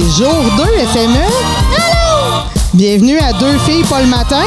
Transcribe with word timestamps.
Jour 0.00 0.42
2 0.58 0.64
FME. 0.92 1.16
Allô! 1.16 2.42
Bienvenue 2.74 3.18
à 3.18 3.32
Deux 3.32 3.56
filles 3.64 3.82
pas 3.84 4.00
le 4.02 4.06
matin. 4.08 4.42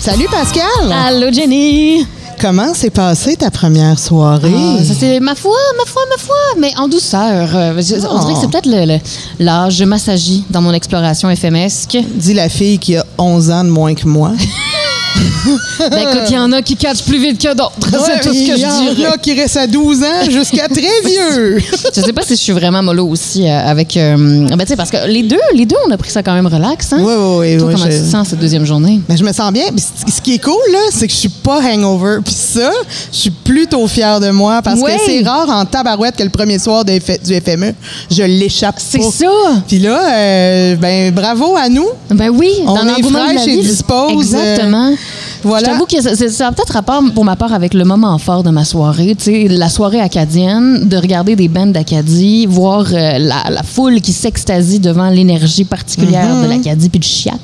Salut 0.00 0.26
Pascal. 0.30 0.62
Allô 0.90 1.30
Jenny. 1.30 2.06
Comment 2.40 2.72
s'est 2.74 2.90
passée 2.90 3.36
ta 3.36 3.50
première 3.50 3.98
soirée? 3.98 4.52
Ah, 4.54 4.82
ça 4.84 4.94
c'est 4.98 5.20
ma 5.20 5.34
foi, 5.34 5.56
ma 5.78 5.84
foi, 5.84 6.02
ma 6.10 6.16
foi, 6.22 6.34
mais 6.58 6.72
en 6.78 6.88
douceur. 6.88 7.48
Euh, 7.54 7.74
je- 7.80 8.06
On 8.06 8.18
dirait 8.20 8.34
que 8.34 8.40
c'est 8.40 8.50
peut-être 8.50 8.66
le- 8.66 8.86
le- 8.94 9.00
l'âge. 9.38 9.74
Je 9.76 9.84
m'assagis 9.84 10.44
dans 10.50 10.62
mon 10.62 10.72
exploration 10.72 11.28
FMesque. 11.34 11.96
Dit 12.14 12.34
la 12.34 12.48
fille 12.48 12.78
qui 12.78 12.96
a 12.96 13.04
11 13.18 13.50
ans 13.50 13.64
de 13.64 13.70
moins 13.70 13.94
que 13.94 14.06
moi. 14.06 14.32
Ben 15.90 15.98
écoute, 15.98 16.22
il 16.30 16.34
y 16.34 16.38
en 16.38 16.52
a 16.52 16.62
qui 16.62 16.76
catchent 16.76 17.04
plus 17.04 17.18
vite 17.18 17.40
que 17.40 17.54
d'autres. 17.54 17.72
c'est 17.80 18.20
tout 18.20 18.28
ce 18.34 18.38
que 18.38 18.54
Il 18.54 18.56
y 18.56 18.60
je 18.60 18.66
en 18.66 18.94
dirais. 18.94 19.10
a 19.12 19.18
qui 19.18 19.34
restent 19.34 19.56
à 19.58 19.66
12 19.66 20.02
ans 20.02 20.30
jusqu'à 20.30 20.68
très 20.68 20.80
vieux. 21.04 21.58
Je 21.94 22.00
sais 22.00 22.12
pas 22.12 22.22
si 22.22 22.34
je 22.36 22.40
suis 22.40 22.52
vraiment 22.52 22.82
mollo 22.82 23.06
aussi 23.08 23.48
euh, 23.48 23.58
avec. 23.66 23.96
euh, 23.96 24.16
ben 24.48 24.58
tu 24.60 24.66
sais, 24.68 24.76
parce 24.76 24.90
que 24.90 25.06
les 25.06 25.22
deux, 25.22 25.38
les 25.54 25.66
deux, 25.66 25.76
on 25.86 25.90
a 25.90 25.96
pris 25.96 26.10
ça 26.10 26.22
quand 26.22 26.34
même 26.34 26.46
relax. 26.46 26.92
Hein? 26.92 26.98
Oui, 27.00 27.12
oui, 27.16 27.36
oui. 27.54 27.58
Toi, 27.58 27.68
oui, 27.68 27.74
comment 27.74 27.90
je- 27.90 27.96
tu 27.96 28.02
te 28.04 28.10
sens 28.10 28.28
cette 28.28 28.40
deuxième 28.40 28.64
journée? 28.64 29.00
Mais 29.08 29.16
je 29.16 29.24
me 29.24 29.32
sens 29.32 29.52
bien. 29.52 29.64
Ce 29.76 30.20
qui 30.20 30.34
est 30.34 30.38
cool, 30.42 30.54
là, 30.72 30.78
c'est 30.90 31.06
que 31.06 31.12
je 31.12 31.18
suis 31.18 31.28
pas 31.28 31.60
hangover. 31.62 32.18
Puis 32.24 32.34
ça, 32.34 32.70
je 33.12 33.16
suis 33.18 33.30
plutôt 33.30 33.86
fière 33.86 34.20
de 34.20 34.30
moi 34.30 34.60
parce 34.62 34.80
que 34.82 34.90
c'est 35.04 35.22
rare 35.22 35.48
en 35.50 35.64
tabarouette 35.64 36.16
que 36.16 36.22
le 36.22 36.30
premier 36.30 36.58
soir 36.58 36.84
du 36.84 36.98
FME, 37.00 37.74
je 38.10 38.22
l'échappe 38.22 38.76
C'est 38.78 39.02
ça! 39.02 39.26
Puis 39.68 39.78
là, 39.78 40.00
euh, 40.14 40.76
ben 40.76 41.12
bravo 41.12 41.56
à 41.56 41.68
nous. 41.68 41.86
Ben 42.10 42.30
oui, 42.30 42.50
On 42.66 42.74
dans 42.74 42.96
est 42.96 43.02
de 43.02 43.12
la 43.12 43.20
fraîche 43.26 43.46
et 43.48 43.56
dispose, 43.62 44.12
Exactement. 44.34 44.92
Voilà. 45.46 45.68
Je 45.68 45.72
t'avoue 45.72 45.86
que 45.86 46.30
ça, 46.30 46.48
a 46.48 46.52
peut-être 46.52 46.72
rapport 46.72 47.02
pour 47.14 47.24
ma 47.24 47.36
part 47.36 47.52
avec 47.52 47.74
le 47.74 47.84
moment 47.84 48.16
fort 48.18 48.42
de 48.42 48.50
ma 48.50 48.64
soirée. 48.64 49.14
Tu 49.16 49.24
sais, 49.24 49.48
la 49.48 49.68
soirée 49.68 50.00
acadienne, 50.00 50.88
de 50.88 50.96
regarder 50.96 51.36
des 51.36 51.48
bandes 51.48 51.72
d'Acadie, 51.72 52.46
voir 52.46 52.86
euh, 52.92 53.18
la, 53.18 53.44
la 53.50 53.62
foule 53.62 54.00
qui 54.00 54.12
s'extasie 54.12 54.80
devant 54.80 55.08
l'énergie 55.10 55.64
particulière 55.64 56.42
de 56.42 56.48
l'Acadie 56.48 56.88
puis 56.88 57.00
du 57.00 57.08
chiac. 57.08 57.40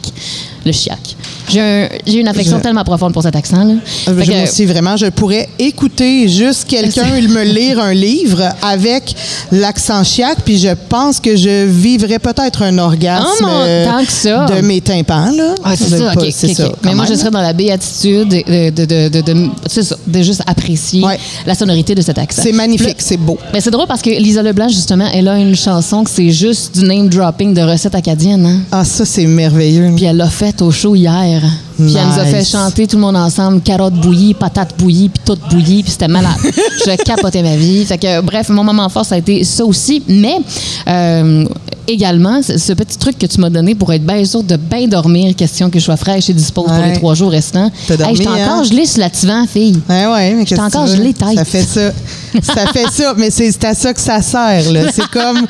Le 0.64 0.72
chiac. 0.72 1.16
J'ai 1.48 1.60
un- 1.60 1.88
j'ai 2.06 2.18
une 2.20 2.28
affection 2.28 2.58
Je- 2.58 2.62
tellement 2.62 2.84
profonde 2.84 3.12
pour 3.12 3.22
cet 3.22 3.36
accent-là. 3.36 3.74
Euh, 4.08 4.16
Fait 4.18 4.24
je- 4.24 4.32
que- 4.32 4.42
aussi, 4.44 4.64
vraiment, 4.64 4.96
je 4.96 5.06
pourrais 5.06 5.48
écouter 5.58 6.28
juste 6.28 6.64
quelqu'un 6.66 7.04
me 7.28 7.42
lire 7.44 7.78
un 7.80 7.92
livre 7.94 8.42
avec 8.62 9.14
l'accent 9.50 10.02
chiac, 10.04 10.38
puis 10.44 10.58
je 10.58 10.68
pense 10.88 11.20
que 11.20 11.36
je 11.36 11.66
vivrais 11.66 12.18
peut-être 12.18 12.62
un 12.62 12.76
orgasme 12.78 13.26
Oh, 13.40 13.44
mon- 13.46 13.64
euh, 13.64 13.84
tant 13.86 14.04
que 14.04 14.12
ça. 14.12 14.46
de 14.46 14.60
mes 14.60 14.80
tympans. 14.80 15.30
Là. 15.36 15.54
Ah, 15.64 15.72
c'est 15.76 15.88
ça, 15.88 16.12
pas- 16.14 16.20
ok, 16.22 16.28
c'est 16.32 16.50
ok, 16.50 16.56
ça, 16.56 16.68
Mais 16.84 16.94
moi, 16.94 17.06
je 17.08 17.14
serais 17.14 17.30
dans 17.30 17.40
la 17.40 17.52
béatitude 17.52 18.28
de, 18.28 18.70
de, 18.70 18.84
de, 18.84 19.08
de, 19.08 19.20
de- 19.20 19.50
c'est 19.66 19.82
ça, 19.82 19.96
de 20.06 20.22
juste 20.22 20.42
apprécier 20.46 21.02
Ouais. 21.04 21.18
la 21.46 21.54
sonorité 21.54 21.94
de 21.94 22.02
cet 22.02 22.18
accent. 22.18 22.42
C'est 22.42 22.52
magnifique, 22.52 22.96
c'est 22.98 23.16
beau. 23.16 23.38
Mais 23.52 23.60
c'est 23.60 23.70
drôle 23.70 23.86
parce 23.86 24.02
que 24.02 24.10
Lisa 24.10 24.42
Leblanc, 24.42 24.68
justement, 24.68 25.08
elle 25.12 25.28
a 25.28 25.38
une 25.38 25.56
chanson 25.56 26.04
que 26.04 26.10
c'est 26.10 26.30
juste 26.30 26.74
du 26.78 26.84
name 26.84 27.08
dropping 27.08 27.54
de 27.54 27.62
recettes 27.62 27.94
acadiennes. 27.94 28.46
Hein? 28.46 28.60
Ah, 28.70 28.84
ça, 28.84 29.04
c'est 29.04 29.26
merveilleux. 29.26 29.90
Puis 29.96 30.04
elle 30.04 30.16
l'a 30.16 30.28
fait 30.28 30.60
au 30.62 30.70
show 30.70 30.94
hier. 30.94 31.31
Pierre. 31.32 31.71
Puis 31.76 31.96
elle 31.96 32.06
nous 32.06 32.18
a 32.18 32.24
fait 32.24 32.44
chanter 32.44 32.86
tout 32.86 32.96
le 32.96 33.02
monde 33.02 33.16
ensemble 33.16 33.60
carottes 33.60 33.94
bouillies, 33.94 34.34
patates 34.34 34.74
bouillies, 34.78 35.08
puis 35.08 35.22
tout 35.24 35.38
bouillies, 35.50 35.82
puis 35.82 35.92
c'était 35.92 36.08
malade. 36.08 36.32
Je 36.86 36.96
capotais 37.02 37.42
ma 37.42 37.56
vie. 37.56 37.84
Fait 37.84 37.98
que, 37.98 38.20
bref, 38.20 38.48
mon 38.48 38.64
moment 38.64 38.88
fort, 38.88 39.04
ça 39.04 39.14
a 39.16 39.18
été 39.18 39.44
ça 39.44 39.64
aussi. 39.64 40.02
Mais 40.08 40.36
euh, 40.88 41.44
également, 41.88 42.40
ce 42.42 42.72
petit 42.72 42.98
truc 42.98 43.18
que 43.18 43.26
tu 43.26 43.40
m'as 43.40 43.50
donné 43.50 43.74
pour 43.74 43.92
être 43.92 44.04
bien 44.04 44.24
sûr 44.24 44.42
de 44.42 44.56
bien 44.56 44.86
dormir, 44.86 45.34
question 45.36 45.70
que 45.70 45.78
je 45.78 45.84
sois 45.84 45.96
fraîche 45.96 46.30
et 46.30 46.32
dispose 46.34 46.66
pour 46.66 46.72
Ouais. 46.72 46.90
les 46.90 46.96
trois 46.96 47.14
jours 47.14 47.30
restants. 47.30 47.70
T'as 47.88 47.96
dormi, 47.96 48.16
j'étais 48.16 48.28
hein? 48.28 48.48
encore 48.50 48.64
gelée 48.64 48.86
sur 48.86 49.00
la 49.00 49.10
fille. 49.46 49.80
Ouais, 49.88 50.06
ouais, 50.06 50.34
mais 50.34 50.44
que 50.44 50.54
encore 50.60 50.86
gelée 50.86 51.12
tête. 51.12 51.34
Ça 51.34 51.44
fait 51.44 51.62
ça. 51.62 51.90
ça 52.42 52.66
fait 52.72 52.88
ça, 52.90 53.14
mais 53.16 53.30
c'est 53.30 53.64
à 53.64 53.74
ça 53.74 53.92
que 53.92 54.00
ça 54.00 54.22
sert. 54.22 54.62
C'est 54.92 55.08
comme, 55.12 55.46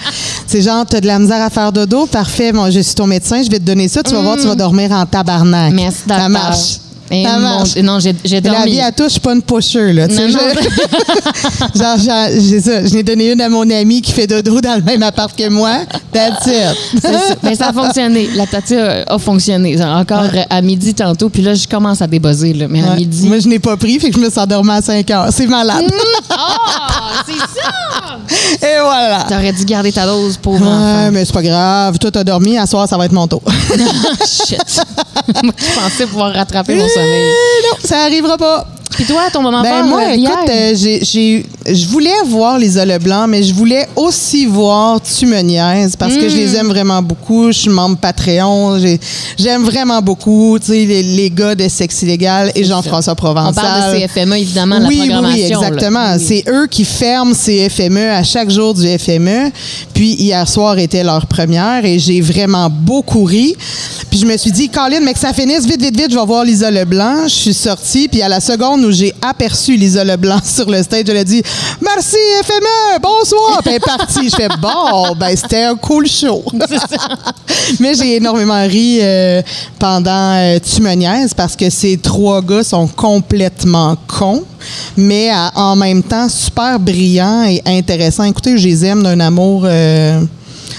c'est 0.47 0.62
genre, 0.62 0.84
t'as 0.87 1.00
de 1.00 1.06
la 1.06 1.19
misère 1.19 1.43
à 1.43 1.50
faire 1.50 1.72
dodo, 1.72 2.06
parfait, 2.06 2.53
moi, 2.53 2.71
je 2.71 2.81
suis 2.81 2.94
ton 2.94 3.06
médecin, 3.06 3.43
je 3.43 3.50
vais 3.50 3.59
te 3.59 3.65
donner 3.65 3.88
ça, 3.88 4.03
tu 4.03 4.12
vas 4.15 4.21
voir, 4.21 4.37
tu 4.37 4.47
vas 4.47 4.55
dormir 4.55 4.91
en 4.93 5.05
tabarnak. 5.06 5.72
Mm. 5.72 5.77
Merci, 5.77 5.99
Ça 6.19 6.28
docteur. 6.28 6.43
marche. 6.43 6.78
Et 7.15 7.25
Ça 7.25 7.39
mon- 7.39 7.83
non, 7.83 7.99
j'ai 8.00 8.15
j'ai 8.25 8.41
La 8.41 8.50
dormi. 8.53 8.73
vie 8.73 8.81
à 8.81 8.91
tous, 8.91 9.05
je 9.05 9.09
suis 9.11 9.21
pas 9.21 9.34
une 9.34 9.43
pusher, 9.43 9.93
là. 9.93 10.09
tu 10.09 10.15
sais, 10.17 10.28
Non, 10.28 10.39
je- 11.75 11.78
genre, 11.78 12.27
j'ai 12.39 12.61
ça. 12.61 12.87
Je 12.87 12.95
n'ai 12.95 13.03
donné 13.03 13.33
une 13.33 13.41
à 13.41 13.49
mon 13.50 13.69
ami 13.71 14.00
qui 14.00 14.12
fait 14.12 14.27
dodo 14.27 14.61
dans 14.61 14.77
le 14.77 14.83
même 14.83 15.03
appart 15.03 15.37
que 15.37 15.49
moi. 15.49 15.81
That's 16.12 16.47
it. 16.47 17.03
Ça. 17.03 17.09
Mais 17.43 17.55
ça 17.55 17.69
a 17.69 17.73
fonctionné. 17.73 18.28
La 18.34 18.47
tati 18.47 18.77
a, 18.77 19.05
a 19.09 19.19
fonctionné. 19.19 19.77
Encore 19.83 20.23
euh, 20.34 20.43
à 20.49 20.62
midi 20.62 20.95
tantôt, 20.95 21.28
puis 21.28 21.43
là, 21.43 21.55
je 21.55 21.67
commence 21.69 22.00
à 22.03 22.06
débuzzer. 22.06 22.55
Là. 22.55 22.67
Mais 22.69 22.83
à 22.83 22.95
midi. 22.95 23.29
Moi, 23.29 23.39
je 23.41 23.49
n'ai 23.49 23.59
pas 23.59 23.77
pris, 23.77 23.99
fait 24.00 24.11
que 24.11 24.17
je 24.17 24.21
me 24.25 24.31
suis 24.31 24.41
endormie 24.41 24.71
à 24.71 24.81
5 24.83 25.11
heures. 25.11 25.29
C'est 25.33 25.47
malade. 25.47 25.84
Oh, 26.31 26.34
c'est 27.27 27.39
ça! 27.39 27.71
Et 28.67 28.81
voilà. 28.81 29.27
T'aurais 29.29 29.53
dû 29.53 29.65
garder 29.65 29.93
ta 29.93 30.06
dose, 30.06 30.37
pauvre 30.37 30.61
Ouais, 30.62 30.67
enfant. 30.73 31.11
mais 31.12 31.25
c'est 31.25 31.33
pas 31.34 31.43
grave. 31.43 31.99
Toi, 31.99 32.11
t'as 32.11 32.25
dormi. 32.25 32.56
À 32.59 32.67
soir, 32.67 32.89
ça 32.89 32.97
va 32.97 33.05
être 33.06 33.12
mon 33.12 33.27
tour. 33.27 33.43
Shit. 34.27 34.81
Moi, 35.43 35.53
je 35.56 35.81
pensais 35.81 36.06
pouvoir 36.06 36.33
rattraper 36.33 36.75
mon 36.77 36.89
sommeil. 36.89 37.01
Ça 37.84 38.02
arrivera 38.04 38.36
pas. 38.38 38.66
Puis 38.94 39.04
toi, 39.04 39.22
ton 39.32 39.42
moment 39.42 39.62
Ben 39.62 39.70
fort 39.80 39.86
moi, 39.86 40.12
écoute, 40.14 40.48
euh, 40.50 40.72
j'ai, 40.75 41.00
j'ai- 41.04 41.47
je 41.66 41.86
voulais 41.86 42.10
voir 42.26 42.58
les 42.58 42.72
Leblanc, 42.84 43.26
mais 43.28 43.42
je 43.42 43.54
voulais 43.54 43.86
aussi 43.97 44.47
voir 44.47 45.00
Tu 45.00 45.26
me 45.26 45.41
niaises 45.41 45.94
parce 45.97 46.14
que 46.14 46.28
je 46.28 46.36
les 46.36 46.56
aime 46.56 46.69
vraiment 46.69 47.02
beaucoup. 47.02 47.47
Je 47.52 47.58
suis 47.58 47.70
membre 47.70 47.97
Patreon. 47.98 48.78
J'ai- 48.78 48.98
j'aime 49.38 49.62
vraiment 49.64 50.00
beaucoup, 50.02 50.58
tu 50.60 50.66
sais, 50.69 50.84
les, 50.84 51.02
les 51.02 51.31
gars 51.31 51.54
de 51.54 51.69
Sexe 51.69 52.02
illégal 52.02 52.50
et 52.54 52.64
Jean-François 52.64 53.12
On 53.12 53.16
Provençal. 53.16 53.54
parle 53.54 53.94
de 53.94 53.98
CFME, 54.00 54.36
évidemment, 54.38 54.78
la 54.78 54.88
oui, 54.88 54.98
oui, 55.00 55.08
programmation. 55.08 55.60
oui, 55.60 55.66
exactement. 55.66 56.14
Oui. 56.16 56.25
C'est 56.26 56.44
eux 56.50 56.66
qui 56.66 56.84
ferment 56.84 57.34
ces 57.34 57.69
FME 57.69 58.10
à 58.10 58.22
chaque 58.25 58.50
jour 58.50 58.75
du 58.75 58.86
FME. 58.98 59.50
Puis 59.94 60.14
hier 60.14 60.48
soir 60.48 60.78
était 60.78 61.04
leur 61.04 61.26
première 61.26 61.84
et 61.84 61.98
j'ai 61.98 62.20
vraiment 62.20 62.69
beaucoup 62.70 63.25
ri. 63.25 63.54
Puis 64.10 64.19
je 64.20 64.26
me 64.26 64.36
suis 64.36 64.52
dit, 64.52 64.69
Colin, 64.69 65.00
mais 65.02 65.12
que 65.14 65.19
ça 65.20 65.32
finisse 65.32 65.64
vite, 65.66 65.81
vite, 65.81 65.97
vite, 65.97 66.10
je 66.12 66.19
vais 66.19 66.26
voir 66.26 66.44
Lisa 66.44 66.70
Leblanc. 66.70 67.25
Je 67.25 67.34
suis 67.34 67.54
sortie, 67.54 68.08
puis 68.08 68.22
à 68.22 68.28
la 68.28 68.41
seconde 68.41 68.81
où 68.84 68.91
j'ai 68.91 69.12
aperçu 69.20 69.76
Lisa 69.76 70.04
Leblanc 70.04 70.41
sur 70.44 70.70
le 70.70 70.82
stage, 70.82 71.04
elle 71.09 71.16
a 71.16 71.25
dit 71.25 71.43
Merci 71.81 72.16
FME, 72.44 72.98
bonsoir. 73.00 73.60
Elle 73.66 73.75
est 73.75 73.81
partie. 73.81 74.28
Je 74.28 74.37
fais 74.37 74.48
Bon, 74.60 75.15
ben 75.16 75.34
c'était 75.37 75.65
un 75.65 75.76
cool 75.76 76.06
show. 76.06 76.44
mais 77.81 77.94
j'ai 77.94 78.16
énormément 78.16 78.62
ri 78.66 78.98
euh, 79.00 79.43
pendant 79.78 80.34
euh, 80.37 80.59
Tu 80.59 80.82
parce 81.37 81.56
que 81.56 81.70
ces 81.70 81.97
trois 81.98 82.43
gars 82.43 82.62
sont 82.62 82.87
complètement 82.87 83.97
cons, 84.06 84.44
mais 84.97 85.31
en 85.54 85.76
même 85.76 86.03
temps 86.03 86.28
super 86.28 86.78
brillants 86.78 87.44
et 87.44 87.62
intéressants. 87.66 88.25
Écoutez, 88.25 88.59
je 88.59 88.66
les 88.66 88.84
aime 88.84 89.03
d'un 89.03 89.20
amour 89.20 89.62
euh, 89.64 90.20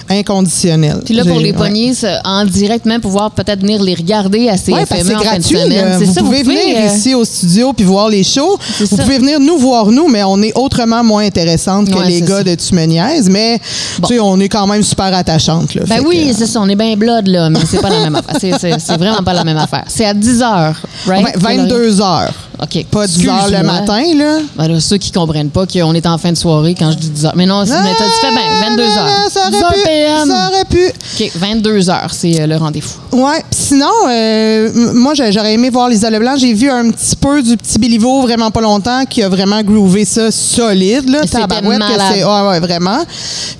inconditionnel. 0.09 1.02
Puis 1.06 1.14
là, 1.14 1.24
pour 1.25 1.40
les 1.40 1.52
ouais. 1.52 1.53
poignées, 1.53 1.94
ça, 1.94 2.22
en 2.25 2.46
direct, 2.46 2.86
même 2.86 3.02
pouvoir 3.02 3.31
peut-être 3.31 3.62
venir 3.62 3.81
les 3.81 3.96
regarder 3.96 4.50
à 4.50 4.53
Oui, 4.53 4.74
parce 4.88 5.02
que 5.02 5.08
c'est 5.08 5.14
gratuit. 5.14 5.58
semaine. 5.58 5.69
là. 5.90 6.00
C'est 6.00 6.06
Vous 6.06 6.14
ça, 6.14 6.22
pouvez 6.22 6.44
venir 6.44 6.78
euh, 6.78 6.96
ici 6.96 7.14
au 7.14 7.25
studio 7.25 7.74
puis 7.74 7.86
voir 7.86 8.09
les 8.09 8.24
shows. 8.24 8.58
Vous 8.80 8.86
ça. 8.86 8.97
pouvez 9.03 9.18
venir 9.19 9.40
nous 9.40 9.58
voir 9.58 9.88
nous, 9.91 10.08
mais 10.08 10.24
on 10.24 10.41
est 10.41 10.53
autrement 10.56 11.03
moins 11.03 11.25
intéressante 11.25 11.90
que 11.90 11.97
Ouais, 11.97 12.08
les 12.09 12.22
gars 12.22 12.38
ça. 12.38 12.44
de 12.44 12.56
Tu 12.56 12.75
me 12.75 12.84
niaises. 12.86 13.30
Mais 13.30 13.59
Bon. 14.00 14.08
tu 14.08 14.14
sais, 14.16 14.19
on 14.19 14.40
est 14.40 14.50
quand 14.50 14.68
même 14.68 14.84
super 14.84 15.14
attachantes. 15.16 15.74
Là. 15.75 15.84
Ben 15.88 16.02
oui, 16.06 16.28
que- 16.30 16.35
c'est 16.38 16.47
ça, 16.47 16.59
on 16.62 16.70
est 16.70 16.75
bien 16.75 16.96
blood, 16.96 17.28
là, 17.28 17.50
mais 17.50 17.59
c'est 17.70 17.81
pas 17.81 17.90
la 17.90 18.00
même 18.00 18.16
affaire. 18.28 18.58
C'est- 18.59 18.97
vraiment 18.97 19.24
pas 19.24 19.34
la 19.34 19.44
même 19.44 19.58
affaire. 19.58 19.84
C'est 19.88 20.06
à 20.06 20.14
10 20.14 20.40
h, 20.41 20.74
right? 21.08 21.25
Ouais, 21.25 21.34
22 21.38 22.02
heures. 22.02 22.34
OK. 22.63 22.85
Pas 22.90 23.07
10 23.07 23.28
heures 23.28 23.50
le 23.51 23.63
matin, 23.63 24.01
là. 24.16 24.38
Ben 24.56 24.68
là, 24.68 24.79
ceux 24.79 24.97
qui 24.97 25.12
comprennent 25.12 25.50
pas 25.50 25.66
qu'on 25.68 25.94
est 25.94 26.06
en 26.06 26.18
fin 26.18 26.31
de 26.31 26.38
soirée 26.38 26.75
quand 26.78 26.91
je 26.91 26.97
dis 26.97 27.09
10 27.09 27.25
h. 27.25 27.31
Mais 27.35 27.46
non, 27.46 27.66
c'est- 27.66 27.74
mais 27.74 27.94
t'as- 27.97 28.06
fais 28.28 28.31
bien, 28.34 28.69
22 28.69 28.84
Ah, 28.97 29.28
h. 29.28 29.31
Ça 29.31 29.50
10 29.50 29.57
aurait 29.63 29.74
pu. 29.75 29.81
PM. 29.84 30.28
Ça 30.29 30.50
aurait 30.50 30.66
pu. 30.66 30.88
OK, 30.88 31.31
22 31.35 31.79
h, 31.79 32.00
c'est 32.11 32.41
euh, 32.41 32.47
le 32.47 32.55
rendez-vous. 32.58 32.93
Ouais. 33.11 33.43
Sinon, 33.52 33.88
euh, 34.09 34.67
m- 34.73 34.91
moi, 34.93 35.14
j'ai- 35.14 35.32
j'aurais 35.32 35.53
aimé 35.53 35.70
voir 35.70 35.90
Lisa 35.90 36.09
Leblanc. 36.09 36.35
J'ai 36.38 36.53
vu 36.53 36.70
un 36.70 36.90
petit 36.91 37.16
peu 37.16 37.41
du 37.41 37.58
petit 37.58 37.79
Béliveau 37.79 38.22
vraiment 38.22 38.49
pas 38.52 38.61
longtemps 38.61 39.03
qui 39.09 39.22
a 39.23 39.29
vraiment 39.29 39.61
groové 39.61 40.05
ça 40.05 40.32
solide. 40.32 41.09
Là, 41.09 41.20
C'était 41.23 41.40
Tabarouette, 41.41 41.79
que 41.79 41.84
malade. 41.84 42.02
c'est- 42.14 42.23
ouais, 42.23 42.47
ouais, 42.47 42.59
vraiment. 42.59 42.99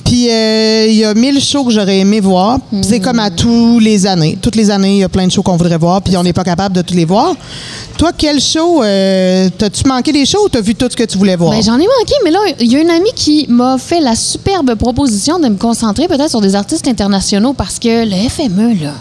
Puis, 0.06 0.30
euh, 0.30 0.86
il 0.88 0.95
y 0.95 1.06
a 1.06 1.13
mille 1.13 1.42
shows 1.44 1.66
que 1.66 1.72
j'aurais 1.72 2.00
aimé 2.00 2.19
voir. 2.19 2.60
Puis 2.72 2.81
C'est 2.83 3.00
comme 3.00 3.19
à 3.19 3.30
tous 3.31 3.80
les 3.80 4.06
années. 4.06 4.38
Toutes 4.42 4.56
les 4.56 4.69
années, 4.69 4.94
il 4.95 5.00
y 5.00 5.04
a 5.04 5.10
plein 5.10 5.25
de 5.28 5.31
shows 5.31 5.42
qu'on 5.44 5.57
voudrait 5.57 5.78
voir, 5.78 6.01
puis 6.01 6.16
on 6.18 6.24
n'est 6.24 6.33
pas 6.33 6.44
capable 6.44 6.75
de 6.75 6.81
tous 6.81 6.94
les 6.94 7.06
voir. 7.06 7.33
Toi, 7.98 8.12
quel 8.18 8.39
show? 8.39 8.83
euh, 8.83 8.93
T'as-tu 9.57 9.88
manqué 9.88 10.12
des 10.12 10.25
shows 10.25 10.45
ou 10.45 10.50
t'as 10.50 10.62
vu 10.62 10.75
tout 10.75 10.88
ce 10.90 10.95
que 10.95 11.04
tu 11.04 11.18
voulais 11.18 11.36
voir? 11.36 11.51
Ben, 11.51 11.62
j'en 11.62 11.75
ai 11.75 11.88
manqué, 12.00 12.13
mais 12.24 12.31
là, 12.31 12.40
il 12.60 12.72
y 12.72 12.75
a 12.75 12.81
une 12.81 12.90
amie 12.90 13.13
qui 13.16 13.45
m'a 13.50 13.78
fait 13.78 14.01
la 14.01 14.16
superbe 14.16 14.75
proposition 14.75 15.40
de 15.40 15.48
me 15.48 15.57
concentrer 15.57 16.07
peut-être 16.07 16.30
sur 16.30 16.42
des 16.42 16.56
artistes 16.56 16.88
internationaux 16.88 17.54
parce 17.54 17.80
que 17.80 18.06
le 18.06 18.30
FME, 18.30 18.84
là, 18.84 18.94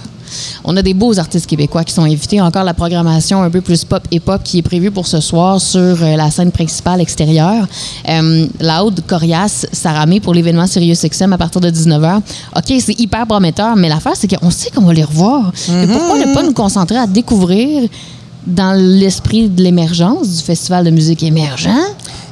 on 0.65 0.77
a 0.77 0.83
des 0.83 0.95
beaux 0.95 1.19
artistes 1.19 1.47
québécois 1.47 1.85
qui 1.85 1.93
sont 1.93 2.03
invités. 2.03 2.41
Encore 2.41 2.65
la 2.65 2.75
programmation 2.75 3.43
un 3.43 3.51
peu 3.51 3.61
plus 3.61 3.85
pop 3.85 4.03
et 4.11 4.21
pop 4.21 4.43
qui 4.43 4.59
est 4.59 4.63
prévue 4.63 4.91
pour 4.91 5.07
ce 5.07 5.21
soir 5.21 5.61
sur 5.61 5.81
euh, 5.81 6.17
la 6.17 6.31
scène 6.31 6.53
principale 6.53 7.01
extérieure. 7.01 7.67
Euh, 8.09 8.47
Loud, 8.61 9.03
Corias, 9.07 9.67
Saramé 9.73 10.21
pour 10.21 10.35
l'événement 10.35 10.67
Sirius 10.67 11.05
XM 11.05 11.33
à 11.33 11.39
partir 11.39 11.61
de 11.61 11.71
19h. 11.71 12.21
OK, 12.57 12.75
c'est 12.81 12.99
hyper 12.99 13.27
prometteur, 13.27 13.77
mais 13.77 13.89
l'affaire, 13.89 14.15
c'est 14.15 14.29
qu'on 14.29 14.51
sait 14.51 14.71
qu'on 14.71 14.83
va 14.83 14.93
les 14.93 15.05
revoir. 15.05 15.53
Et 15.69 15.87
pourquoi 15.87 16.19
ne 16.19 16.35
pas 16.35 16.43
nous 16.43 16.55
concentrer 16.55 16.99
à 16.99 17.07
découvrir 17.07 17.89
dans 18.47 18.73
l'esprit 18.73 19.49
de 19.49 19.63
l'émergence 19.63 20.29
du 20.37 20.43
Festival 20.43 20.85
de 20.85 20.91
musique 20.91 21.23
émergent 21.23 21.69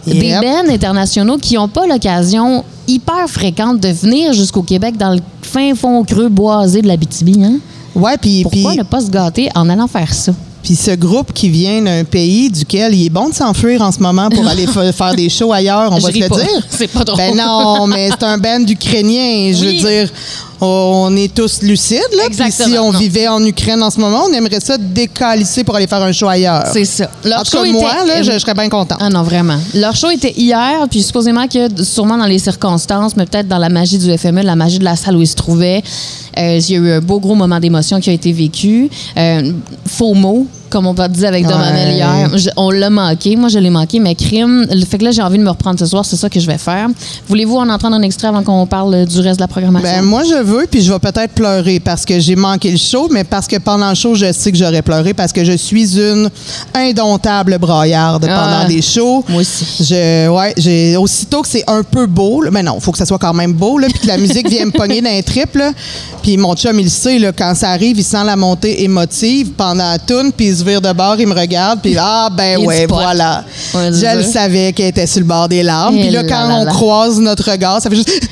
des 0.06 0.32
bands 0.40 0.68
internationaux 0.72 1.36
qui 1.38 1.54
n'ont 1.54 1.68
pas 1.68 1.86
l'occasion 1.86 2.64
hyper 2.88 3.28
fréquente 3.28 3.80
de 3.80 3.88
venir 3.88 4.32
jusqu'au 4.32 4.62
Québec 4.62 4.96
dans 4.96 5.10
le 5.10 5.20
fin 5.42 5.74
fond 5.74 6.02
creux 6.04 6.28
boisé 6.28 6.82
de 6.82 6.88
la 6.88 6.96
BTB. 6.96 7.36
Hein? 7.42 7.58
Ouais, 7.94 8.16
puis 8.20 8.42
Pourquoi 8.42 8.70
puis- 8.70 8.78
ne 8.78 8.82
pas 8.82 9.00
se 9.00 9.10
gâter 9.10 9.48
en 9.54 9.68
allant 9.68 9.86
faire 9.86 10.12
ça? 10.12 10.32
Puis 10.62 10.76
ce 10.76 10.90
groupe 10.92 11.32
qui 11.32 11.48
vient 11.48 11.80
d'un 11.82 12.04
pays 12.04 12.50
duquel 12.50 12.94
il 12.94 13.06
est 13.06 13.10
bon 13.10 13.28
de 13.30 13.34
s'enfuir 13.34 13.80
en 13.82 13.92
ce 13.92 13.98
moment 14.00 14.28
pour 14.28 14.46
aller 14.46 14.66
fa- 14.66 14.92
faire 14.92 15.14
des 15.14 15.28
shows 15.28 15.52
ailleurs, 15.52 15.90
on 15.92 15.98
va 15.98 16.12
se 16.12 16.18
le 16.18 16.28
pas. 16.28 16.36
dire. 16.36 16.48
C'est 16.70 16.88
pas 16.88 17.04
drôle. 17.04 17.16
Ben 17.18 17.34
non, 17.36 17.86
mais 17.86 18.10
c'est 18.10 18.24
un 18.24 18.36
band 18.36 18.60
ukrainien. 18.68 19.52
Je 19.54 19.64
veux 19.64 19.72
dire, 19.72 20.10
on 20.60 21.16
est 21.16 21.34
tous 21.34 21.62
lucides. 21.62 21.98
Là. 22.16 22.24
Puis 22.26 22.40
Exactement, 22.40 22.68
si 22.68 22.78
on 22.78 22.92
non. 22.92 22.98
vivait 22.98 23.28
en 23.28 23.44
Ukraine 23.44 23.82
en 23.82 23.90
ce 23.90 23.98
moment, 23.98 24.24
on 24.28 24.32
aimerait 24.32 24.60
ça 24.60 24.76
décalisser 24.78 25.64
pour 25.64 25.74
aller 25.76 25.86
faire 25.86 26.02
un 26.02 26.12
show 26.12 26.28
ailleurs. 26.28 26.64
C'est 26.72 26.84
ça. 26.84 27.10
Leur 27.24 27.40
En 27.40 27.42
tout 27.42 27.50
cas, 27.52 27.64
show 27.64 27.72
moi, 27.72 27.90
était- 28.02 28.06
là, 28.06 28.22
je, 28.22 28.32
je 28.32 28.38
serais 28.38 28.54
bien 28.54 28.68
contente. 28.68 28.98
Ah 29.00 29.08
non, 29.08 29.22
vraiment. 29.22 29.56
Leur 29.74 29.96
show 29.96 30.10
était 30.10 30.34
hier, 30.36 30.86
puis 30.90 31.02
supposément 31.02 31.46
que, 31.46 31.82
sûrement 31.82 32.18
dans 32.18 32.26
les 32.26 32.38
circonstances, 32.38 33.16
mais 33.16 33.26
peut-être 33.26 33.48
dans 33.48 33.58
la 33.58 33.68
magie 33.68 33.98
du 33.98 34.16
FME, 34.16 34.42
la 34.42 34.56
magie 34.56 34.78
de 34.78 34.84
la 34.84 34.96
salle 34.96 35.16
où 35.16 35.20
ils 35.20 35.26
se 35.26 35.36
trouvaient, 35.36 35.82
euh, 36.38 36.58
il 36.58 36.70
y 36.70 36.74
a 36.76 36.78
eu 36.78 36.90
un 36.92 37.00
beau 37.00 37.18
gros 37.20 37.34
moment 37.34 37.58
d'émotion 37.60 38.00
qui 38.00 38.10
a 38.10 38.12
été 38.12 38.32
vécu. 38.32 38.88
Euh, 39.16 39.52
faux 39.86 40.14
mot, 40.14 40.46
comme 40.70 40.86
on 40.86 40.94
disait 41.08 41.26
avec 41.26 41.46
Dom 41.46 41.60
Ouais. 41.60 41.94
Hier. 41.94 42.30
Je- 42.38 42.48
on 42.56 42.70
l'a 42.70 42.88
manqué. 42.90 43.36
Moi, 43.36 43.48
je 43.48 43.58
l'ai 43.58 43.70
manqué, 43.70 43.98
mais 44.00 44.14
crime. 44.14 44.66
Le 44.72 44.84
fait 44.84 44.98
que 44.98 45.04
là, 45.04 45.10
j'ai 45.10 45.22
envie 45.22 45.36
de 45.38 45.42
me 45.42 45.50
reprendre 45.50 45.78
ce 45.78 45.86
soir, 45.86 46.04
c'est 46.04 46.16
ça 46.16 46.28
que 46.30 46.40
je 46.40 46.46
vais 46.46 46.58
faire. 46.58 46.88
Voulez-vous 47.28 47.56
en 47.56 47.68
entendre 47.68 47.96
un 47.96 48.02
extrait 48.02 48.28
avant 48.28 48.42
qu'on 48.42 48.66
parle 48.66 49.04
du 49.06 49.20
reste 49.20 49.38
de 49.38 49.42
la 49.44 49.48
programmation? 49.48 49.88
Ben, 49.90 50.02
moi, 50.02 50.22
je 50.24 50.42
veux, 50.42 50.66
puis 50.70 50.80
je 50.82 50.92
vais 50.92 50.98
peut-être 50.98 51.32
pleurer 51.34 51.80
parce 51.80 52.04
que 52.04 52.18
j'ai 52.20 52.36
manqué 52.36 52.70
le 52.70 52.78
show, 52.78 53.08
mais 53.10 53.24
parce 53.24 53.46
que 53.46 53.56
pendant 53.56 53.88
le 53.90 53.94
show, 53.94 54.14
je 54.14 54.32
sais 54.32 54.50
que 54.52 54.56
j'aurais 54.58 54.82
pleuré 54.82 55.12
parce 55.12 55.32
que 55.32 55.44
je 55.44 55.52
suis 55.52 55.98
une 55.98 56.30
indomptable 56.74 57.58
braillarde 57.58 58.26
Ah. 58.28 58.38
pendant 58.60 58.68
des 58.68 58.82
shows. 58.82 59.24
Moi 59.28 59.40
aussi. 59.42 59.64
Je, 59.84 60.28
ouais, 60.28 60.54
j'ai, 60.56 60.96
aussitôt 60.96 61.42
que 61.42 61.48
c'est 61.48 61.64
un 61.68 61.82
peu 61.82 62.06
beau, 62.06 62.42
là, 62.42 62.50
mais 62.50 62.62
non, 62.62 62.78
faut 62.80 62.92
que 62.92 62.98
ça 62.98 63.06
soit 63.06 63.18
quand 63.18 63.34
même 63.34 63.52
beau, 63.52 63.78
là, 63.78 63.88
puis 63.90 64.00
que 64.00 64.06
la 64.06 64.16
musique 64.18 64.48
vienne 64.48 64.66
me 64.66 64.72
pogner 64.72 65.00
d'un 65.02 65.20
trip. 65.22 65.58
Puis 66.22 66.36
mon 66.36 66.54
chum, 66.54 66.78
il 66.78 66.84
le 66.84 66.88
sait, 66.90 67.18
là, 67.18 67.32
quand 67.32 67.54
ça 67.54 67.70
arrive, 67.70 67.98
il 67.98 68.04
sent 68.04 68.24
la 68.24 68.36
montée 68.36 68.82
émotive 68.84 69.50
pendant 69.56 69.90
la 69.90 69.98
tune, 69.98 70.32
puis 70.36 70.46
il 70.46 70.59
se 70.60 70.64
vire 70.64 70.80
de 70.80 70.92
bord, 70.92 71.16
il 71.18 71.26
me 71.26 71.34
regarde, 71.34 71.80
puis 71.82 71.96
ah, 71.98 72.28
ben 72.32 72.58
Il 72.60 72.66
ouais, 72.66 72.86
voilà. 72.86 73.44
Je 73.74 74.16
le 74.16 74.22
savais 74.22 74.72
qu'elle 74.72 74.86
était 74.88 75.06
sur 75.06 75.20
le 75.20 75.26
bord 75.26 75.48
des 75.48 75.62
larmes. 75.62 75.94
Puis 75.96 76.10
là, 76.10 76.22
là 76.22 76.28
quand 76.28 76.48
là 76.48 76.54
on 76.60 76.64
là. 76.64 76.70
croise 76.70 77.18
notre 77.18 77.50
regard, 77.50 77.80
ça 77.82 77.90
fait 77.90 77.96
juste. 77.96 78.10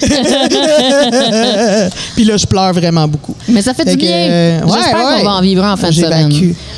puis 2.14 2.25
là, 2.25 2.36
je 2.36 2.46
pleure 2.46 2.72
vraiment 2.72 3.06
beaucoup. 3.08 3.34
Mais 3.48 3.62
ça 3.62 3.75
fait, 3.75 3.84
Fait 3.84 3.92
du 3.92 3.96
bien. 3.96 4.10
euh, 4.12 4.60
J'espère 4.64 5.06
ouais. 5.06 5.19
qu'on 5.19 5.25
va 5.25 5.34
en 5.36 5.40
vivre 5.40 5.64
en 5.64 5.76
fin 5.76 5.88
de 5.88 5.94
semaine. 5.94 6.30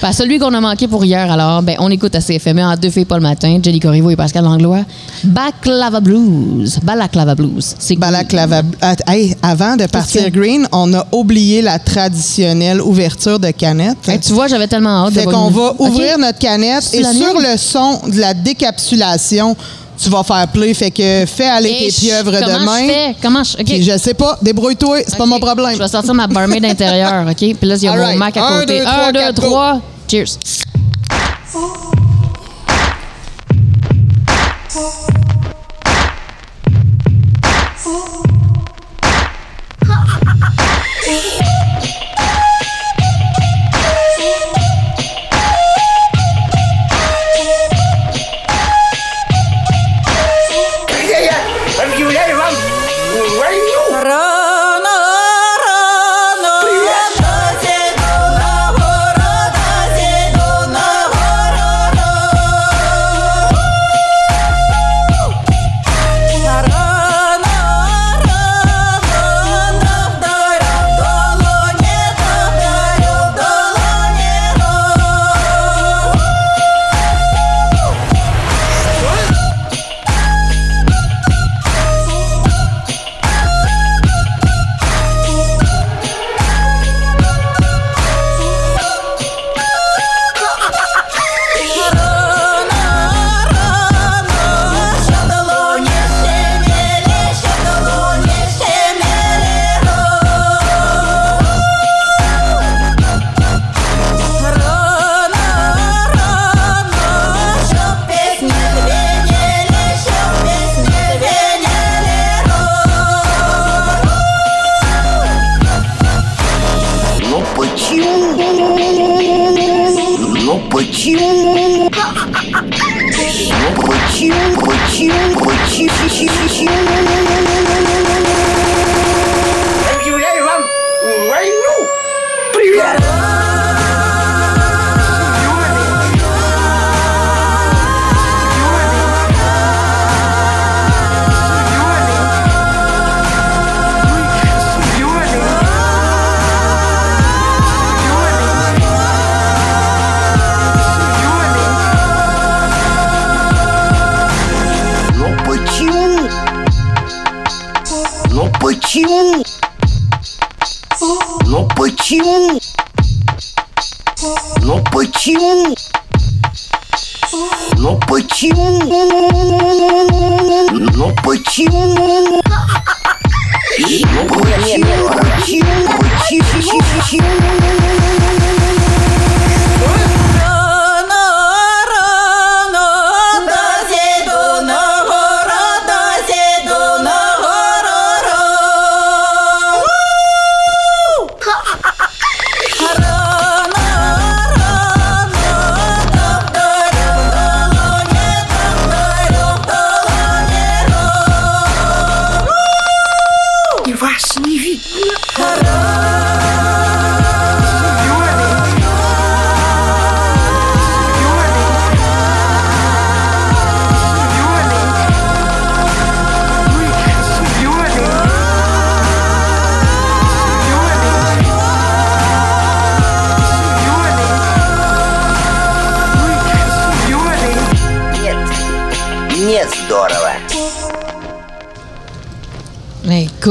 Ben, 0.03 0.13
celui 0.13 0.39
qu'on 0.39 0.53
a 0.55 0.61
manqué 0.61 0.89
pour 0.89 1.05
hier, 1.05 1.31
alors, 1.31 1.63
ben, 1.63 1.77
on 1.79 1.91
écoute 1.91 2.15
à 2.15 2.21
CFME 2.21 2.63
en 2.63 2.77
deux 2.77 2.91
filles 2.91 3.05
pas 3.05 3.17
le 3.17 3.23
matin, 3.23 3.59
Jenny 3.63 3.81
Corriveau 3.81 4.11
et 4.11 4.17
Pascal 4.17 4.45
Langlois. 4.45 4.85
Baklava 5.25 6.01
Blues. 6.01 6.79
Balaclava 6.83 7.35
Blues. 7.35 7.75
C'est 7.79 7.97
Balaclava. 7.97 8.63
Ah, 8.81 8.95
hey, 9.09 9.35
avant 9.43 9.77
de 9.77 9.87
partir 9.87 10.31
green, 10.31 10.67
on 10.73 10.93
a 10.95 11.07
oublié 11.13 11.63
la 11.63 11.79
traditionnelle 11.79 12.81
ouverture 12.81 13.39
de 13.39 13.51
canette. 13.51 14.09
Hey, 14.09 14.21
tu 14.21 14.33
vois, 14.33 14.47
j'avais 14.47 14.67
tellement 14.69 15.07
hâte 15.07 15.15
Fait 15.15 15.27
de 15.27 15.31
qu'on 15.45 15.51
voir 15.51 15.75
va 15.75 15.83
ouvrir 15.85 16.19
notre 16.19 16.39
canette 16.39 16.89
et 16.93 17.03
sur 17.05 17.39
le 17.41 17.57
son 17.57 18.01
de 18.09 18.19
la 18.21 18.35
décapsulation, 18.35 19.57
tu 20.03 20.09
vas 20.09 20.23
faire 20.23 20.49
play. 20.49 20.73
Fait 20.75 20.91
que 20.91 21.25
fais 21.27 21.47
aller 21.49 21.77
tes 21.79 21.93
pieuvres 21.93 22.33
comment 22.41 22.59
demain. 22.61 22.81
Je 22.81 22.87
fais? 22.93 23.17
Comment 23.23 23.43
je. 23.45 23.83
Je 23.83 23.99
sais 23.99 24.15
pas, 24.15 24.39
débrouille-toi, 24.41 24.99
c'est 25.07 25.17
pas 25.19 25.27
mon 25.27 25.39
problème. 25.41 25.73
Je 25.75 25.79
vais 25.83 25.89
sortir 25.89 26.15
ma 26.15 26.27
barmaid 26.27 26.65
intérieure, 26.65 27.27
OK? 27.29 27.37
Puis 27.37 27.57
là, 27.63 27.75
il 27.77 27.83
y 27.83 27.89
a 27.89 27.93
All 27.93 27.99
mon 27.99 28.05
right. 28.07 28.19
Mac 28.19 28.37
à 28.37 28.47
Un, 28.47 28.61
côté. 28.61 28.79
deux, 28.79 28.85
trois, 28.85 28.95
Un, 29.05 29.13
deux, 29.13 29.21
quatre, 29.21 29.43
go. 29.43 29.51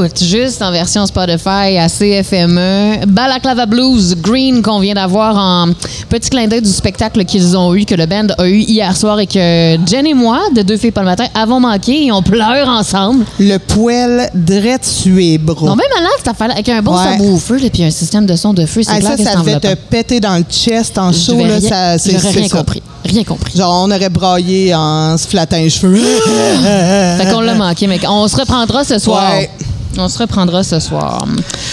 Écoute, 0.09 0.23
juste 0.23 0.59
en 0.63 0.71
version 0.71 1.05
Spotify 1.05 1.77
à 1.77 1.87
CFME, 1.87 3.05
Balaclava 3.07 3.67
Blues 3.67 4.15
Green 4.19 4.63
qu'on 4.63 4.79
vient 4.79 4.95
d'avoir 4.95 5.37
en 5.37 5.67
petit 6.09 6.31
clin 6.31 6.47
d'œil 6.47 6.63
du 6.63 6.69
spectacle 6.71 7.23
qu'ils 7.25 7.55
ont 7.55 7.75
eu, 7.75 7.85
que 7.85 7.93
le 7.93 8.07
band 8.07 8.25
a 8.39 8.47
eu 8.47 8.57
hier 8.57 8.95
soir 8.97 9.19
et 9.19 9.27
que 9.27 9.77
Jen 9.85 10.07
et 10.07 10.15
moi, 10.15 10.39
de 10.55 10.63
Deux 10.63 10.77
filles 10.77 10.89
pas 10.89 11.01
le 11.01 11.07
matin, 11.07 11.25
avons 11.35 11.59
manqué 11.59 12.05
et 12.07 12.11
on 12.11 12.23
pleure 12.23 12.67
ensemble. 12.69 13.23
Le 13.39 13.57
poêle 13.57 14.31
drette 14.33 14.83
sué, 14.85 15.37
bro. 15.37 15.67
Non, 15.67 15.75
même 15.75 15.85
malade, 15.93 16.11
ça 16.25 16.33
fallait 16.33 16.53
avec 16.53 16.69
un 16.69 16.81
bon 16.81 16.97
Ouais. 16.97 17.11
subwoofer 17.13 17.65
et 17.65 17.69
puis 17.69 17.83
un 17.83 17.91
système 17.91 18.25
de 18.25 18.35
son 18.35 18.53
de 18.53 18.65
feu, 18.65 18.81
c'est 18.83 18.91
Ah, 18.91 18.99
clair 18.99 19.11
ça, 19.11 19.17
que 19.17 19.23
ça 19.23 19.35
devait 19.35 19.59
te 19.59 19.75
péter 19.75 20.19
dans 20.19 20.37
le 20.37 20.43
chest 20.49 20.97
en 20.97 21.11
Là, 21.11 21.17
rien- 21.27 21.61
ça, 21.61 21.97
c'est, 21.99 22.17
rien 22.17 22.47
ça. 22.47 22.57
compris. 22.57 22.81
Rien 23.05 23.23
compris. 23.23 23.53
Genre, 23.57 23.83
on 23.85 23.91
aurait 23.91 24.09
braillé 24.09 24.73
en 24.75 25.17
se 25.17 25.27
flattant 25.27 25.57
les 25.57 25.69
cheveux. 25.69 26.01
Fait 26.03 27.31
qu'on 27.31 27.41
l'a 27.41 27.53
manqué, 27.53 27.87
mais 27.87 27.99
on 28.07 28.27
se 28.27 28.35
reprendra 28.35 28.83
ce 28.83 28.97
soir. 28.99 29.31
Ouais. 29.33 29.49
On 29.97 30.07
se 30.07 30.19
reprendra 30.19 30.63
ce 30.63 30.79
soir. 30.79 31.25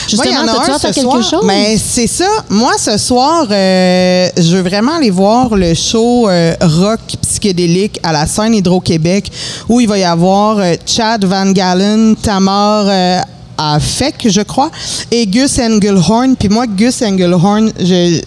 Justement, 0.08 0.44
Moi, 0.44 0.78
quelque 0.80 1.00
soir. 1.00 1.22
chose? 1.22 1.42
Mais 1.44 1.76
c'est 1.76 2.06
ça. 2.06 2.28
Moi, 2.48 2.72
ce 2.78 2.96
soir, 2.96 3.46
euh, 3.50 4.28
je 4.36 4.56
veux 4.56 4.62
vraiment 4.62 4.96
aller 4.96 5.10
voir 5.10 5.54
le 5.54 5.74
show 5.74 6.28
euh, 6.28 6.54
rock 6.60 7.00
psychédélique 7.22 8.00
à 8.02 8.12
la 8.12 8.26
scène 8.26 8.54
Hydro-Québec 8.54 9.30
où 9.68 9.80
il 9.80 9.88
va 9.88 9.98
y 9.98 10.04
avoir 10.04 10.58
euh, 10.58 10.74
Chad 10.86 11.24
Van 11.24 11.50
Galen, 11.50 12.16
Tamar 12.16 12.86
à 13.58 13.80
FEC, 13.80 14.28
je 14.28 14.42
crois, 14.42 14.70
et 15.10 15.26
Gus 15.26 15.58
Engelhorn. 15.58 16.36
Puis 16.36 16.48
moi, 16.48 16.66
Gus 16.66 17.02
Engelhorn, 17.02 17.72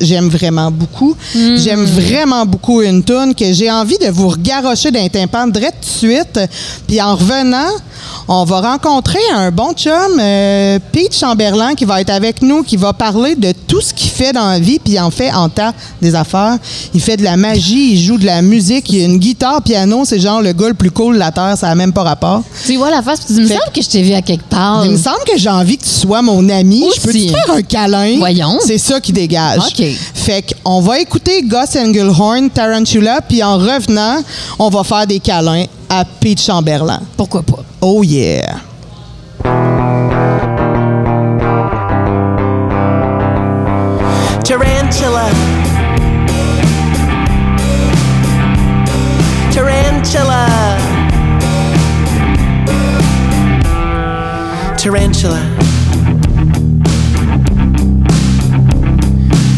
j'aime 0.01 0.27
vraiment 0.29 0.71
beaucoup. 0.71 1.15
J'aime 1.33 1.85
vraiment 1.85 2.45
beaucoup 2.45 2.81
une 2.81 3.03
tune 3.03 3.33
que 3.37 3.53
j'ai 3.53 3.69
envie 3.71 3.97
de 3.99 4.07
vous 4.09 4.29
regarrocher 4.29 4.91
d'un 4.91 5.07
tympan 5.07 5.47
direct 5.47 5.83
de 5.83 5.85
suite. 5.87 6.39
Puis 6.87 7.01
en 7.01 7.15
revenant, 7.15 7.69
on 8.27 8.43
va 8.43 8.61
rencontrer 8.61 9.19
un 9.33 9.51
bon 9.51 9.73
chum, 9.73 9.93
euh, 10.19 10.79
Pete 10.91 11.15
Chamberlain, 11.15 11.73
qui 11.75 11.85
va 11.85 12.01
être 12.01 12.09
avec 12.09 12.41
nous, 12.41 12.63
qui 12.63 12.77
va 12.77 12.93
parler 12.93 13.35
de 13.35 13.53
tout 13.67 13.81
ce 13.81 13.93
qu'il 13.93 14.09
fait 14.09 14.33
dans 14.33 14.47
la 14.47 14.59
vie, 14.59 14.79
puis 14.79 14.93
il 14.93 14.99
en 14.99 15.11
fait 15.11 15.31
en 15.31 15.49
tas 15.49 15.73
des 16.01 16.15
affaires. 16.15 16.57
Il 16.93 17.01
fait 17.01 17.17
de 17.17 17.23
la 17.23 17.37
magie, 17.37 17.93
il 17.93 18.01
joue 18.01 18.17
de 18.17 18.25
la 18.25 18.41
musique, 18.41 18.89
il 18.89 19.01
a 19.01 19.05
une 19.05 19.17
guitare, 19.17 19.61
piano, 19.61 20.05
c'est 20.05 20.19
genre 20.19 20.41
le 20.41 20.53
gars 20.53 20.69
le 20.69 20.73
plus 20.73 20.91
cool 20.91 21.15
de 21.15 21.19
la 21.19 21.31
Terre, 21.31 21.57
ça 21.57 21.67
n'a 21.67 21.75
même 21.75 21.93
pas 21.93 22.03
rapport. 22.03 22.43
Tu 22.65 22.75
vois 22.75 22.91
la 22.91 23.01
face, 23.01 23.19
puis 23.21 23.27
tu 23.27 23.33
dis, 23.33 23.39
il 23.39 23.43
me 23.43 23.59
semble 23.59 23.71
que 23.73 23.81
je 23.81 23.89
t'ai 23.89 24.01
vu 24.01 24.13
à 24.13 24.21
quelque 24.21 24.47
part. 24.49 24.85
Il 24.85 24.91
me 24.91 24.97
semble 24.97 25.23
que 25.25 25.37
j'ai 25.37 25.49
envie 25.49 25.77
que 25.77 25.83
tu 25.83 25.89
sois 25.89 26.21
mon 26.21 26.47
ami. 26.49 26.85
Je 26.95 27.01
peux 27.01 27.11
te 27.11 27.17
faire 27.17 27.51
un 27.53 27.61
câlin? 27.61 28.17
Voyons. 28.17 28.59
C'est 28.65 28.77
ça 28.77 28.99
qui 28.99 29.13
dégage. 29.13 29.59
OK. 29.59 29.85
Fait 30.13 30.43
qu'on 30.63 30.81
va 30.81 30.99
écouter 30.99 31.41
Gus 31.43 31.75
Engelhorn, 31.75 32.49
Tarantula, 32.49 33.21
puis 33.21 33.43
en 33.43 33.57
revenant, 33.57 34.21
on 34.57 34.69
va 34.69 34.83
faire 34.83 35.07
des 35.07 35.19
câlins 35.19 35.65
à 35.89 36.05
Pete 36.05 36.41
Chamberlain. 36.41 37.01
Pourquoi 37.17 37.41
pas? 37.41 37.63
Oh 37.81 38.03
yeah. 38.03 38.61
Tarantula. 44.43 45.29
Tarantula. 49.51 50.47
Tarantula. 54.77 55.41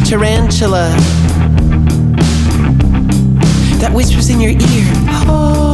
Tarantula. 0.05 0.89
That 3.79 3.93
whispers 3.93 4.29
in 4.29 4.39
your 4.41 4.51
ear. 4.51 4.85
Hold 5.25 5.70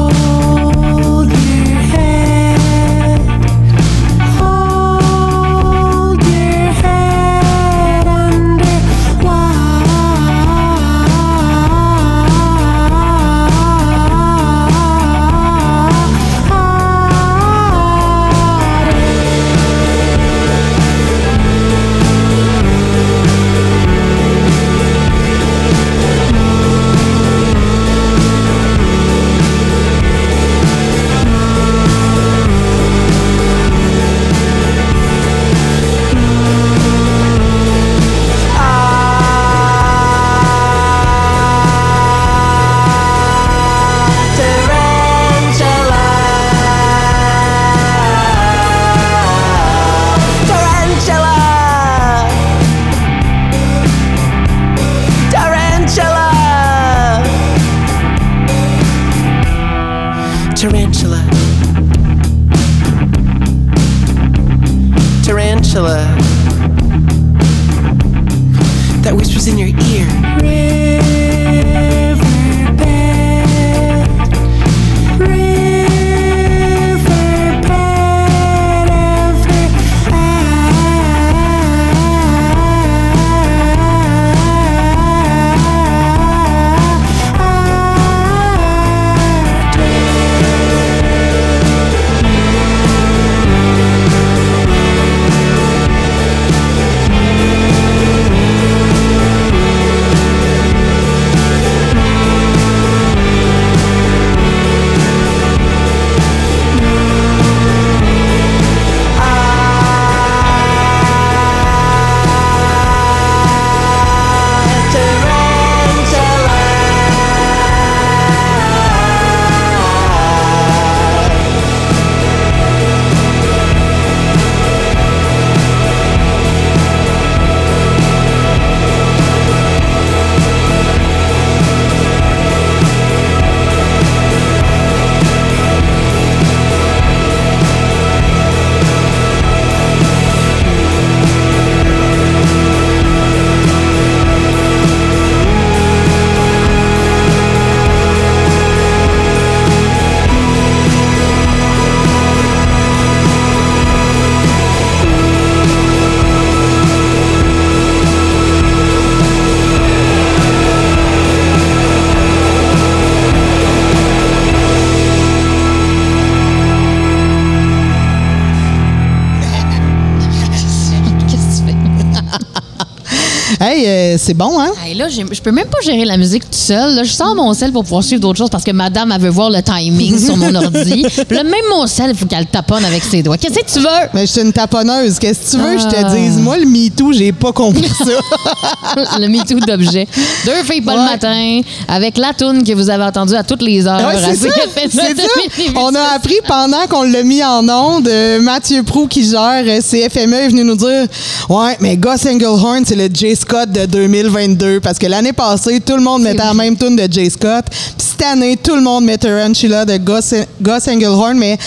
c'est 174.17 174.33
bon, 174.33 174.59
hein? 174.59 174.71
Hey, 174.83 174.95
là, 174.95 175.07
je 175.09 175.41
peux 175.41 175.51
même 175.51 175.67
pas 175.67 175.79
gérer 175.83 176.05
la 176.05 176.17
musique 176.17 176.43
tout 176.43 176.49
seul. 176.57 176.95
Là, 176.95 177.03
je 177.03 177.11
sors 177.11 177.35
mon 177.35 177.53
sel 177.53 177.71
pour 177.71 177.83
pouvoir 177.83 178.03
suivre 178.03 178.21
d'autres 178.21 178.37
choses 178.37 178.49
parce 178.49 178.63
que 178.63 178.71
madame, 178.71 179.11
elle 179.11 179.21
veut 179.21 179.29
voir 179.29 179.49
le 179.49 179.61
timing 179.61 180.17
sur 180.19 180.35
mon 180.37 180.53
ordi. 180.55 181.05
Puis 181.27 181.37
là, 181.37 181.43
même 181.43 181.53
mon 181.69 181.85
sel, 181.87 182.11
il 182.11 182.17
faut 182.17 182.25
qu'elle 182.25 182.39
le 182.39 182.45
taponne 182.45 182.83
avec 182.85 183.03
ses 183.03 183.23
doigts. 183.23 183.37
Qu'est-ce 183.37 183.59
que 183.59 183.71
tu 183.71 183.79
veux? 183.79 184.07
Mais 184.13 184.25
je 184.25 184.31
suis 184.31 184.41
une 184.41 184.53
taponneuse. 184.53 185.19
Qu'est-ce 185.19 185.51
que 185.55 185.57
tu 185.57 185.63
veux 185.63 185.75
que 185.75 185.81
je 185.81 185.85
Ah. 185.97 186.03
te 186.11 186.15
dise? 186.15 186.37
Moi, 186.37 186.57
le 186.57 186.65
MeToo, 186.65 187.13
j'ai 187.13 187.31
pas 187.31 187.51
compris 187.51 187.89
ça. 187.89 189.17
le 189.19 189.27
MeToo 189.27 189.59
d'objets. 189.59 190.07
Deux 190.45 190.63
filles 190.63 190.81
pas 190.81 190.95
le 190.95 191.03
matin, 191.09 191.61
avec 191.87 192.17
la 192.17 192.33
toune 192.33 192.63
que 192.63 192.73
vous 192.73 192.89
avez 192.89 193.03
entendue 193.03 193.35
à 193.35 193.43
toutes 193.43 193.61
les 193.61 193.85
heures. 193.87 194.05
Ouais, 194.07 194.15
c'est 194.23 194.35
ça. 194.35 194.49
Ça. 194.89 195.01
2018. 195.13 195.71
On 195.75 195.93
a 195.95 196.15
appris 196.15 196.35
pendant 196.47 196.85
qu'on 196.89 197.03
l'a 197.03 197.23
mis 197.23 197.43
en 197.43 197.67
onde, 197.67 198.07
euh, 198.07 198.41
Mathieu 198.41 198.83
Prou 198.83 199.07
qui 199.07 199.23
gère 199.29 199.63
euh, 199.65 199.79
CFME 199.81 200.33
est 200.33 200.47
venu 200.49 200.63
nous 200.63 200.75
dire 200.75 201.05
Ouais, 201.49 201.77
mais 201.79 201.97
Gus 201.97 202.25
Engelhorn, 202.25 202.83
c'est 202.85 202.95
le 202.95 203.07
J. 203.13 203.35
Scott 203.35 203.69
de 203.71 203.85
2022. 204.07 204.79
Parce 204.79 204.97
que 204.97 205.07
l'année 205.07 205.33
passée, 205.33 205.79
tout 205.79 205.95
le 205.95 206.01
monde 206.01 206.23
mettait 206.23 206.37
la 206.37 206.53
même 206.53 206.75
tune 206.77 206.95
de 206.95 207.07
J. 207.11 207.29
Scott. 207.29 207.65
Puis 207.69 208.07
cette 208.11 208.23
année, 208.27 208.57
tout 208.57 208.75
le 208.75 208.81
monde 208.81 209.05
met 209.05 209.17
Tarantula 209.17 209.85
de 209.85 209.97
Gus, 209.97 210.33
Gus 210.61 210.87
Engelhorn. 210.87 211.37
Mais 211.37 211.57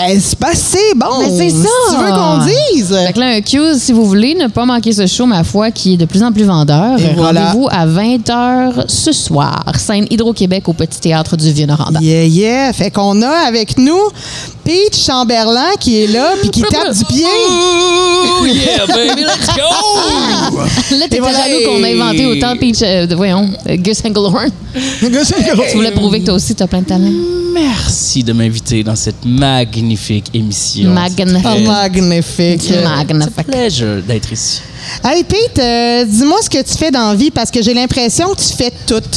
euh, 0.00 0.18
c'est 0.20 0.38
pas 0.38 0.52
bon. 0.96 1.18
Mais 1.20 1.30
c'est 1.36 1.50
ça. 1.50 1.68
Si 1.88 1.94
tu 1.94 2.02
veux 2.02 2.12
qu'on 2.12 2.38
dise. 2.44 2.96
Fait 3.06 3.12
que 3.12 3.20
là, 3.20 3.26
un 3.26 3.40
cue, 3.40 3.78
si 3.78 3.92
vous 3.92 4.04
voulez 4.04 4.34
ne 4.34 4.48
pas 4.48 4.64
manquer 4.64 4.92
ce 4.92 5.06
show, 5.06 5.26
ma 5.26 5.44
foi, 5.44 5.70
qui 5.70 5.94
est 5.94 5.96
de 5.96 6.04
plus 6.04 6.22
en 6.22 6.32
plus 6.32 6.44
vendeur, 6.44 6.98
voilà. 7.16 7.50
rendez-vous 7.50 7.68
à 7.70 7.86
20h 7.86 8.84
ce 8.88 9.12
soir, 9.12 9.64
scène 9.76 10.06
Hydro-Québec 10.10 10.68
au 10.68 10.72
Petit 10.72 11.00
Théâtre 11.00 11.36
du 11.36 11.50
Vieux-Noranda. 11.52 12.00
Yeah, 12.00 12.24
yeah. 12.24 12.72
Fait 12.72 12.90
qu'on 12.90 13.22
a 13.22 13.46
avec 13.46 13.78
nous 13.78 14.00
Pete 14.66 14.96
Chamberlain 14.98 15.76
qui 15.78 16.02
est 16.02 16.06
là 16.08 16.34
puis 16.40 16.50
qui 16.50 16.60
tape 16.62 16.92
du 16.92 17.04
pied. 17.04 17.24
Ooh, 17.24 18.46
yeah, 18.46 18.84
baby, 18.88 19.22
let's 19.22 19.46
go! 19.54 20.58
Là, 20.96 21.02
t'étais 21.04 21.20
voilà. 21.20 21.38
jaloux 21.38 21.64
qu'on 21.66 21.84
a 21.84 21.88
inventé 21.88 22.26
autant 22.26 22.56
Peach, 22.56 22.78
euh, 22.82 23.06
voyons, 23.16 23.48
euh, 23.68 23.76
Gus 23.76 24.02
Engelhorn. 24.04 24.50
Gus 25.02 25.32
Engelhorn. 25.32 25.68
Tu 25.70 25.76
voulais 25.76 25.92
prouver 25.92 26.18
que 26.20 26.26
toi 26.26 26.34
aussi, 26.34 26.56
t'as 26.56 26.66
plein 26.66 26.80
de 26.80 26.86
talent. 26.86 27.12
Merci 27.54 28.24
de 28.24 28.32
m'inviter 28.32 28.82
dans 28.82 28.96
cette 28.96 29.24
magnifique 29.24 30.26
émission. 30.34 30.90
Magnifique. 30.90 31.46
Oh, 31.46 31.60
magnifique. 31.60 32.60
C'est 32.60 32.82
un 32.84 32.96
Magnifique. 33.04 33.46
plaisir 33.46 34.02
d'être 34.06 34.32
ici. 34.32 34.60
Hey 35.04 35.24
Pete, 35.24 35.58
euh, 35.58 36.04
dis-moi 36.04 36.38
ce 36.42 36.50
que 36.50 36.62
tu 36.62 36.76
fais 36.76 36.90
dans 36.90 37.08
la 37.10 37.14
vie 37.14 37.30
parce 37.30 37.50
que 37.50 37.62
j'ai 37.62 37.74
l'impression 37.74 38.28
que 38.34 38.40
tu 38.40 38.54
fais 38.56 38.72
tout. 38.86 39.00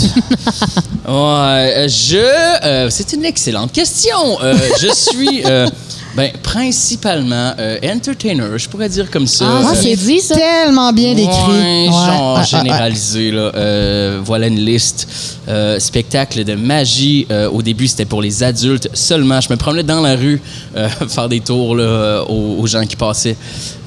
Ouais, 1.08 1.74
euh, 1.76 1.88
je. 1.88 2.18
euh, 2.64 2.88
c'est 2.92 3.14
une 3.14 3.26
excellente 3.26 3.72
question. 3.72 4.40
Euh, 4.44 4.54
je 4.80 4.88
suis. 4.94 5.44
euh, 5.44 5.68
ben, 6.16 6.32
principalement 6.44 7.54
euh, 7.58 7.78
entertainer, 7.84 8.44
je 8.58 8.68
pourrais 8.70 8.90
dire 8.90 9.10
comme 9.10 9.26
ça. 9.26 9.46
Ah, 9.48 9.72
Euh, 9.72 9.76
c'est 9.82 9.96
dit, 9.96 10.20
ça? 10.20 10.36
Tellement 10.36 10.94
bien 10.94 11.16
décrit. 11.16 11.32
Ouais, 11.32 11.88
Ouais, 11.88 11.90
genre 11.92 12.34
ouais, 12.36 12.40
ouais, 12.42 12.46
généralisé. 12.46 13.32
Là. 13.32 13.52
Euh, 13.56 14.20
voilà 14.24 14.48
une 14.48 14.60
liste. 14.60 15.08
Euh, 15.48 15.80
spectacle 15.80 16.44
de 16.44 16.54
magie. 16.54 17.26
Euh, 17.32 17.50
au 17.50 17.64
début, 17.64 17.88
c'était 17.88 18.06
pour 18.06 18.22
les 18.22 18.44
adultes 18.44 18.90
seulement. 18.94 19.42
Je 19.42 19.50
me 19.50 19.56
promenais 19.56 19.82
dans 19.84 20.02
la 20.02 20.16
rue 20.16 20.40
euh, 20.78 20.90
faire 21.10 21.28
des 21.30 21.40
tours 21.40 21.76
là, 21.76 22.22
aux, 22.30 22.58
aux 22.60 22.68
gens 22.68 22.86
qui 22.86 22.96
passaient. 22.96 23.38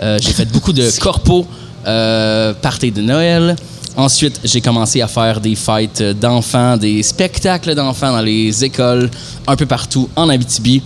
Euh, 0.03 0.19
j'ai 0.21 0.33
fait 0.33 0.47
beaucoup 0.47 0.73
de 0.73 0.91
corpos, 0.99 1.47
euh, 1.87 2.53
parties 2.55 2.93
de 2.93 3.03
Noël. 3.03 3.57
Ensuite, 3.97 4.41
j'ai 4.45 4.61
commencé 4.61 5.03
à 5.03 5.09
faire 5.09 5.41
des 5.41 5.55
fêtes 5.55 6.03
d'enfants, 6.19 6.77
des 6.77 7.03
spectacles 7.03 7.75
d'enfants 7.75 8.13
dans 8.13 8.23
les 8.23 8.65
écoles, 8.65 9.11
un 9.47 9.57
peu 9.57 9.67
partout 9.67 10.09
en 10.17 10.29
Abitibi. 10.31 10.83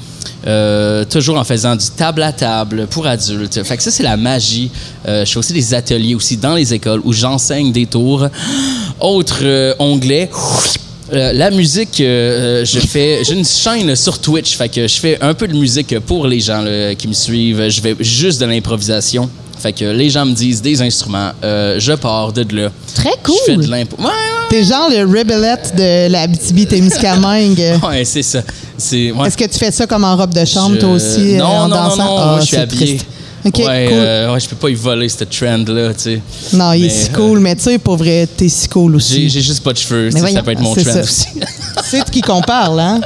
Euh, 0.46 1.04
toujours 1.04 1.38
en 1.38 1.44
faisant 1.44 1.74
du 1.74 1.86
table 1.96 2.22
à 2.22 2.32
table 2.32 2.86
pour 2.88 3.06
adultes. 3.06 3.62
Fait 3.64 3.80
ça, 3.80 3.90
c'est 3.90 4.02
la 4.02 4.16
magie. 4.16 4.70
Euh, 5.06 5.24
je 5.24 5.32
fais 5.32 5.38
aussi 5.38 5.52
des 5.52 5.74
ateliers 5.74 6.14
aussi 6.14 6.36
dans 6.36 6.54
les 6.54 6.72
écoles 6.72 7.00
où 7.04 7.12
j'enseigne 7.12 7.72
des 7.72 7.86
tours. 7.86 8.28
Autre 9.00 9.40
euh, 9.42 9.74
onglet. 9.78 10.30
La 11.12 11.52
musique, 11.52 11.98
je 11.98 12.78
fais, 12.88 13.22
j'ai 13.22 13.34
une 13.34 13.44
chaîne 13.44 13.94
sur 13.94 14.18
Twitch, 14.18 14.56
fait 14.56 14.88
je 14.88 14.94
fais 14.98 15.16
un 15.22 15.34
peu 15.34 15.46
de 15.46 15.54
musique 15.56 15.96
pour 16.00 16.26
les 16.26 16.40
gens 16.40 16.64
qui 16.98 17.06
me 17.06 17.12
suivent. 17.12 17.68
Je 17.68 17.80
fais 17.80 17.94
juste 18.00 18.40
de 18.40 18.46
l'improvisation. 18.46 19.30
Fait 19.66 19.72
que 19.72 19.84
les 19.84 20.10
gens 20.10 20.24
me 20.24 20.32
disent 20.32 20.62
des 20.62 20.80
instruments, 20.80 21.32
euh, 21.42 21.74
je 21.80 21.92
pars 21.94 22.32
de 22.32 22.42
là. 22.54 22.70
Très 22.94 23.10
Je 23.26 23.32
fais 23.46 23.56
de 23.56 23.62
cool. 23.62 23.66
l'impro. 23.70 24.00
Ouais, 24.00 24.12
T'es 24.48 24.62
genre 24.62 24.88
le 24.88 25.02
rebellette 25.04 25.72
de 25.76 26.08
la 26.08 26.28
BTB-Témiscamingue. 26.28 27.58
ouais, 27.58 27.78
ouais, 27.88 28.04
c'est 28.04 28.22
ça. 28.22 28.42
C'est, 28.78 29.10
ouais. 29.10 29.26
Est-ce 29.26 29.36
que 29.36 29.44
tu 29.46 29.58
fais 29.58 29.72
ça 29.72 29.88
comme 29.88 30.04
en 30.04 30.16
robe 30.16 30.32
de 30.32 30.44
chambre, 30.44 30.76
Je- 30.76 30.80
toi 30.80 30.90
aussi, 30.90 31.34
euh, 31.34 31.38
Non, 31.38 31.46
en 31.46 31.68
non, 31.68 31.76
non, 31.76 31.82
dansant? 31.88 31.96
non, 31.96 32.16
Ah, 32.16 32.26
moi, 32.26 32.40
je 32.42 32.46
suis 32.46 32.56
habillé. 32.58 32.86
triste. 32.98 33.06
OK, 33.44 33.58
ouais, 33.58 33.86
cool. 33.88 33.96
euh, 33.98 34.32
ouais, 34.32 34.40
je 34.40 34.48
peux 34.48 34.56
pas 34.56 34.68
y 34.70 34.74
voler 34.74 35.08
cette 35.08 35.30
trend-là, 35.30 35.94
tu 35.94 36.00
sais. 36.02 36.20
non, 36.52 36.72
il 36.72 36.84
est 36.84 36.86
mais, 36.88 36.92
si 36.92 37.10
euh, 37.10 37.14
cool, 37.14 37.38
mais 37.40 37.54
tu 37.56 37.62
sais, 37.62 37.78
pour 37.78 37.96
vrai, 37.96 38.28
t'es 38.36 38.48
si 38.48 38.68
cool 38.68 38.94
aussi. 38.96 39.28
j'ai 39.28 39.40
juste 39.40 39.62
pas 39.64 39.72
de 39.72 39.78
cheveux, 39.78 40.10
ça 40.12 40.42
peut 40.42 40.50
être 40.52 40.60
mon 40.60 40.74
trend 40.74 40.84
ça. 40.92 41.00
aussi. 41.00 41.26
C'est 41.84 42.04
de 42.04 42.10
qui 42.10 42.20
qu'on 42.20 42.40
parle, 42.40 42.80
hein? 42.80 43.00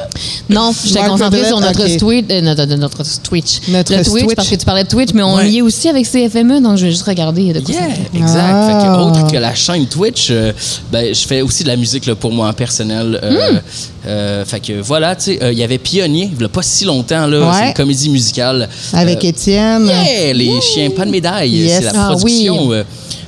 Non, 0.48 0.72
je 0.72 0.92
t'ai 0.92 0.98
Mark 1.00 1.10
concentré 1.10 1.44
sur 1.44 1.60
notre. 1.60 1.96
Twitch, 1.98 2.24
euh, 2.30 2.40
notre, 2.40 2.64
notre 2.76 3.02
Twitch. 3.22 3.60
Notre 3.68 3.94
le 3.96 4.04
Twitch, 4.04 4.24
Twitch. 4.24 4.36
parce 4.36 4.48
que 4.48 4.54
tu 4.54 4.64
parlais 4.64 4.84
de 4.84 4.88
Twitch, 4.88 5.10
mais 5.14 5.22
on 5.22 5.34
Ouais. 5.36 5.50
y 5.50 5.58
est 5.58 5.62
aussi 5.62 5.88
avec 5.88 6.06
CFME, 6.06 6.60
donc 6.60 6.76
je 6.78 6.86
vais 6.86 6.90
juste 6.90 7.04
regarder 7.06 7.52
de 7.52 7.60
quoi 7.60 7.74
ça 7.74 7.80
Yeah, 7.80 7.90
exact. 8.14 8.52
Ah. 8.52 8.66
Fait 8.80 8.86
que, 8.86 9.00
autre 9.20 9.32
que 9.32 9.36
la 9.38 9.54
chaîne 9.54 9.86
Twitch, 9.86 10.28
euh, 10.30 10.52
ben, 10.90 11.14
je 11.14 11.26
fais 11.26 11.42
aussi 11.42 11.62
de 11.62 11.68
la 11.68 11.76
musique 11.76 12.06
là, 12.06 12.14
pour 12.14 12.32
moi 12.32 12.52
personnel. 12.52 13.18
Euh, 13.22 13.30
Hmm. 13.52 13.60
euh, 14.06 14.44
fait 14.44 14.60
que 14.60 14.80
voilà, 14.80 15.14
tu 15.16 15.24
sais, 15.24 15.42
euh, 15.42 15.52
il 15.52 15.58
y 15.58 15.62
avait 15.62 15.78
Pionnier, 15.78 16.30
il 16.34 16.40
y 16.40 16.44
a 16.44 16.48
pas 16.48 16.62
si 16.62 16.84
longtemps, 16.84 17.26
là, 17.26 17.40
Ouais. 17.40 17.46
c'est 17.58 17.66
une 17.68 17.74
comédie 17.74 18.08
musicale. 18.10 18.68
Avec 18.92 19.24
Euh, 19.24 19.28
Étienne. 19.28 19.86
Yeah, 19.86 20.32
les 20.32 20.60
chiens, 20.60 20.90
pas 20.90 21.04
de 21.04 21.10
médaille. 21.10 21.50
Yes. 21.56 21.78
C'est 21.84 21.92
la 21.92 22.04
Ah 22.06 22.08
production 22.14 22.68
oui. 22.68 22.76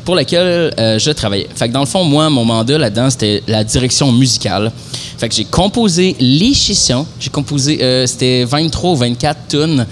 Pour 0.04 0.14
laquelle 0.14 0.72
euh, 0.78 0.98
je 0.98 1.10
travaillais. 1.10 1.48
Fait 1.54 1.68
que 1.68 1.72
dans 1.72 1.80
le 1.80 1.86
fond, 1.86 2.04
moi, 2.04 2.28
mon 2.30 2.44
mandat 2.44 2.78
là-dedans, 2.78 3.10
c'était 3.10 3.42
la 3.46 3.64
direction 3.64 4.10
musicale. 4.12 4.72
Fait 5.22 5.28
que 5.28 5.36
j'ai 5.36 5.44
composé 5.44 6.16
les 6.18 6.52
chansons. 6.52 7.06
J'ai 7.20 7.30
composé, 7.30 7.78
euh, 7.80 8.08
c'était 8.08 8.42
23 8.44 8.90
ou 8.90 8.96
24 8.96 9.38
tunes, 9.48 9.86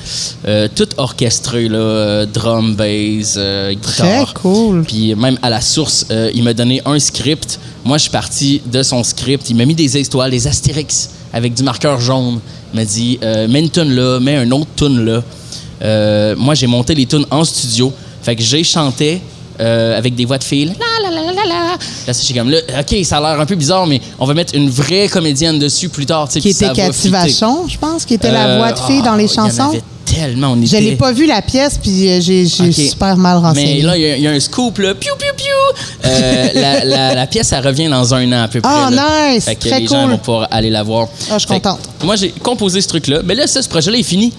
euh, 0.44 0.66
toutes 0.74 0.94
orchestrées, 0.98 1.68
là, 1.68 2.26
drum, 2.26 2.74
bass, 2.74 3.36
euh, 3.36 3.72
Très 3.80 4.02
guitare. 4.02 4.34
cool. 4.34 4.82
Puis 4.82 5.14
même 5.14 5.38
à 5.40 5.48
la 5.48 5.60
source, 5.60 6.04
il 6.34 6.42
m'a 6.42 6.52
donné 6.52 6.82
un 6.84 6.98
script. 6.98 7.60
Moi, 7.84 7.98
je 7.98 8.02
suis 8.02 8.10
parti 8.10 8.60
de 8.66 8.82
son 8.82 9.04
script. 9.04 9.48
Il 9.50 9.54
m'a 9.54 9.64
mis 9.66 9.76
des 9.76 9.96
étoiles, 9.96 10.32
des 10.32 10.48
astérix 10.48 11.10
avec 11.32 11.54
du 11.54 11.62
marqueur 11.62 12.00
jaune. 12.00 12.40
Il 12.74 12.80
m'a 12.80 12.84
dit, 12.84 13.20
mets 13.22 13.60
une 13.60 13.70
tune 13.70 13.94
là, 13.94 14.18
mets 14.18 14.34
un 14.34 14.50
autre 14.50 14.66
tune 14.74 15.04
là. 15.04 16.34
Moi, 16.34 16.56
j'ai 16.56 16.66
monté 16.66 16.92
les 16.96 17.06
tunes 17.06 17.26
en 17.30 17.44
studio. 17.44 17.92
Fait 18.20 18.34
que 18.34 18.42
j'ai 18.42 18.64
chanté 18.64 19.20
euh, 19.60 19.96
avec 19.98 20.14
des 20.14 20.24
voix 20.24 20.38
de 20.38 20.44
filles. 20.44 20.72
La, 20.78 21.10
la, 21.10 21.14
la, 21.14 21.32
la, 21.32 21.44
la. 21.46 21.76
Là, 22.06 22.12
c'est 22.12 22.34
comme 22.34 22.50
là, 22.50 22.58
OK, 22.80 23.04
ça 23.04 23.18
a 23.18 23.20
l'air 23.20 23.40
un 23.40 23.46
peu 23.46 23.54
bizarre, 23.56 23.86
mais 23.86 24.00
on 24.18 24.26
va 24.26 24.34
mettre 24.34 24.54
une 24.54 24.70
vraie 24.70 25.08
comédienne 25.08 25.58
dessus 25.58 25.88
plus 25.88 26.06
tard. 26.06 26.26
tu 26.28 26.34
sais, 26.34 26.40
Qui 26.40 26.52
ça 26.52 26.66
était 26.72 26.82
va 26.82 26.88
Cathy. 26.88 27.08
Vachon, 27.10 27.68
je 27.68 27.78
pense, 27.78 28.04
qui 28.04 28.14
était 28.14 28.32
la 28.32 28.46
Euh, 28.46 28.56
voix 28.58 28.72
de 28.72 28.78
fille 28.80 29.02
dans 29.02 29.14
les 29.16 29.24
oh, 29.24 29.34
y 29.36 29.38
en 29.40 29.44
chansons. 29.48 29.68
avait 29.70 29.82
tellement. 30.04 30.52
On 30.52 30.56
Je 30.56 30.64
était... 30.66 30.80
n'ai 30.80 30.96
pas 30.96 31.12
vu 31.12 31.26
la 31.26 31.40
pièce, 31.42 31.78
puis 31.80 32.08
euh, 32.10 32.20
j'ai 32.20 32.46
super 32.46 33.16
mal 33.16 33.38
renseigné. 33.38 33.76
Mais 33.76 33.82
là, 33.82 33.96
il 33.96 34.02
y 34.02 34.06
a- 34.10 34.16
il 34.16 34.22
y, 34.22 34.26
a 34.26 34.30
un 34.32 34.40
scoop, 34.40 34.78
là. 34.78 34.94
Piou, 34.94 35.12
piou, 35.16 35.32
piou. 35.36 36.06
Euh, 36.06 36.48
la, 36.54 36.84
la- 36.84 37.14
la 37.14 37.26
pièce, 37.26 37.52
elle 37.52 37.64
revient 37.66 37.88
dans 37.88 38.12
un 38.14 38.32
an 38.32 38.42
à 38.44 38.48
peu 38.48 38.60
près. 38.60 38.72
Ah, 38.74 38.90
là. 38.90 39.32
nice! 39.34 39.44
Fait 39.44 39.54
que 39.56 39.68
Très 39.68 39.80
les 39.80 39.86
gens 39.86 40.02
cool. 40.02 40.10
vont 40.12 40.18
pouvoir 40.18 40.48
aller 40.50 40.70
la 40.70 40.82
voir. 40.82 41.06
Ah, 41.30 41.34
je 41.34 41.38
suis 41.40 41.48
contente. 41.48 41.80
Moi, 42.02 42.16
j'ai 42.16 42.30
composé 42.30 42.80
ce 42.80 42.88
truc-là. 42.88 43.20
Mais 43.24 43.34
là, 43.34 43.46
ça, 43.46 43.62
ce 43.62 43.68
projet-là 43.68 43.98
est 43.98 44.02
fini. 44.02 44.32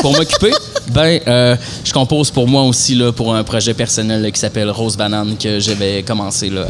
Pour 0.00 0.12
m'occuper, 0.12 0.52
ben, 0.92 1.20
euh, 1.26 1.56
je 1.84 1.92
compose 1.92 2.30
pour 2.30 2.46
moi 2.48 2.62
aussi, 2.62 2.94
là, 2.94 3.12
pour 3.12 3.34
un 3.34 3.42
projet 3.44 3.74
personnel 3.74 4.22
là, 4.22 4.30
qui 4.30 4.40
s'appelle 4.40 4.70
Rose 4.70 4.96
Banane, 4.96 5.36
que 5.36 5.58
j'avais 5.60 6.02
commencé, 6.02 6.50
là, 6.50 6.66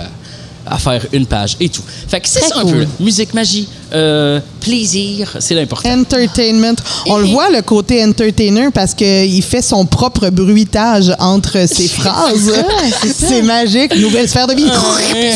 à, 0.66 0.74
à 0.74 0.78
faire 0.78 1.04
une 1.12 1.26
page 1.26 1.56
et 1.60 1.68
tout. 1.68 1.82
Fait 2.08 2.20
que 2.20 2.28
c'est 2.28 2.40
ça 2.40 2.58
un 2.58 2.62
cool. 2.62 2.72
peu, 2.72 2.80
là. 2.80 2.86
Musique, 3.00 3.34
magie, 3.34 3.68
euh, 3.92 4.40
plaisir, 4.60 5.36
c'est 5.40 5.54
l'important. 5.54 5.90
Entertainment. 5.90 6.76
On 7.06 7.18
le 7.18 7.26
voit, 7.26 7.50
le 7.50 7.62
côté 7.62 8.04
entertainer, 8.04 8.68
parce 8.72 8.94
qu'il 8.94 9.42
fait 9.42 9.62
son 9.62 9.84
propre 9.84 10.30
bruitage 10.30 11.12
entre 11.18 11.68
ses 11.68 11.88
phrases. 12.00 12.52
C'est 13.14 13.42
magique. 13.42 13.94
Nouvelle 13.96 14.28
sphère 14.28 14.46
de 14.46 14.54
vie. 14.54 14.68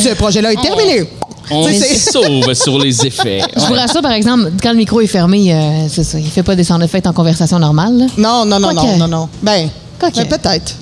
Ce 0.02 0.14
projet-là 0.14 0.52
est 0.52 0.62
terminé. 0.62 1.08
On 1.50 1.62
sauve 1.72 2.54
sur 2.54 2.78
les 2.78 3.06
effets. 3.06 3.40
Je 3.56 3.66
vous 3.66 3.74
rassure, 3.74 4.02
par 4.02 4.12
exemple, 4.12 4.50
quand 4.62 4.70
le 4.70 4.76
micro 4.76 5.00
est 5.00 5.06
fermé, 5.06 5.52
euh, 5.54 5.88
c'est 5.88 6.04
ça, 6.04 6.18
il 6.18 6.26
fait 6.26 6.42
pas 6.42 6.54
des 6.56 6.64
sound 6.64 6.82
effects 6.82 7.06
en 7.06 7.12
conversation 7.12 7.58
normale. 7.58 7.96
là. 7.98 8.06
Non, 8.16 8.44
non, 8.44 8.60
non, 8.60 8.72
non, 8.72 8.96
non, 8.98 9.08
non. 9.08 9.28
Ben, 9.42 9.68
Ben, 10.00 10.10
peut-être. 10.26 10.74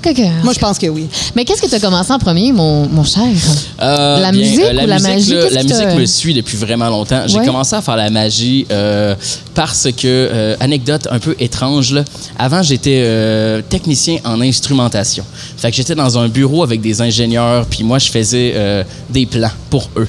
Moi, 0.45 0.53
je 0.53 0.59
pense 0.59 0.79
que 0.79 0.87
oui. 0.87 1.07
Mais 1.35 1.45
qu'est-ce 1.45 1.63
que 1.63 1.67
tu 1.69 1.75
as 1.75 1.81
commencé 1.81 2.13
en 2.13 2.19
premier, 2.19 2.53
mon, 2.53 2.87
mon 2.89 3.05
cher? 3.05 3.23
Euh, 3.83 4.21
La 4.21 4.31
bien, 4.31 4.41
musique 4.41 4.61
euh, 4.61 4.73
ou 4.85 4.87
la 4.87 4.99
magie? 4.99 5.35
la 5.53 5.63
musique 5.63 5.99
me 5.99 6.07
suit 6.07 6.35
depuis 6.35 6.57
vraiment 6.57 6.89
longtemps. 6.89 7.23
J'ai 7.27 7.39
Ouais. 7.39 7.47
commencé 7.47 7.75
à 7.75 7.83
faire 7.83 7.97
la 7.97 8.11
magie 8.11 8.67
euh, 8.71 9.15
parce 9.55 9.89
que, 9.93 10.05
euh, 10.07 10.57
anecdote 10.61 11.09
un 11.11 11.19
peu 11.19 11.35
étrange, 11.39 11.93
là, 11.93 12.05
avant 12.39 12.63
j'étais 12.63 13.01
euh, 13.05 13.63
technicien 13.69 14.19
en 14.25 14.41
instrumentation. 14.41 15.25
Fait 15.57 15.71
que 15.71 15.77
j'étais 15.77 15.95
dans 15.95 16.19
un 16.19 16.29
bureau 16.29 16.63
avec 16.63 16.81
des 16.81 17.01
ingénieurs, 17.01 17.67
puis 17.67 17.85
moi 17.85 17.99
je 17.99 18.11
faisais 18.11 18.53
euh, 18.55 18.85
des 19.11 19.27
plans 19.27 19.51
pour 19.71 19.89
eux. 19.97 20.09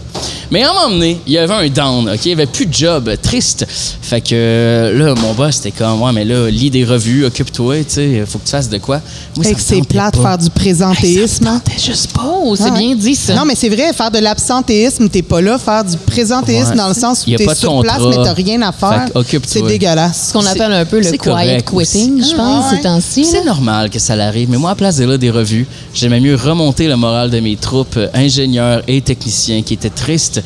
Mais 0.51 0.63
à 0.63 0.69
un 0.69 0.73
moment 0.73 0.89
donné, 0.89 1.19
il 1.27 1.33
y 1.33 1.37
avait 1.37 1.53
un 1.53 1.67
down, 1.69 2.09
OK? 2.09 2.19
Il 2.25 2.27
n'y 2.29 2.33
avait 2.33 2.45
plus 2.45 2.65
de 2.65 2.73
job, 2.73 3.09
triste. 3.21 3.65
Fait 4.01 4.21
que 4.21 4.29
euh, 4.33 4.97
là, 4.97 5.15
mon 5.15 5.33
boss, 5.33 5.55
c'était 5.57 5.71
comme, 5.71 6.01
ouais, 6.01 6.11
mais 6.13 6.23
là, 6.25 6.49
lis 6.49 6.69
des 6.69 6.85
revues, 6.85 7.25
occupe-toi, 7.25 7.79
tu 7.79 7.83
sais, 7.89 8.23
faut 8.25 8.39
que 8.39 8.45
tu 8.45 8.51
fasses 8.51 8.69
de 8.69 8.77
quoi. 8.77 8.96
Moi, 9.35 9.43
ça 9.45 9.51
que 9.51 9.55
me 9.55 9.61
c'est 9.61 9.87
plate 9.87 10.15
de 10.15 10.21
faire 10.21 10.37
du 10.37 10.49
présentéisme. 10.49 11.47
hein? 11.47 11.61
Tentait 11.65 11.79
juste 11.79 12.11
pas. 12.13 12.21
Oh, 12.43 12.55
c'est 12.55 12.63
Ouais. 12.71 12.77
bien 12.79 12.95
dit, 12.95 13.15
ça. 13.15 13.33
Non, 13.35 13.43
mais 13.45 13.55
c'est 13.55 13.69
vrai, 13.69 13.93
faire 13.93 14.11
de 14.11 14.19
l'absentéisme, 14.19 15.07
t'es 15.09 15.21
pas 15.21 15.41
là. 15.41 15.57
Faire 15.57 15.83
du 15.83 15.97
présentéisme 15.97 16.71
Ouais. 16.71 16.75
dans 16.77 16.87
le 16.89 16.93
sens 16.93 17.25
où 17.27 17.31
t'es 17.35 17.55
sur 17.55 17.81
place, 17.81 17.97
contrat. 17.97 18.09
mais 18.09 18.23
t'as 18.23 18.33
rien 18.33 18.61
à 18.61 18.71
faire. 18.71 19.07
C'est 19.45 19.61
dégueulasse. 19.65 20.27
ce 20.29 20.33
qu'on 20.33 20.45
appelle 20.45 20.71
un 20.73 20.85
peu 20.85 20.99
le 20.99 21.11
quiet 21.17 21.61
quitting, 21.63 22.23
je 22.23 22.35
pense, 22.35 22.65
Ah, 22.67 22.69
ouais. 22.71 22.77
ces 22.77 22.83
temps-ci. 22.83 23.25
C'est 23.25 23.43
normal 23.45 23.89
que 23.89 23.99
ça 23.99 24.15
l'arrive, 24.15 24.49
mais 24.49 24.57
moi, 24.57 24.71
à 24.71 24.75
place 24.75 24.97
de 24.97 25.05
là 25.05 25.17
des 25.17 25.29
revues, 25.29 25.67
j'aimais 25.93 26.19
mieux 26.19 26.35
remonter 26.35 26.87
le 26.87 26.95
moral 26.95 27.29
de 27.29 27.39
mes 27.39 27.55
troupes 27.55 27.97
euh, 27.97 28.07
ingénieurs 28.13 28.81
et 28.87 29.01
techniciens 29.01 29.61
qui 29.61 29.73
étaient 29.73 29.89
tristes 29.89 30.41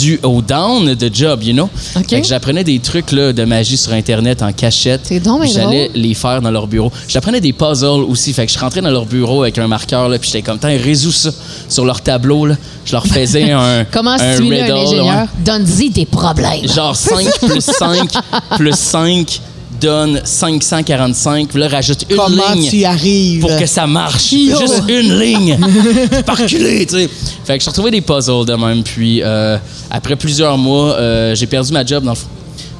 dû 0.00 0.18
au 0.22 0.40
down 0.42 0.94
de 0.94 1.10
job, 1.12 1.42
you 1.42 1.52
know? 1.52 1.68
OK. 1.96 2.08
Fait 2.08 2.20
que 2.22 2.26
j'apprenais 2.26 2.64
des 2.64 2.78
trucs 2.78 3.12
là, 3.12 3.32
de 3.32 3.44
magie 3.44 3.76
sur 3.76 3.92
Internet 3.92 4.42
en 4.42 4.52
cachette. 4.52 5.10
J'allais 5.52 5.90
les 5.94 6.14
faire 6.14 6.40
dans 6.40 6.50
leur 6.50 6.66
bureau. 6.66 6.90
J'apprenais 7.08 7.40
des 7.40 7.52
puzzles 7.52 7.85
aussi. 7.94 8.32
Fait 8.32 8.46
que 8.46 8.52
je 8.52 8.58
rentrais 8.58 8.80
dans 8.80 8.90
leur 8.90 9.06
bureau 9.06 9.42
avec 9.42 9.58
un 9.58 9.68
marqueur, 9.68 10.08
là, 10.08 10.18
puis 10.18 10.30
j'étais 10.30 10.42
comme, 10.42 10.58
tiens, 10.58 10.76
résous 10.82 11.12
ça 11.12 11.30
sur 11.68 11.84
leur 11.84 12.00
tableau. 12.00 12.46
Là. 12.46 12.56
Je 12.84 12.92
leur 12.92 13.06
faisais 13.06 13.50
un. 13.52 13.84
Comment 13.92 14.12
un 14.12 14.34
stimuler 14.34 14.60
un 14.60 14.64
riddle, 14.64 14.74
ouais. 14.74 14.86
ingénieur? 14.86 15.28
Donne-y 15.44 15.90
des 15.90 16.06
problèmes. 16.06 16.68
Genre 16.68 16.94
5 16.94 17.26
plus 17.48 17.60
5 17.60 18.10
plus 18.56 18.74
5 18.74 19.40
donne 19.80 20.20
545. 20.24 21.48
Puis 21.48 21.60
là, 21.60 21.68
rajoute 21.68 22.06
une 22.08 22.16
Comment 22.16 22.52
ligne 22.54 22.70
tu 22.70 22.76
y 22.76 22.84
arrives? 22.84 23.40
pour 23.40 23.56
que 23.56 23.66
ça 23.66 23.86
marche. 23.86 24.32
Yo. 24.32 24.58
Juste 24.58 24.82
une 24.88 25.18
ligne. 25.18 25.58
Par 26.26 26.36
culé, 26.46 26.86
tu 26.86 26.96
sais. 26.96 27.10
Fait 27.44 27.58
que 27.58 27.64
je 27.64 27.68
retrouvais 27.68 27.90
des 27.90 28.00
puzzles 28.00 28.46
de 28.46 28.54
même. 28.54 28.82
Puis 28.82 29.22
euh, 29.22 29.58
après 29.90 30.16
plusieurs 30.16 30.56
mois, 30.58 30.92
euh, 30.94 31.34
j'ai 31.34 31.46
perdu 31.46 31.72
ma 31.72 31.84
job 31.84 32.04
dans 32.04 32.12
le 32.12 32.16
fond. 32.16 32.26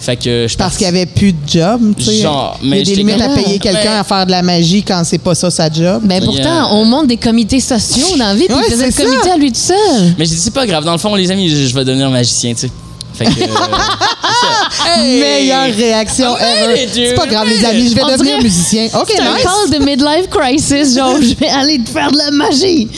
Fait 0.06 0.14
que 0.16 0.42
je 0.44 0.46
suis 0.46 0.56
Parce 0.56 0.76
qu'il 0.76 0.86
n'y 0.88 0.96
avait 0.96 1.06
plus 1.06 1.32
de 1.32 1.38
job. 1.48 1.80
tu 1.98 2.04
sais. 2.04 2.16
Genre, 2.22 2.56
Il 2.62 2.68
y 2.68 2.70
mais 2.70 2.80
a 2.80 2.84
des 2.84 2.94
limites 2.94 3.18
comme- 3.18 3.32
à 3.32 3.34
payer 3.34 3.58
quelqu'un 3.58 3.80
Mais- 3.82 3.98
à 3.98 4.04
faire 4.04 4.24
de 4.24 4.30
la 4.30 4.42
magie 4.42 4.84
quand 4.84 5.02
c'est 5.04 5.18
pas 5.18 5.34
ça 5.34 5.50
sa 5.50 5.68
job. 5.68 6.02
Ben 6.04 6.22
pourtant, 6.24 6.42
Yeah. 6.42 6.68
on 6.70 6.84
monte 6.84 7.08
des 7.08 7.16
comités 7.16 7.58
sociaux 7.58 8.16
dans 8.16 8.26
la 8.26 8.34
vie, 8.36 8.44
puis 8.46 8.54
Ouais, 8.54 8.62
il 8.68 8.72
faisait 8.72 8.86
le 8.86 8.92
comité 8.92 9.30
à 9.30 9.36
lui 9.36 9.50
tout 9.50 9.58
seul. 9.58 9.76
Mais 10.16 10.24
j'ai 10.24 10.36
dit, 10.36 10.40
c'est 10.40 10.52
pas 10.54 10.64
grave. 10.64 10.84
Dans 10.84 10.92
le 10.92 10.98
fond, 10.98 11.12
les 11.16 11.28
amis, 11.30 11.48
je, 11.48 11.66
je 11.66 11.74
vais 11.74 11.84
devenir 11.84 12.08
magicien, 12.08 12.54
tu 12.54 12.60
sais. 12.60 12.70
Fait 13.16 13.24
que. 13.24 13.30
euh, 13.30 13.46
c'est 13.46 14.86
ça. 14.86 15.00
Hey! 15.00 15.20
Meilleure 15.20 15.74
réaction 15.74 16.36
ever. 16.38 16.88
C'est 16.92 17.14
pas 17.14 17.26
grave, 17.26 17.48
les 17.48 17.64
amis, 17.64 17.88
je 17.90 17.94
vais 17.94 18.02
devenir 18.02 18.24
dirait- 18.38 18.42
musicien. 18.42 18.86
OK, 18.94 19.06
C'est 19.14 19.20
un 19.22 19.34
nice. 19.34 19.42
call 19.42 19.78
de 19.78 19.84
midlife 19.84 20.28
crisis, 20.30 20.96
genre, 20.96 21.16
je 21.20 21.34
vais 21.34 21.48
aller 21.48 21.78
te 21.80 21.88
faire 21.90 22.10
de 22.10 22.18
la 22.18 22.30
magie. 22.30 22.88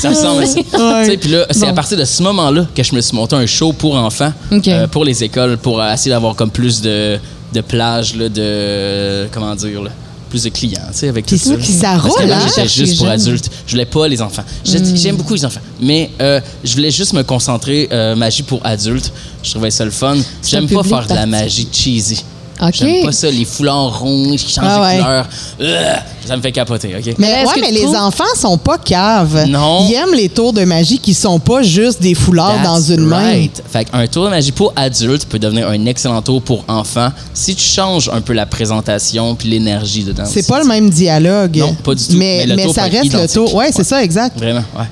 Ça 0.00 0.10
ressemble 0.10 0.42
à 0.42 0.46
ça. 0.46 0.58
Ouais. 0.78 1.04
Tu 1.04 1.10
sais, 1.12 1.16
Puis 1.16 1.30
là, 1.30 1.46
c'est 1.50 1.60
Bon. 1.60 1.68
à 1.68 1.72
partir 1.74 1.96
de 1.98 2.04
ce 2.04 2.22
moment-là 2.22 2.66
que 2.74 2.82
je 2.82 2.94
me 2.94 3.00
suis 3.00 3.16
monté 3.16 3.34
un 3.36 3.46
show 3.46 3.72
pour 3.72 3.96
enfants, 3.96 4.32
euh, 4.52 4.86
pour 4.88 5.04
les 5.04 5.22
écoles, 5.24 5.56
pour 5.58 5.82
essayer 5.84 6.10
d'avoir 6.10 6.34
comme 6.34 6.50
plus 6.50 6.80
de, 6.80 7.18
de 7.52 7.60
plages, 7.60 8.14
de. 8.14 9.26
Comment 9.32 9.54
dire, 9.54 9.82
là, 9.82 9.90
plus 10.28 10.44
de 10.44 10.50
clients, 10.50 10.80
tu 10.92 10.98
sais, 10.98 11.08
avec 11.08 11.26
tout 11.26 11.36
ça. 11.36 11.60
ça, 11.60 11.72
ça 11.72 11.98
roule, 11.98 12.30
hein? 12.30 12.38
j'étais 12.46 12.68
juste 12.68 12.98
pour 12.98 13.08
adultes. 13.08 13.50
Je 13.66 13.72
voulais 13.72 13.86
pas 13.86 14.08
les 14.08 14.22
enfants. 14.22 14.44
Je 14.64 14.78
Hmm. 14.78 14.96
J'aime 14.96 15.16
beaucoup 15.16 15.34
les 15.34 15.44
enfants. 15.44 15.60
Mais 15.80 16.10
euh, 16.20 16.40
je 16.62 16.74
voulais 16.74 16.90
juste 16.90 17.12
me 17.12 17.22
concentrer 17.22 17.88
euh, 17.92 18.14
magie 18.14 18.42
pour 18.42 18.64
adultes. 18.64 19.12
Je 19.42 19.50
trouvais 19.50 19.70
ça 19.70 19.84
le 19.84 19.90
fun. 19.90 20.16
J'aime 20.46 20.68
pas 20.68 20.82
faire 20.82 21.06
de 21.06 21.14
la 21.14 21.26
magie 21.26 21.68
cheesy. 21.70 22.22
OK. 22.60 22.72
J'aime 22.74 23.04
pas 23.04 23.12
ça, 23.12 23.30
les 23.30 23.44
foulards 23.44 24.00
ronds 24.00 24.34
qui 24.36 24.52
changent 24.52 24.64
Ah 24.68 24.78
de 24.78 24.82
ouais. 24.84 24.96
couleur. 24.98 25.26
Ugh, 25.60 26.02
ça 26.26 26.36
me 26.36 26.42
fait 26.42 26.52
capoter, 26.52 26.94
OK? 26.98 27.14
Mais 27.18 27.30
là, 27.30 27.46
ouais, 27.48 27.54
que 27.54 27.60
mais 27.60 27.70
les 27.70 27.82
trouves- 27.82 27.96
enfants 27.96 28.24
sont 28.36 28.58
pas 28.58 28.78
caves. 28.78 29.46
Non. 29.48 29.86
Ils 29.88 29.94
aiment 29.94 30.14
les 30.14 30.28
tours 30.28 30.52
de 30.52 30.64
magie 30.64 30.98
qui 30.98 31.14
sont 31.14 31.38
pas 31.38 31.62
juste 31.62 32.02
des 32.02 32.14
foulards 32.14 32.62
dans 32.64 32.80
une 32.80 33.02
main. 33.06 33.18
right. 33.30 33.62
Fait 33.70 33.84
qu'un 33.84 34.06
tour 34.06 34.24
de 34.24 34.30
magie 34.30 34.52
pour 34.52 34.72
adultes 34.76 35.26
peut 35.26 35.38
devenir 35.38 35.68
un 35.68 35.86
excellent 35.86 36.20
tour 36.22 36.42
pour 36.42 36.64
enfants 36.68 37.10
si 37.32 37.54
tu 37.54 37.64
changes 37.64 38.10
un 38.12 38.20
peu 38.20 38.32
la 38.32 38.46
présentation 38.46 39.34
puis 39.34 39.48
l'énergie 39.48 40.04
dedans. 40.04 40.24
C'est 40.26 40.46
pas 40.46 40.58
le 40.60 40.66
même 40.66 40.90
dialogue. 40.90 41.56
Non, 41.56 41.74
pas 41.74 41.94
du 41.94 42.04
tout. 42.04 42.12
Mais, 42.16 42.38
Mais 42.40 42.46
le 42.46 42.56
mais 42.56 42.64
tour 42.64 42.74
ça 42.74 42.82
reste 42.82 42.94
le 43.04 43.06
identique. 43.06 43.34
tour. 43.34 43.54
Ouais, 43.54 43.68
c'est 43.70 43.78
Ouais. 43.78 43.84
ça, 43.84 44.02
exact. 44.02 44.36
Vraiment, 44.38 44.64
ouais. 44.78 44.84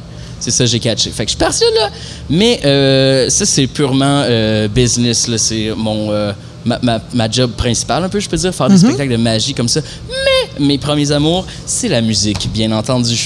C'est 0.46 0.52
ça, 0.52 0.64
j'ai 0.64 0.78
catché. 0.78 1.10
Fait 1.10 1.24
que 1.24 1.30
je 1.32 1.34
suis 1.36 1.44
parti 1.44 1.64
de 1.64 1.74
là. 1.80 1.90
Mais 2.30 2.60
euh, 2.64 3.28
ça, 3.30 3.44
c'est 3.44 3.66
purement 3.66 4.22
euh, 4.24 4.68
business. 4.68 5.26
là. 5.26 5.38
C'est 5.38 5.72
mon, 5.76 6.12
euh, 6.12 6.32
ma, 6.64 6.78
ma- 6.82 7.00
ma 7.14 7.28
job 7.28 7.50
principale, 7.56 8.04
un 8.04 8.08
peu, 8.08 8.20
je 8.20 8.28
peux 8.28 8.36
dire, 8.36 8.54
faire 8.54 8.68
des 8.68 8.76
spectacles 8.78 9.10
de 9.10 9.16
magie 9.16 9.54
comme 9.54 9.66
ça. 9.66 9.80
Mais 10.08 10.64
mes 10.64 10.78
premiers 10.78 11.10
amours, 11.10 11.44
c'est 11.66 11.88
la 11.88 12.00
musique, 12.00 12.48
bien 12.52 12.70
entendu. 12.70 13.16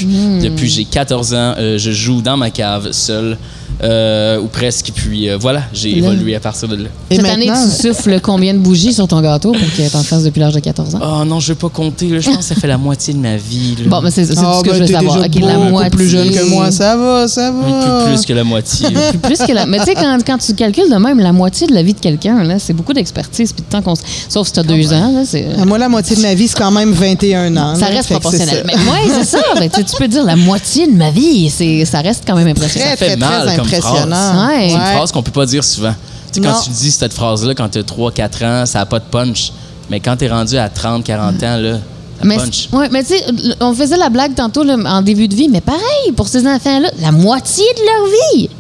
Depuis 0.41 0.67
que 0.67 0.73
j'ai 0.73 0.85
14 0.87 1.35
ans, 1.35 1.55
je 1.59 1.91
joue 1.93 2.23
dans 2.23 2.39
ma 2.39 2.49
cave, 2.51 2.91
seul, 2.93 3.37
euh, 3.83 4.39
ou 4.41 4.47
presque. 4.47 4.91
Puis 4.95 5.29
euh, 5.29 5.37
voilà, 5.39 5.63
j'ai 5.73 5.97
évolué 5.99 6.35
à 6.35 6.41
partir 6.41 6.69
de 6.69 6.77
là. 6.77 6.89
Et 7.11 7.17
Cette 7.17 7.25
année, 7.27 7.47
tu 7.51 7.89
souffles 7.89 8.21
combien 8.21 8.53
de 8.55 8.59
bougies 8.59 8.93
sur 8.93 9.07
ton 9.09 9.21
gâteau 9.21 9.53
pour 9.53 9.73
qu'il 9.75 9.89
t'en 9.91 10.03
fasse 10.03 10.23
depuis 10.25 10.41
l'âge 10.41 10.55
de 10.55 10.61
14 10.61 10.95
ans? 10.97 11.01
Oh 11.03 11.25
non, 11.25 11.41
je 11.41 11.49
vais 11.53 11.59
pas 11.59 11.69
compter. 11.69 12.09
là. 12.09 12.21
Je 12.21 12.27
pense 12.29 12.39
que 12.39 12.45
ça 12.45 12.55
fait 12.55 12.67
la 12.69 12.79
moitié 12.79 13.15
de 13.15 13.19
ma 13.19 13.37
vie. 13.37 13.77
là. 13.79 13.85
Bon, 13.89 14.01
mais 14.03 14.11
c'est 14.11 14.25
c'est 14.27 14.35
tout 14.35 14.41
Ah, 14.45 14.59
ce 14.59 14.65
que 14.65 14.71
ben, 14.71 14.75
je 14.77 14.81
veux 14.83 14.87
t'es 14.87 14.93
savoir. 14.93 15.29
déjà 15.29 15.47
la 15.47 15.59
moitié. 15.59 15.91
plus 15.91 16.09
jeune 16.09 16.31
que 16.31 16.45
moi. 16.45 16.71
Ça 16.71 16.97
va, 16.97 17.27
ça 17.29 17.49
Un 17.49 17.53
va. 17.53 18.05
peu 18.05 18.13
plus 18.13 18.27
que 18.27 18.33
la 18.33 18.45
moitié. 18.45 18.89
Plus- 18.91 19.19
plus 19.19 19.39
que 19.47 19.53
la... 19.53 19.67
Mais 19.67 19.79
tu 19.79 19.85
sais, 19.87 19.95
quand, 19.95 20.19
quand 20.27 20.39
tu 20.39 20.55
calcules 20.55 20.91
de 20.91 20.97
même 20.97 21.19
la 21.19 21.33
moitié 21.33 21.67
de 21.67 21.73
la 21.75 21.83
vie 21.83 21.95
de 21.95 22.01
quelqu'un, 22.01 22.43
là, 22.45 22.59
c'est 22.59 22.73
beaucoup 22.73 22.93
d'expertise 22.93 23.53
puis 23.53 23.63
de 23.63 23.69
temps 23.71 23.83
qu'on... 23.83 23.95
Sauf 24.29 24.47
si 24.47 24.53
tu 24.53 24.61
as 24.61 24.63
deux 24.63 24.93
ans, 24.93 25.13
là, 25.13 25.23
c'est... 25.25 25.47
Ah, 25.61 25.65
Moi, 25.65 25.79
la 25.79 25.89
moitié 25.89 26.17
de 26.17 26.23
ma 26.23 26.35
vie, 26.35 26.49
c'est 26.49 26.59
quand 26.59 26.71
même 26.71 26.93
21 26.93 27.57
ans. 27.57 27.75
Ça 27.75 27.89
là. 27.89 27.97
reste 27.97 28.09
que 28.09 28.15
proportionnel. 28.15 28.63
Mais 28.67 28.75
ouais, 28.75 29.13
c'est 29.21 29.25
ça. 29.37 29.43
Ben, 29.59 29.69
tu, 29.71 29.83
peux 29.99 30.09
dire 30.09 30.25
la 30.25 30.37
moitié 30.37 30.87
de 30.87 30.93
ma 30.97 31.11
vie, 31.11 31.51
c'est, 31.51 31.85
ça 31.85 32.01
reste 32.01 32.25
quand 32.27 32.35
même 32.37 32.49
impressionnant. 32.49 32.87
Très, 32.87 32.97
fait 32.97 33.07
très, 33.09 33.17
mal 33.17 33.47
très 33.47 33.57
comme 33.57 33.69
impressionnant. 33.79 34.47
Ouais. 34.49 34.69
C'est 34.69 34.75
une 34.75 34.81
Ouais. 34.81 34.95
phrase 34.97 35.13
qu'on 35.13 35.23
peut 35.23 35.31
pas 35.31 35.47
dire 35.47 35.65
souvent. 35.65 35.95
Tu 36.33 36.41
sais, 36.41 36.49
quand 36.49 36.61
tu 36.61 36.71
dis 36.71 36.91
cette 36.91 37.13
phrase-là, 37.13 37.55
quand 37.55 37.69
tu 37.69 37.79
as 37.79 37.83
3-4 37.83 38.45
ans, 38.45 38.67
ça 38.67 38.79
n'a 38.81 38.87
pas 38.87 38.99
de 38.99 39.05
punch. 39.11 39.53
Mais 39.91 39.99
quand 40.01 40.17
tu 40.17 40.25
es 40.25 40.29
rendu 40.29 40.57
à 40.57 40.69
30-40 40.69 41.43
ans, 41.43 41.57
là, 41.57 41.73
ça 41.75 42.25
Mais, 42.25 42.37
punch. 42.37 42.69
ouais, 42.73 42.89
mais 42.93 43.03
tu 43.03 43.15
sais, 43.17 43.25
on 43.61 43.75
faisait 43.75 43.97
la 43.97 44.09
blague 44.11 44.35
tantôt 44.35 44.63
là, 44.63 44.77
en 44.87 45.03
début 45.03 45.27
de 45.27 45.35
vie, 45.35 45.49
mais 45.49 45.61
pareil, 45.61 46.13
pour 46.17 46.29
ces 46.29 46.47
enfants-là, 46.47 46.91
la 47.01 47.11
moitié 47.11 47.65
de 47.77 47.83
leur 47.83 48.07
vie. 48.37 48.51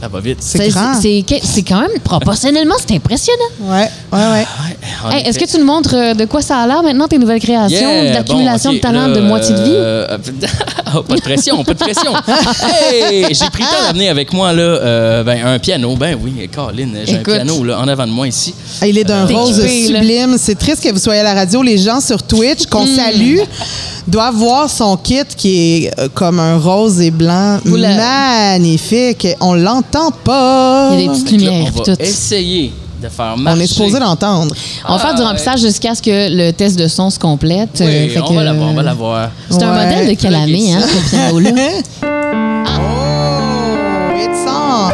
Ça 0.00 0.08
va 0.08 0.20
vite. 0.20 0.38
C'est 0.40 0.68
grand. 0.68 0.94
c'est, 1.00 1.24
c'est 1.44 1.62
quand 1.62 1.80
même, 1.80 1.90
proportionnellement, 2.02 2.74
c'est 2.80 2.94
impressionnant. 2.96 3.38
Ouais, 3.60 3.88
ouais, 4.12 4.18
ouais. 4.18 4.18
Ouais, 4.22 4.46
en 5.04 5.10
Hey, 5.10 5.26
est-ce 5.28 5.38
que 5.38 5.44
tu 5.44 5.58
nous 5.58 5.64
montres 5.66 5.94
euh, 5.94 6.14
de 6.14 6.24
quoi 6.24 6.40
ça 6.40 6.58
a 6.58 6.66
l'air 6.66 6.82
maintenant, 6.82 7.06
tes 7.06 7.18
nouvelles 7.18 7.40
créations, 7.40 7.78
Yeah, 8.04 8.12
d'accumulation 8.14 8.70
bon, 8.70 8.76
de 8.76 8.80
talent 8.80 9.06
là, 9.08 9.14
de 9.14 9.20
moitié 9.20 9.54
de 9.54 9.62
vie? 9.62 9.70
euh, 9.74 10.18
oh, 10.96 11.02
pas 11.02 11.16
de 11.16 11.20
pression, 11.20 11.62
pas 11.64 11.74
de 11.74 11.78
pression. 11.78 12.12
hey, 13.02 13.26
j'ai 13.30 13.50
pris 13.50 13.62
le 13.62 13.68
temps 13.68 13.86
d'amener 13.88 14.08
avec 14.08 14.32
moi 14.32 14.52
là, 14.52 14.62
euh, 14.62 15.22
ben, 15.24 15.44
un 15.44 15.58
piano. 15.58 15.94
Ben 15.96 16.16
oui, 16.22 16.48
Caroline, 16.50 16.96
j'ai 17.04 17.16
un 17.18 17.22
piano 17.22 17.62
là, 17.64 17.78
en 17.78 17.86
avant 17.88 18.06
de 18.06 18.12
moi 18.12 18.26
ici. 18.26 18.54
Ah, 18.80 18.86
Il 18.86 18.96
est 18.96 19.04
d'un 19.04 19.26
rose 19.26 19.58
équipé, 19.60 19.92
là. 19.92 20.00
sublime. 20.00 20.36
C'est 20.38 20.58
triste 20.58 20.82
que 20.82 20.88
vous 20.90 20.98
soyez 20.98 21.20
à 21.20 21.24
la 21.24 21.34
radio. 21.34 21.62
Les 21.62 21.76
gens 21.78 22.00
sur 22.00 22.22
Twitch, 22.22 22.66
qu'on 22.66 22.84
Hmm. 22.86 22.96
salue, 22.96 23.40
doivent 24.08 24.34
voir 24.34 24.70
son 24.70 24.96
kit 24.96 25.20
qui 25.36 25.84
est 25.86 26.08
comme 26.14 26.40
un 26.40 26.56
rose 26.58 27.00
et 27.02 27.10
blanc. 27.10 27.58
Magnifique. 27.66 29.26
On 29.40 29.54
l'entend 29.54 29.89
pas. 30.24 30.90
Il 30.92 31.00
y 31.00 31.04
a 31.04 31.06
des 31.06 31.12
petites 31.12 31.30
là, 31.32 31.38
lumières 31.38 31.72
on 31.74 31.78
va 31.78 31.84
tout. 31.84 32.02
essayer 32.02 32.72
de 33.02 33.08
faire 33.08 33.32
On 33.34 33.40
marcher. 33.40 33.62
est 33.62 33.66
supposé 33.66 33.98
l'entendre. 33.98 34.54
On 34.88 34.92
va 34.92 34.98
faire 34.98 35.14
du 35.14 35.22
Ah, 35.22 35.28
remplissage 35.28 35.60
jusqu'à 35.60 35.94
ce 35.94 36.02
que 36.02 36.28
le 36.36 36.52
test 36.52 36.78
de 36.78 36.86
son 36.88 37.08
se 37.10 37.18
complète. 37.18 37.70
Oui, 37.80 37.86
euh, 37.86 38.08
fait 38.10 38.20
on 38.20 38.28
que, 38.28 38.34
va 38.34 38.44
l'avoir, 38.44 38.68
on 38.70 38.74
va 38.74 38.80
euh, 38.80 38.84
l'avoir. 38.84 39.30
C'est 39.48 39.62
un 39.62 39.72
Ouais. 39.74 39.84
modèle 39.86 40.16
de 40.16 40.34
année, 40.34 40.74
hein, 40.74 40.80
ça. 40.80 40.88
ce 40.88 41.10
piano-là? 41.10 41.50
Oh, 42.78 44.16
it's 44.16 44.46
on. 44.46 44.90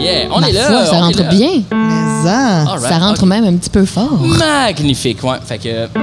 Yeah, 0.00 0.28
on 0.32 0.40
Ma 0.40 0.48
est 0.48 0.52
là. 0.52 0.62
foi, 0.68 0.86
ça 0.86 0.92
on 0.96 1.00
rentre 1.00 1.22
là. 1.22 1.28
bien. 1.28 1.48
Mais 1.72 2.30
hein. 2.30 2.64
All 2.68 2.78
right, 2.78 2.82
ça 2.88 2.98
rentre 2.98 3.22
ok. 3.22 3.28
même 3.28 3.44
un 3.44 3.56
petit 3.56 3.70
peu 3.70 3.84
fort. 3.84 4.18
Magnifique, 4.20 5.22
ouais. 5.24 5.36
Fait 5.44 5.58
que 5.58 5.88
Ah, 5.96 5.98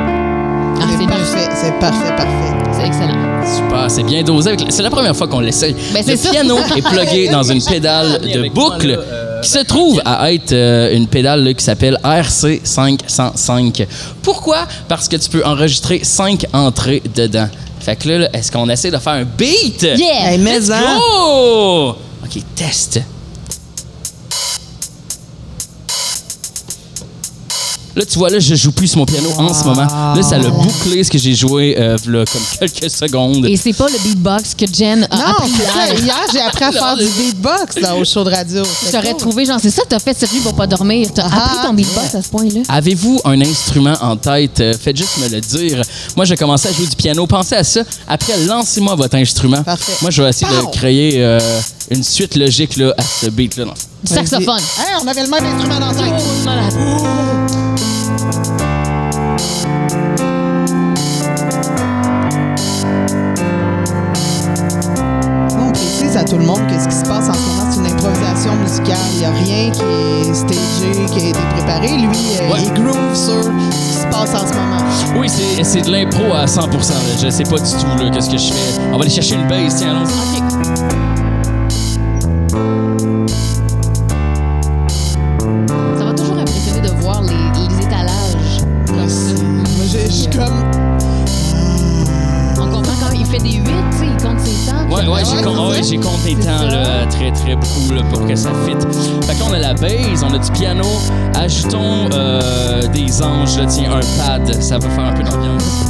c'est 0.98 1.08
parfait, 1.08 1.50
c'est 1.56 1.80
parfait, 1.80 2.16
parfait. 2.16 2.54
C'est 2.74 2.88
excellent. 2.88 3.14
super, 3.56 3.92
c'est 3.92 4.04
bien 4.04 4.24
dosé. 4.24 4.50
avec- 4.52 4.72
C'est 4.72 4.84
la 4.84 4.90
première 4.90 5.16
fois 5.16 5.28
qu'on 5.28 5.40
l'essaye. 5.40 5.74
Ben, 5.94 6.00
le 6.00 6.04
c'est 6.06 6.18
ça. 6.18 6.30
piano 6.32 6.58
est 6.76 6.82
plugué 6.82 7.30
dans 7.32 7.44
une 7.44 7.62
pédale 7.64 8.20
de 8.22 8.50
boucle 8.50 9.00
qui 9.42 9.50
se 9.50 9.60
trouve 9.60 10.02
à 10.06 10.32
être 10.34 10.52
euh, 10.52 10.96
une 10.96 11.08
pédale 11.08 11.44
là, 11.44 11.54
qui 11.54 11.64
s'appelle 11.64 11.98
RC 12.04 12.62
505. 12.64 13.88
Pourquoi? 14.24 14.68
Parce 14.88 15.08
que 15.08 15.16
tu 15.16 15.30
peux 15.30 15.44
enregistrer 15.46 16.02
cinq 16.04 16.46
entrées 16.54 17.02
dedans. 17.16 17.48
Fait 17.80 17.96
que 17.96 18.08
là, 18.10 18.18
là, 18.20 18.30
est-ce 18.34 18.52
qu'on 18.52 18.68
essaie 18.70 18.90
de 18.92 18.98
faire 18.98 19.14
un 19.14 19.24
beat? 19.24 19.84
Yeah! 19.84 20.32
Hey, 20.32 20.38
mais 20.40 20.60
Let's 20.60 20.72
hein? 20.72 20.98
go! 20.98 21.90
OK, 22.24 22.42
test. 22.56 23.00
Là, 27.96 28.04
tu 28.06 28.18
vois, 28.20 28.30
là, 28.30 28.40
je 28.40 28.56
joue 28.56 28.72
plus 28.72 28.88
sur 28.90 28.98
mon 28.98 29.06
piano 29.06 29.30
en 29.38 29.54
ce 29.54 29.64
moment. 29.64 29.86
Là, 30.16 30.22
ça 30.22 30.38
l'a 30.38 30.50
bouclé 30.50 31.04
ce 31.04 31.10
que 31.10 31.18
j'ai 31.18 31.34
joué 31.34 31.76
euh, 31.80 31.96
v'là 32.04 32.26
comme 32.26 32.42
quelques 32.60 32.90
secondes. 32.92 33.46
Et 33.46 33.56
c'est 33.56 33.72
pas 33.74 33.88
le 33.88 33.98
beatbox 34.00 34.54
que 34.56 34.66
Jen 34.72 35.08
a 35.10 35.16
Non, 35.16 35.24
appris 35.32 35.52
c'est 35.58 35.64
ça. 35.66 35.86
hier. 35.94 36.00
Hier, 36.04 36.20
j'ai 36.34 36.42
appris 36.42 36.64
à 36.66 36.72
faire 36.74 36.98
du 36.98 37.06
beatbox 37.06 37.80
là, 37.80 37.96
au 37.96 38.04
show 38.04 38.24
de 38.24 38.30
radio. 38.32 38.64
C'est 38.66 38.92
J'aurais 38.92 39.12
cool. 39.12 39.20
trouvé, 39.22 39.46
genre, 39.46 39.60
c'est 39.62 39.70
ça 39.72 39.84
que 39.84 39.88
t'as 39.90 40.00
fait 40.00 40.16
cette 40.18 40.34
nuit 40.34 40.42
pour 40.42 40.54
pas 40.56 40.68
dormir. 40.68 41.10
T'as 41.14 41.28
Ah, 41.32 41.46
appris 41.46 41.68
ton 41.68 41.74
beatbox 41.74 42.16
à 42.16 42.22
ce 42.22 42.28
point-là? 42.30 42.62
Avez-vous 42.68 43.22
un 43.24 43.40
instrument 43.42 43.96
en 44.02 44.18
tête? 44.18 44.60
Euh, 44.60 44.74
Faites 44.80 44.98
juste 44.98 45.18
me 45.18 45.30
le 45.30 45.40
dire. 45.40 45.82
Moi, 46.16 46.26
j'ai 46.26 46.36
commencé 46.36 46.68
à 46.68 46.74
jouer 46.74 46.88
du 46.88 46.96
piano. 46.98 47.26
Pensez 47.28 47.56
à 47.56 47.64
ça. 47.64 47.82
Après, 48.08 48.38
lancez-moi 48.46 48.96
votre 48.96 49.16
instrument. 49.16 49.64
Parfait. 49.64 49.94
Moi, 50.02 50.12
je 50.12 50.22
vais 50.22 50.30
essayer 50.30 50.52
Pow! 50.60 50.68
de 50.72 50.76
créer 50.76 51.14
euh, 51.24 51.40
une 51.90 52.04
suite 52.04 52.36
logique 52.36 52.76
là, 52.76 52.94
à 52.98 53.04
ce 53.04 53.28
beat-là. 53.30 53.66
Non. 53.66 53.74
Du 54.04 54.14
saxophone. 54.14 54.60
Hey, 54.78 54.96
on 55.04 55.08
avait 55.08 55.24
le 55.24 55.30
même 55.30 55.46
instrument 55.46 55.80
dans 55.80 55.92
la 55.92 55.94
tête. 55.94 57.35
On 65.58 65.72
précise 65.72 66.18
à 66.18 66.24
tout 66.24 66.38
le 66.38 66.46
monde 66.46 66.66
que 66.68 66.80
ce 66.80 66.88
qui 66.88 66.96
se 66.96 67.06
passe 67.06 67.30
en 67.30 67.34
ce 67.34 67.40
moment, 67.40 67.72
c'est 67.72 67.80
une 67.80 67.88
improvisation 67.88 68.56
musicale. 68.56 68.98
Il 69.14 69.20
n'y 69.20 69.26
a 69.26 69.32
rien 69.32 69.72
qui 69.72 69.82
est 70.30 70.34
stagé, 70.34 71.06
qui 71.12 71.26
a 71.26 71.30
été 71.30 71.40
préparé. 71.56 71.88
Lui, 71.98 72.08
euh, 72.42 72.52
Ouais. 72.52 72.60
il 72.64 72.74
groove 72.74 73.16
sur 73.16 73.44
ce 73.44 73.50
qui 73.50 73.94
se 73.94 74.06
passe 74.08 74.34
en 74.34 74.48
ce 74.48 74.54
moment. 74.54 74.84
Oui, 75.18 75.30
c'est 75.30 75.82
de 75.82 75.92
l'impro 75.92 76.34
à 76.34 76.48
100 76.48 76.68
là. 76.68 76.78
Je 77.22 77.30
sais 77.30 77.44
pas 77.44 77.58
du 77.58 77.72
tout 77.72 78.04
là, 78.04 78.10
qu'est-ce 78.14 78.30
que 78.30 78.38
je 78.38 78.52
fais. 78.54 78.80
On 78.92 78.98
va 78.98 79.02
aller 79.04 79.10
chercher 79.10 79.36
une 79.36 79.48
base. 79.48 79.76
Tiens, 79.78 79.92
allons-y. 79.92 81.15
Pour 98.16 98.26
que 98.26 98.36
ça 98.36 98.52
fitte. 98.66 98.82
Fait 99.26 99.36
qu'on 99.38 99.54
a 99.54 99.60
la 99.60 99.74
base, 99.74 100.24
on 100.24 100.34
a 100.34 100.38
du 100.38 100.52
piano. 100.52 100.86
Ajoutons 101.36 102.10
euh, 102.14 102.88
des 102.88 103.22
anges, 103.22 103.60
tiens, 103.68 103.92
un 103.92 104.18
pad. 104.18 104.62
Ça 104.62 104.78
va 104.78 104.90
faire 104.90 105.06
un 105.06 105.14
peu 105.14 105.24
d'ambiance. 105.24 105.85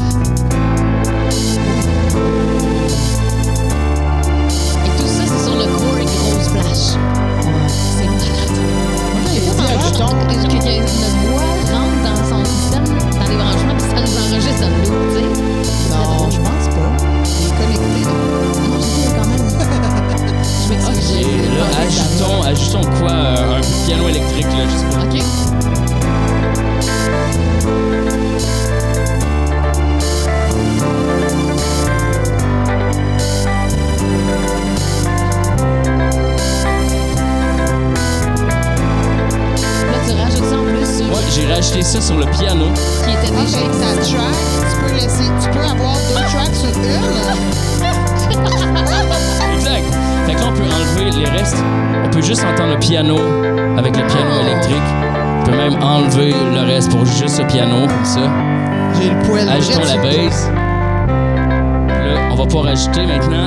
Pouvoir 62.96 63.04
ajouter 63.04 63.06
maintenant. 63.08 63.45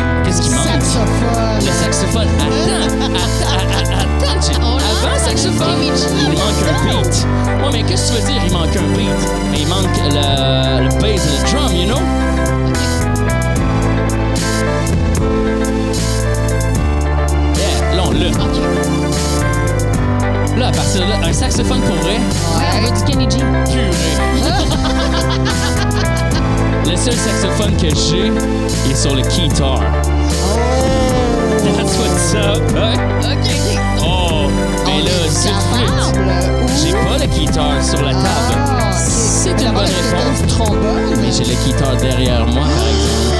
Derrière 42.00 42.46
moi, 42.46 42.62
par 42.62 42.88
exemple. 42.88 43.38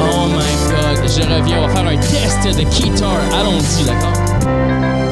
Oh 0.00 0.26
my 0.26 0.54
god, 0.70 1.08
je 1.08 1.22
reviens, 1.22 1.62
on 1.62 1.66
va 1.66 1.74
faire 1.74 1.86
un 1.86 1.96
test 1.96 2.56
de 2.56 2.62
guitar. 2.62 3.18
Allons-y, 3.32 3.84
d'accord? 3.84 5.05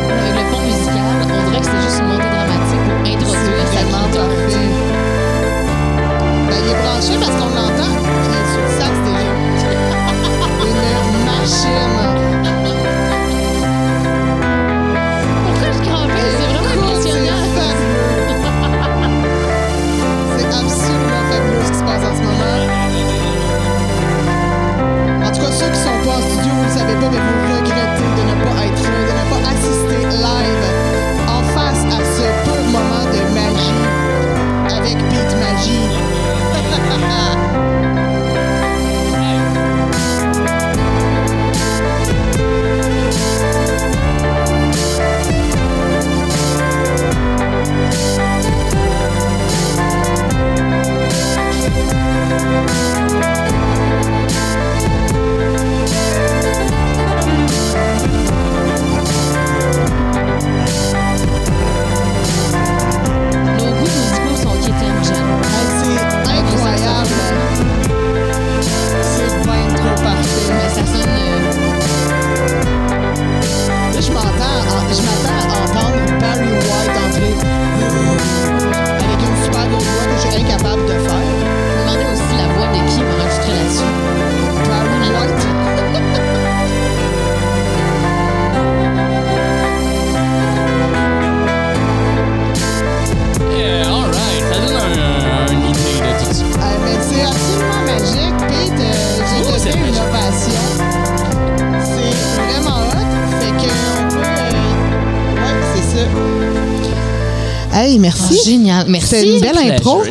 Merci. 108.88 109.08
C'est 109.08 109.26
une 109.28 109.40
belle 109.40 109.58
intro. 109.72 110.02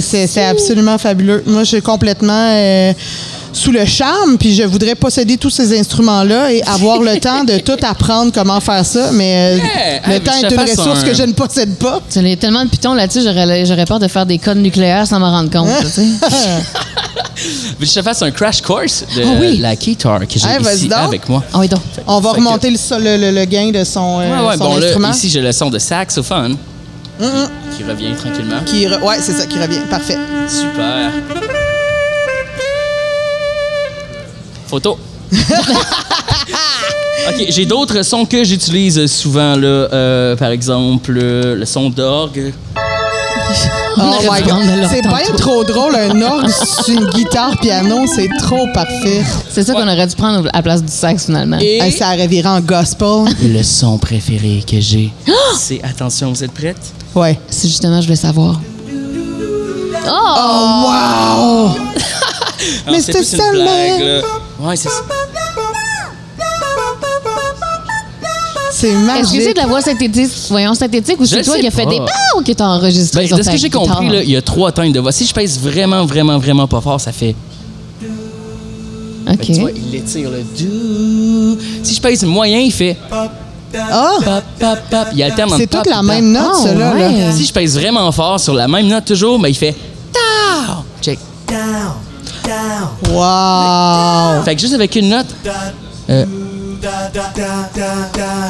C'est- 0.00 0.44
absolument 0.44 0.98
fabuleux. 0.98 1.42
Moi, 1.46 1.62
je 1.64 1.68
suis 1.68 1.82
complètement 1.82 2.32
euh, 2.54 2.92
sous 3.52 3.72
le 3.72 3.84
charme, 3.84 4.38
puis 4.38 4.54
je 4.54 4.62
voudrais 4.62 4.94
posséder 4.94 5.36
tous 5.36 5.50
ces 5.50 5.78
instruments-là 5.78 6.52
et 6.52 6.62
avoir 6.66 7.00
le 7.00 7.18
temps 7.18 7.42
de 7.44 7.58
tout 7.58 7.76
apprendre 7.82 8.30
comment 8.32 8.60
faire 8.60 8.84
ça, 8.86 9.10
mais 9.12 9.54
euh, 9.54 9.56
Yeah. 9.56 10.00
le 10.06 10.12
Hey, 10.14 10.20
temps 10.20 10.32
est 10.34 10.50
une 10.52 10.60
ressource 10.60 11.00
un- 11.00 11.06
que 11.06 11.14
je 11.14 11.22
ne 11.24 11.32
possède 11.32 11.74
pas. 11.76 12.00
Tu 12.10 12.18
as 12.18 12.36
tellement 12.36 12.64
de 12.64 12.70
pitons 12.70 12.94
là-dessus, 12.94 13.20
j'aurais 13.22 13.84
peur 13.86 13.98
de 13.98 14.08
faire 14.08 14.24
des 14.26 14.38
codes 14.38 14.58
nucléaires 14.58 15.06
sans 15.06 15.18
m'en 15.18 15.30
rendre 15.30 15.50
compte. 15.50 15.68
Veux 15.68 15.80
que 17.80 17.86
je 17.86 17.92
te 17.94 18.02
fasse 18.02 18.22
un 18.22 18.30
crash 18.30 18.60
course 18.60 19.04
de 19.16 19.22
Ah 19.24 19.36
oui. 19.40 19.58
la 19.58 19.74
guitar 19.76 20.20
que 20.20 20.38
j'ai 20.38 20.46
Hey, 20.48 20.60
ici 20.74 20.88
avec 20.92 21.28
moi. 21.28 21.42
Ah 21.52 21.58
oui, 21.58 21.68
donc. 21.68 21.80
On 22.06 22.20
va 22.20 22.30
que- 22.30 22.36
remonter 22.36 22.70
le, 22.70 23.44
gain 23.46 23.70
de 23.70 23.82
son, 23.84 24.20
euh, 24.20 24.30
Ouais, 24.42 24.46
ouais, 24.48 24.56
son 24.56 24.64
bon, 24.64 24.76
là, 24.76 24.86
instrument. 24.86 25.10
ici, 25.10 25.28
j'ai 25.28 25.40
le 25.40 25.52
son 25.52 25.70
de 25.70 25.78
saxophone 25.78 26.56
qui 27.76 27.84
revient 27.84 28.14
tranquillement. 28.14 28.60
Qui 28.64 28.86
re- 28.86 29.02
ouais, 29.02 29.18
c'est 29.20 29.32
ça 29.32 29.46
qui 29.46 29.58
revient. 29.58 29.80
Parfait. 29.88 30.18
Super. 30.48 31.12
Photo. 34.66 34.98
OK, 37.28 37.46
j'ai 37.48 37.66
d'autres 37.66 38.02
sons 38.02 38.24
que 38.24 38.44
j'utilise 38.44 39.06
souvent, 39.06 39.54
là. 39.56 39.66
Euh, 39.92 40.36
par 40.36 40.50
exemple, 40.50 41.12
le 41.12 41.64
son 41.64 41.90
d'orgue. 41.90 42.52
Oh 43.96 44.18
my 44.30 44.42
God. 44.42 44.88
C'est 44.90 45.02
bien 45.02 45.36
trop 45.36 45.64
drôle, 45.64 45.94
un 45.96 46.20
orgue 46.22 46.48
sur 46.48 46.94
une 46.94 47.06
guitare 47.06 47.56
piano, 47.58 48.06
c'est 48.06 48.28
trop 48.38 48.66
parfait. 48.72 49.22
C'est 49.50 49.62
ça 49.62 49.74
qu'on 49.74 49.88
aurait 49.88 50.06
dû 50.06 50.14
prendre 50.16 50.48
à 50.52 50.56
la 50.56 50.62
place 50.62 50.82
du 50.82 50.92
sax 50.92 51.26
finalement. 51.26 51.58
Et 51.60 51.90
ça 51.90 52.14
aurait 52.14 52.26
viré 52.26 52.48
en 52.48 52.60
gospel. 52.60 53.24
le 53.42 53.62
son 53.62 53.98
préféré 53.98 54.62
que 54.68 54.80
j'ai, 54.80 55.12
c'est... 55.58 55.80
Attention, 55.82 56.30
vous 56.30 56.44
êtes 56.44 56.52
prêtes? 56.52 56.92
Ouais. 57.14 57.38
C'est 57.48 57.68
justement, 57.68 58.00
je 58.00 58.06
voulais 58.06 58.16
savoir. 58.16 58.60
Oh! 60.06 60.08
Oh, 60.08 60.84
wow! 60.86 61.76
Ah, 62.86 62.90
Mais 62.92 63.00
c'est 63.00 63.12
là. 63.54 64.20
Ouais, 64.60 64.76
c'est 64.76 64.90
ça. 64.90 65.02
C'est 68.80 68.88
Est-ce 68.88 69.32
que 69.34 69.42
c'est 69.42 69.52
de 69.52 69.58
la 69.58 69.66
voix 69.66 69.82
synthétique, 69.82 70.30
voyons, 70.48 70.72
synthétique 70.72 71.20
ou 71.20 71.26
c'est 71.26 71.42
toi 71.42 71.58
qui 71.58 71.66
as 71.66 71.70
fait 71.70 71.84
pas. 71.84 71.90
des 71.90 71.98
pow 71.98 72.42
qui 72.42 72.52
est 72.52 72.60
enregistré 72.62 73.22
Ben, 73.22 73.28
sur 73.28 73.36
de 73.36 73.42
ce 73.42 73.50
que 73.50 73.56
j'ai 73.58 73.68
compris, 73.68 74.08
là, 74.08 74.22
il 74.22 74.30
y 74.30 74.36
a 74.36 74.42
trois 74.42 74.72
teintes 74.72 74.94
de 74.94 75.00
voix. 75.00 75.12
Si 75.12 75.26
je 75.26 75.34
pèse 75.34 75.60
vraiment, 75.60 76.06
vraiment, 76.06 76.38
vraiment 76.38 76.66
pas 76.66 76.80
fort, 76.80 76.98
ça 76.98 77.12
fait... 77.12 77.34
OK. 79.30 79.40
tu 79.42 79.52
vois, 79.60 79.70
il 79.70 79.94
étire 79.94 80.30
le 80.30 80.38
do. 80.42 81.58
Si 81.82 81.94
je 81.94 82.00
pèse 82.00 82.24
moyen, 82.24 82.58
il 82.60 82.72
fait... 82.72 82.96
Ah! 83.12 83.28
Pop, 84.24 84.42
pop, 84.58 84.78
pop. 84.90 85.08
Il 85.14 85.22
alterne 85.22 85.52
C'est 85.56 85.68
toute 85.68 85.86
la 85.86 86.02
même 86.02 86.32
note, 86.32 86.66
Ah, 86.66 86.74
là. 86.74 87.32
Si 87.32 87.44
je 87.44 87.52
pèse 87.52 87.78
vraiment 87.78 88.10
fort 88.10 88.40
sur 88.40 88.54
la 88.54 88.66
même 88.66 88.88
note 88.88 89.04
toujours, 89.04 89.38
ben, 89.38 89.48
il 89.48 89.54
fait 89.54 89.76
down. 90.12 90.78
Check. 91.02 91.18
Wow! 93.10 94.42
Fait 94.44 94.54
que 94.54 94.60
juste 94.60 94.74
avec 94.74 94.96
une 94.96 95.10
note, 95.10 95.26
euh, 96.08 96.24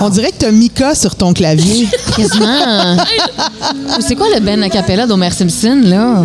On 0.00 0.08
dirait 0.08 0.30
que 0.32 0.36
t'as 0.38 0.50
Mika 0.50 0.94
sur 0.94 1.14
ton 1.14 1.32
clavier. 1.32 1.88
Quasiment. 2.16 2.96
C'est 4.00 4.14
quoi 4.14 4.26
le 4.34 4.40
Ben 4.40 4.62
a 4.62 4.68
cappella 4.68 5.06
d'Homer 5.06 5.30
Simpson, 5.30 5.80
là? 5.84 6.22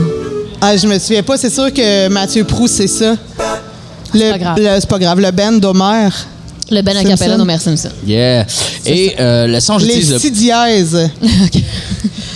ah, 0.62 0.76
je 0.78 0.88
me 0.88 0.98
souviens 1.00 1.24
pas. 1.24 1.38
C'est 1.38 1.50
sûr 1.50 1.72
que 1.74 2.08
Mathieu 2.10 2.44
Proust, 2.44 2.76
c'est 2.76 2.88
ça. 2.88 3.16
Le- 4.14 4.32
pas 4.32 4.38
grave. 4.38 4.58
le- 4.60 4.80
C'est 4.80 4.90
pas 4.90 5.00
grave. 5.00 5.20
Le 5.20 5.32
Ben 5.32 5.60
d'Homer. 5.60 6.10
Le 6.72 6.82
Ben 6.82 6.98
a 6.98 7.02
Simpson. 7.02 7.10
cappella 7.16 7.38
d'Homer 7.38 7.58
Simpson. 7.60 7.90
yeah. 8.08 8.46
Et 8.86 9.16
euh, 9.20 9.46
le 9.48 9.60
son, 9.60 9.78
Les 9.78 9.86
j'utilise. 9.86 10.12
le- 10.14 10.20
si 10.20 10.32
dièses. 10.32 11.10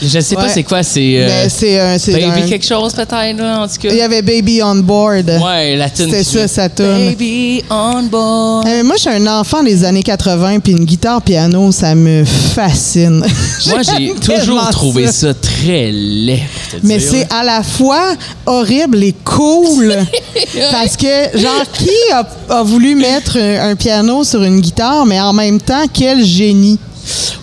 Je 0.02 0.20
sais 0.22 0.36
pas 0.36 0.48
c'est 0.48 0.64
quoi, 0.64 0.82
c'est. 0.82 1.16
euh, 1.18 1.28
Ben, 1.28 1.50
c'est 1.50 1.78
un. 1.78 1.98
c'est 1.98 2.14
Baby 2.14 2.26
un- 2.44 2.48
quelque 2.48 2.66
chose 2.66 2.94
peut-être, 2.94 3.38
là, 3.38 3.64
en 3.64 3.68
tout 3.68 3.76
cas. 3.82 3.90
Il 3.92 3.98
y 3.98 4.02
avait 4.02 4.22
Baby 4.22 4.62
on 4.64 4.76
Board. 4.76 5.30
Ouais, 5.44 5.76
la 5.76 5.90
tune. 5.90 6.06
C'était 6.10 6.24
ça, 6.24 6.48
sa 6.48 6.70
tune. 6.70 6.86
Baby 7.10 7.62
on 7.70 8.04
board. 8.04 8.66
Euh, 8.66 8.84
moi, 8.86 8.96
je 8.96 9.02
suis 9.02 9.10
un 9.10 9.28
enfant 9.28 9.62
des 9.62 9.84
années 9.84 10.02
80, 10.04 10.60
puis 10.62 10.72
une 10.72 10.86
guitare 10.86 11.22
piano, 11.22 11.70
ça 11.74 11.96
me 11.96 12.24
fascine. 12.24 13.20
Moi, 13.68 13.82
j'ai 13.98 14.14
toujours 14.16 14.70
trouvé 14.72 15.08
ça. 15.08 15.12
ça 15.12 15.34
très 15.34 15.92
laid. 15.92 16.44
Mais 16.84 17.00
c'est 17.02 17.28
à 17.30 17.44
la 17.44 17.62
fois 17.62 18.14
horrible 18.46 19.04
et 19.04 19.14
cool. 19.26 19.94
parce 20.72 20.96
que, 20.96 21.38
genre, 21.38 21.66
qui 21.74 21.90
a, 22.14 22.26
a 22.60 22.64
voulu 22.64 22.96
mettre 22.96 23.38
un, 23.38 23.72
un 23.72 23.76
piano 23.76 24.19
sur 24.24 24.44
une 24.44 24.60
guitare, 24.62 25.06
mais 25.06 25.20
en 25.20 25.34
même 25.34 25.60
temps, 25.62 25.86
quel 25.94 26.24
génie. 26.26 26.78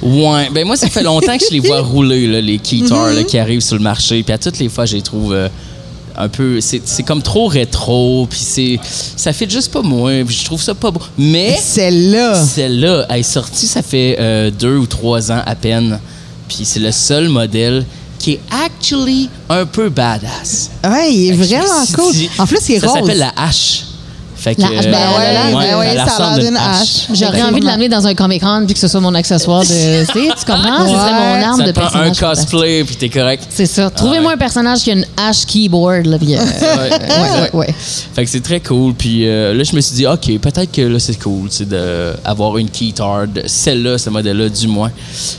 Ouais, 0.03 0.49
ben 0.53 0.67
moi, 0.67 0.77
ça 0.77 0.89
fait 0.89 1.03
longtemps 1.03 1.37
que 1.37 1.45
je 1.45 1.53
les 1.53 1.61
vois 1.61 1.81
rouler, 1.83 2.27
là, 2.27 2.41
les 2.41 2.59
guitares 2.59 3.09
Mm-hmm. 3.09 3.15
là, 3.17 3.23
qui 3.25 3.39
arrivent 3.39 3.61
sur 3.61 3.77
le 3.77 3.83
marché. 3.83 4.23
Puis 4.23 4.33
à 4.33 4.39
toutes 4.39 4.59
les 4.59 4.69
fois, 4.69 4.87
je 4.87 4.97
les 4.97 5.03
trouve 5.03 5.33
euh, 5.33 5.49
un 6.17 6.29
peu. 6.29 6.61
C'est 6.61 7.03
comme 7.03 7.23
trop 7.23 7.47
rétro. 7.49 8.27
Puis 8.31 8.41
c'est 8.43 8.81
ça 9.17 9.33
fait 9.33 9.51
juste 9.51 9.73
pas 9.73 9.83
moi. 9.83 10.13
Puis 10.27 10.37
je 10.41 10.45
trouve 10.45 10.63
ça 10.63 10.75
pas 10.75 10.91
beau. 10.91 11.01
Mais 11.19 11.59
Celle-là. 11.61 12.35
celle-là, 12.45 13.07
elle 13.11 13.21
est 13.21 13.23
sortie, 13.23 13.67
ça 13.67 13.83
fait 13.83 14.17
euh, 14.21 14.51
deux 14.51 14.77
ou 14.77 14.87
trois 14.87 15.33
ans 15.33 15.43
à 15.45 15.55
peine. 15.55 15.99
Puis 16.49 16.59
c'est 16.63 16.81
le 16.81 16.93
seul 16.93 17.29
modèle 17.29 17.85
qui 18.19 18.33
est 18.33 18.41
actually 18.65 19.29
un 19.49 19.67
peu 19.67 19.89
badass. 19.89 20.71
Ouais, 20.85 21.13
il 21.13 21.29
est 21.31 21.33
vraiment 21.33 21.85
cool. 21.95 22.13
dit, 22.13 22.31
En 22.39 22.47
plus, 22.47 22.59
il 22.69 22.75
est 22.77 22.81
ça 22.81 22.87
rose. 22.89 23.01
s'appelle 23.01 23.19
la 23.19 23.33
hache. 23.37 23.83
Fait 24.47 24.55
que, 24.55 24.61
La 24.61 24.69
hache, 24.69 24.87
ben 24.87 24.95
euh, 24.95 25.57
ouais, 25.57 25.67
ben 25.67 25.79
ouais, 25.81 25.97
ça 25.97 26.25
a 26.25 26.37
l'air 26.37 26.47
d'une 26.47 26.57
hache. 26.57 27.09
J'aurais 27.13 27.43
envie 27.43 27.59
de 27.59 27.67
l'amener 27.67 27.89
dans 27.89 28.07
un 28.07 28.15
Comic 28.15 28.43
Con 28.43 28.63
puis 28.65 28.75
que 28.75 28.79
ce 28.79 28.87
soit 28.87 29.01
mon 29.01 29.13
accessoire 29.13 29.63
de. 29.63 29.67
tu 30.07 30.13
sais, 30.13 30.29
tu 30.39 30.45
comprends? 30.47 30.87
Ce 30.87 30.93
serait 30.93 31.13
mon 31.15 31.43
arme 31.45 31.57
Ça 31.59 31.65
de 31.65 31.71
un 31.71 31.73
personnage. 31.73 32.17
fantastique. 32.17 32.51
cosplay, 32.51 32.85
puis 32.85 32.95
t'es 32.95 33.09
correct. 33.09 33.43
C'est 33.51 33.67
ça. 33.67 33.91
Trouvez-moi 33.91 34.35
un 34.35 34.37
personnage 34.37 34.85
qui 34.85 34.93
a 34.93 34.95
une 34.95 35.07
hache 35.17 35.45
keyboard, 35.47 36.07
là, 36.07 36.17
puis, 36.19 36.37
euh, 36.37 36.39
Ouais. 37.55 37.75
Fait 38.15 38.25
que 38.25 38.31
c'est 38.31 38.43
très 38.43 38.61
cool. 38.61 38.95
Puis 38.95 39.27
euh, 39.27 39.53
là, 39.53 39.65
je 39.65 39.75
me 39.75 39.81
suis 39.81 39.97
dit, 39.97 40.07
OK, 40.07 40.39
peut-être 40.39 40.71
que 40.71 40.83
là, 40.83 41.01
c'est 41.01 41.21
cool, 41.21 41.49
d'avoir 41.69 42.57
une 42.59 42.71
keytar, 42.71 43.27
de 43.27 43.43
celle-là, 43.47 43.99
ce 43.99 44.11
modèle-là, 44.11 44.49
du 44.49 44.69
moins. 44.69 44.93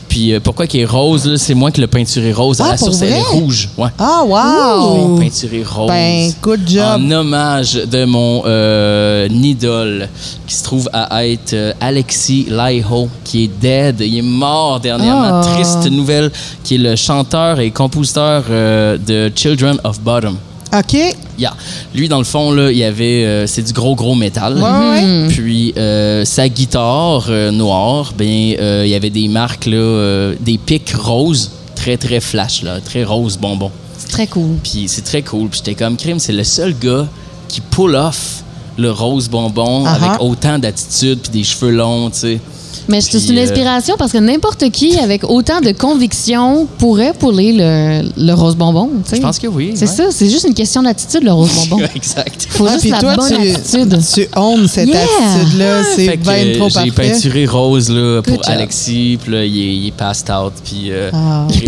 Puis 0.07 0.33
euh, 0.33 0.39
pourquoi 0.39 0.67
qu'il 0.67 0.79
est 0.79 0.85
rose, 0.85 1.27
là, 1.27 1.37
c'est 1.37 1.53
moi 1.53 1.71
qui 1.71 1.81
l'ai 1.81 1.87
peinturé 1.87 2.31
rose. 2.33 2.57
Ah, 2.59 2.65
à 2.65 2.71
la 2.71 2.77
pour 2.77 2.87
source, 2.87 3.01
elle 3.01 3.13
est 3.13 3.21
rouge. 3.21 3.69
Ouais. 3.77 3.89
Ah, 3.99 4.23
wow! 4.25 5.15
Oui, 5.17 5.25
peinturé 5.25 5.63
rose. 5.63 5.87
Ben, 5.87 6.31
good 6.41 6.61
job. 6.67 7.01
En 7.01 7.11
hommage 7.11 7.73
de 7.73 8.05
mon 8.05 8.43
euh, 8.45 9.27
idole 9.29 10.09
qui 10.45 10.55
se 10.55 10.63
trouve 10.63 10.89
à 10.93 11.25
être 11.25 11.53
euh, 11.53 11.73
Alexis 11.81 12.47
Laiho, 12.49 13.09
qui 13.23 13.45
est 13.45 13.47
dead. 13.59 14.01
Il 14.01 14.17
est 14.17 14.21
mort 14.21 14.79
dernièrement. 14.79 15.41
Ah. 15.43 15.53
Triste 15.53 15.89
nouvelle, 15.91 16.31
qui 16.63 16.75
est 16.75 16.79
le 16.79 16.95
chanteur 16.95 17.59
et 17.59 17.71
compositeur 17.71 18.43
euh, 18.49 18.97
de 18.97 19.31
Children 19.35 19.77
of 19.83 19.99
Bottom. 20.01 20.37
OK. 20.79 21.15
Yeah. 21.37 21.55
Lui, 21.93 22.09
dans 22.09 22.17
le 22.17 22.23
fond, 22.23 22.51
là, 22.51 22.71
il 22.71 22.77
y 22.77 22.83
avait, 22.83 23.25
euh, 23.25 23.47
c'est 23.47 23.61
du 23.61 23.73
gros, 23.73 23.95
gros 23.95 24.15
métal. 24.15 24.57
Ouais, 24.57 25.01
ouais. 25.01 25.27
Puis 25.29 25.73
euh, 25.77 26.25
sa 26.25 26.49
guitare 26.49 27.25
euh, 27.29 27.51
noire, 27.51 28.13
ben, 28.17 28.27
il 28.27 28.87
y 28.87 28.95
avait 28.95 29.09
des 29.09 29.27
marques, 29.27 29.65
là, 29.65 30.33
des 30.39 30.57
pics 30.57 30.93
roses, 30.93 31.51
très, 31.75 31.97
très 31.97 32.19
flash, 32.19 32.63
là, 32.63 32.79
très 32.81 33.03
rose 33.03 33.37
bonbon. 33.37 33.71
C'est 33.97 34.09
très 34.09 34.27
cool. 34.27 34.57
Puis 34.63 34.85
c'est 34.87 35.03
très 35.03 35.21
cool. 35.21 35.49
Puis 35.49 35.61
j'étais 35.63 35.75
comme 35.75 35.97
crime, 35.97 36.19
c'est 36.19 36.33
le 36.33 36.43
seul 36.43 36.75
gars 36.77 37.07
qui 37.47 37.61
pull 37.61 37.95
off 37.95 38.43
le 38.77 38.91
rose 38.91 39.27
bonbon 39.27 39.83
Ah 39.85 39.95
avec 39.95 40.09
ah. 40.13 40.21
autant 40.21 40.59
d'attitude 40.59 41.19
puis 41.19 41.31
des 41.31 41.43
cheveux 41.43 41.71
longs, 41.71 42.09
tu 42.09 42.19
sais. 42.19 42.39
Mais 42.89 43.01
c'est 43.01 43.17
une 43.29 43.37
euh, 43.37 43.43
inspiration 43.43 43.95
parce 43.97 44.11
que 44.11 44.17
n'importe 44.17 44.69
qui 44.69 44.97
avec 44.99 45.23
autant 45.29 45.59
de 45.61 45.71
conviction 45.71 46.67
pourrait 46.77 47.13
pouler 47.13 47.53
le, 47.53 48.09
le 48.17 48.33
rose 48.33 48.55
bonbon. 48.55 48.89
tu 49.03 49.09
sais. 49.09 49.15
Je 49.17 49.21
pense 49.21 49.39
que 49.39 49.47
oui. 49.47 49.71
C'est 49.75 49.87
ouais. 49.87 49.95
ça, 49.95 50.03
c'est 50.11 50.29
juste 50.29 50.45
une 50.47 50.53
question 50.53 50.81
d'attitude, 50.83 51.23
le 51.23 51.31
rose 51.33 51.49
bonbon. 51.69 51.83
exact. 51.95 52.47
Faut 52.49 52.65
Ah, 52.67 52.71
juste 52.73 52.81
puis 52.81 52.89
la 52.91 52.99
toi, 52.99 53.15
bonne 53.15 53.27
tu, 53.29 53.49
attitude. 53.51 53.99
tu 54.13 54.27
owns 54.35 54.67
cette 54.67 54.87
Yeah. 54.87 54.99
attitude-là. 55.01 55.83
C'est 55.95 56.05
Fait 56.05 56.17
que, 56.17 56.23
bien 56.23 56.33
euh, 56.33 56.57
trop 56.57 56.69
J'ai 56.69 56.73
parfait. 56.91 57.11
peinturé 57.11 57.45
rose 57.45 57.89
là, 57.89 58.21
pour 58.21 58.35
Good 58.35 58.43
job. 58.45 58.53
Alexis, 58.55 59.19
puis 59.21 59.31
là, 59.33 59.43
il 59.45 59.57
est, 59.57 59.75
il 59.75 59.87
est 59.87 59.91
passed 59.91 60.29
out, 60.29 60.53
puis... 60.63 60.91
euh, 60.91 61.09
Ah. 61.13 61.47
très- 61.49 61.67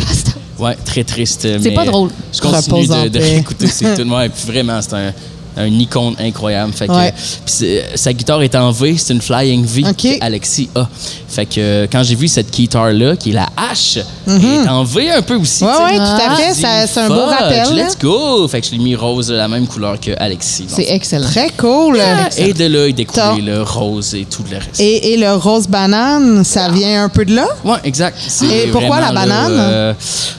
Ouais, 0.63 0.75
très 0.83 1.05
triste. 1.05 1.43
C'est 1.43 1.59
mais 1.59 1.73
pas 1.73 1.85
drôle. 1.85 2.09
Je 2.33 2.41
continue 2.41 2.59
Repose 2.81 2.91
en 2.91 3.03
de, 3.03 3.07
de 3.07 3.17
paix. 3.19 3.23
réécouter 3.31 3.67
ces 3.71 3.93
tunes. 3.95 4.11
Ouais, 4.11 4.27
puis 4.27 4.43
vraiment, 4.51 4.81
c'est 4.81 4.93
un, 4.93 5.13
un 5.57 5.67
icône 5.67 6.15
incroyable. 6.19 6.73
Fait 6.73 6.87
que, 6.87 6.91
Ouais. 6.93 7.13
c'est- 7.45 7.85
sa 7.95 8.13
guitare 8.13 8.41
est 8.43 8.55
en 8.55 8.71
V, 8.71 8.95
c'est 8.97 9.13
une 9.13 9.21
Flying 9.21 9.65
V 9.65 9.83
OK. 9.89 9.95
que 9.97 10.23
Alexis 10.23 10.69
a. 10.75 10.87
Fait 11.27 11.45
que 11.45 11.87
quand 11.91 12.03
j'ai 12.03 12.15
vu 12.15 12.27
cette 12.27 12.51
guitare-là, 12.51 13.15
qui 13.15 13.29
est 13.31 13.33
la 13.33 13.47
H, 13.71 14.01
elle 14.27 14.43
est 14.65 14.67
en 14.69 14.83
V 14.83 15.09
un 15.11 15.21
peu 15.21 15.35
aussi. 15.35 15.59
Sais. 15.59 15.65
ouais, 15.65 15.95
tout 15.97 16.01
à 16.01 16.19
Ah. 16.31 16.35
fait. 16.35 16.87
C'est 16.87 16.99
un 16.99 17.07
beau 17.07 17.25
rappel. 17.25 17.67
Let's 17.75 17.97
go! 17.99 18.47
Fait 18.47 18.61
que 18.61 18.67
je 18.67 18.71
l'ai 18.71 18.77
mis 18.79 18.95
rose 18.95 19.27
de 19.27 19.35
la 19.35 19.47
même 19.47 19.67
couleur 19.67 19.99
que 19.99 20.11
Alexis. 20.17 20.65
C'est 20.67 20.83
le 20.83 20.91
excellent. 20.93 21.27
Très 21.29 21.49
cool. 21.57 21.99
et 22.37 22.53
de 22.53 22.65
là, 22.65 22.87
il 22.87 23.05
Tant. 23.05 23.35
le 23.37 23.61
rose 23.63 24.15
et 24.15 24.25
tout 24.25 24.43
le 24.49 24.57
reste. 24.57 24.79
Et, 24.79 25.13
et 25.13 25.17
le 25.17 25.33
rose 25.33 25.67
banane, 25.67 26.43
ça 26.43 26.69
vient 26.69 27.03
un 27.05 27.09
peu 27.09 27.25
de 27.25 27.35
là? 27.35 27.47
Ouais, 27.63 27.77
exact. 27.83 28.17
Et 28.43 28.67
pourquoi 28.67 28.99
la 28.99 29.11
banane? 29.11 29.51
euh, 29.51 29.93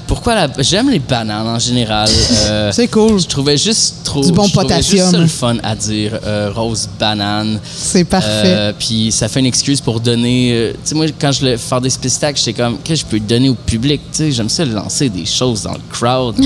pourquoi 0.06 0.34
la. 0.34 0.48
J'aime 0.58 0.90
les 0.90 0.98
bananes 0.98 1.46
en 1.46 1.58
général. 1.58 2.08
Euh, 2.50 2.70
C'est 2.72 2.88
cool. 2.88 3.20
Je 3.20 3.26
trouvais 3.26 3.56
juste 3.56 3.96
trop. 4.04 4.22
Du 4.24 4.32
bon 4.32 4.48
potassium. 4.48 5.09
Ça 5.10 5.18
le 5.18 5.26
fun 5.26 5.56
à 5.62 5.74
dire 5.74 6.18
euh, 6.24 6.50
rose 6.54 6.88
banane. 6.98 7.58
C'est 7.64 8.04
parfait. 8.04 8.28
Euh, 8.44 8.72
puis 8.78 9.10
ça 9.12 9.28
fait 9.28 9.40
une 9.40 9.46
excuse 9.46 9.80
pour 9.80 10.00
donner 10.00 10.52
euh, 10.52 10.72
sais, 10.84 10.94
moi, 10.94 11.06
quand 11.20 11.32
je 11.32 11.44
le 11.46 11.56
faire 11.56 11.80
des 11.80 11.90
spectacles, 11.90 12.38
j'étais 12.38 12.52
comme, 12.54 12.78
qu'est-ce 12.84 13.04
que 13.04 13.10
je 13.16 13.18
peux 13.18 13.20
donner 13.20 13.48
au 13.48 13.54
public? 13.54 14.00
Tu 14.12 14.18
sais, 14.18 14.32
j'aime 14.32 14.48
ça 14.48 14.64
lancer 14.64 15.08
des 15.08 15.26
choses 15.26 15.62
dans 15.62 15.72
le 15.74 15.80
crowd. 15.90 16.36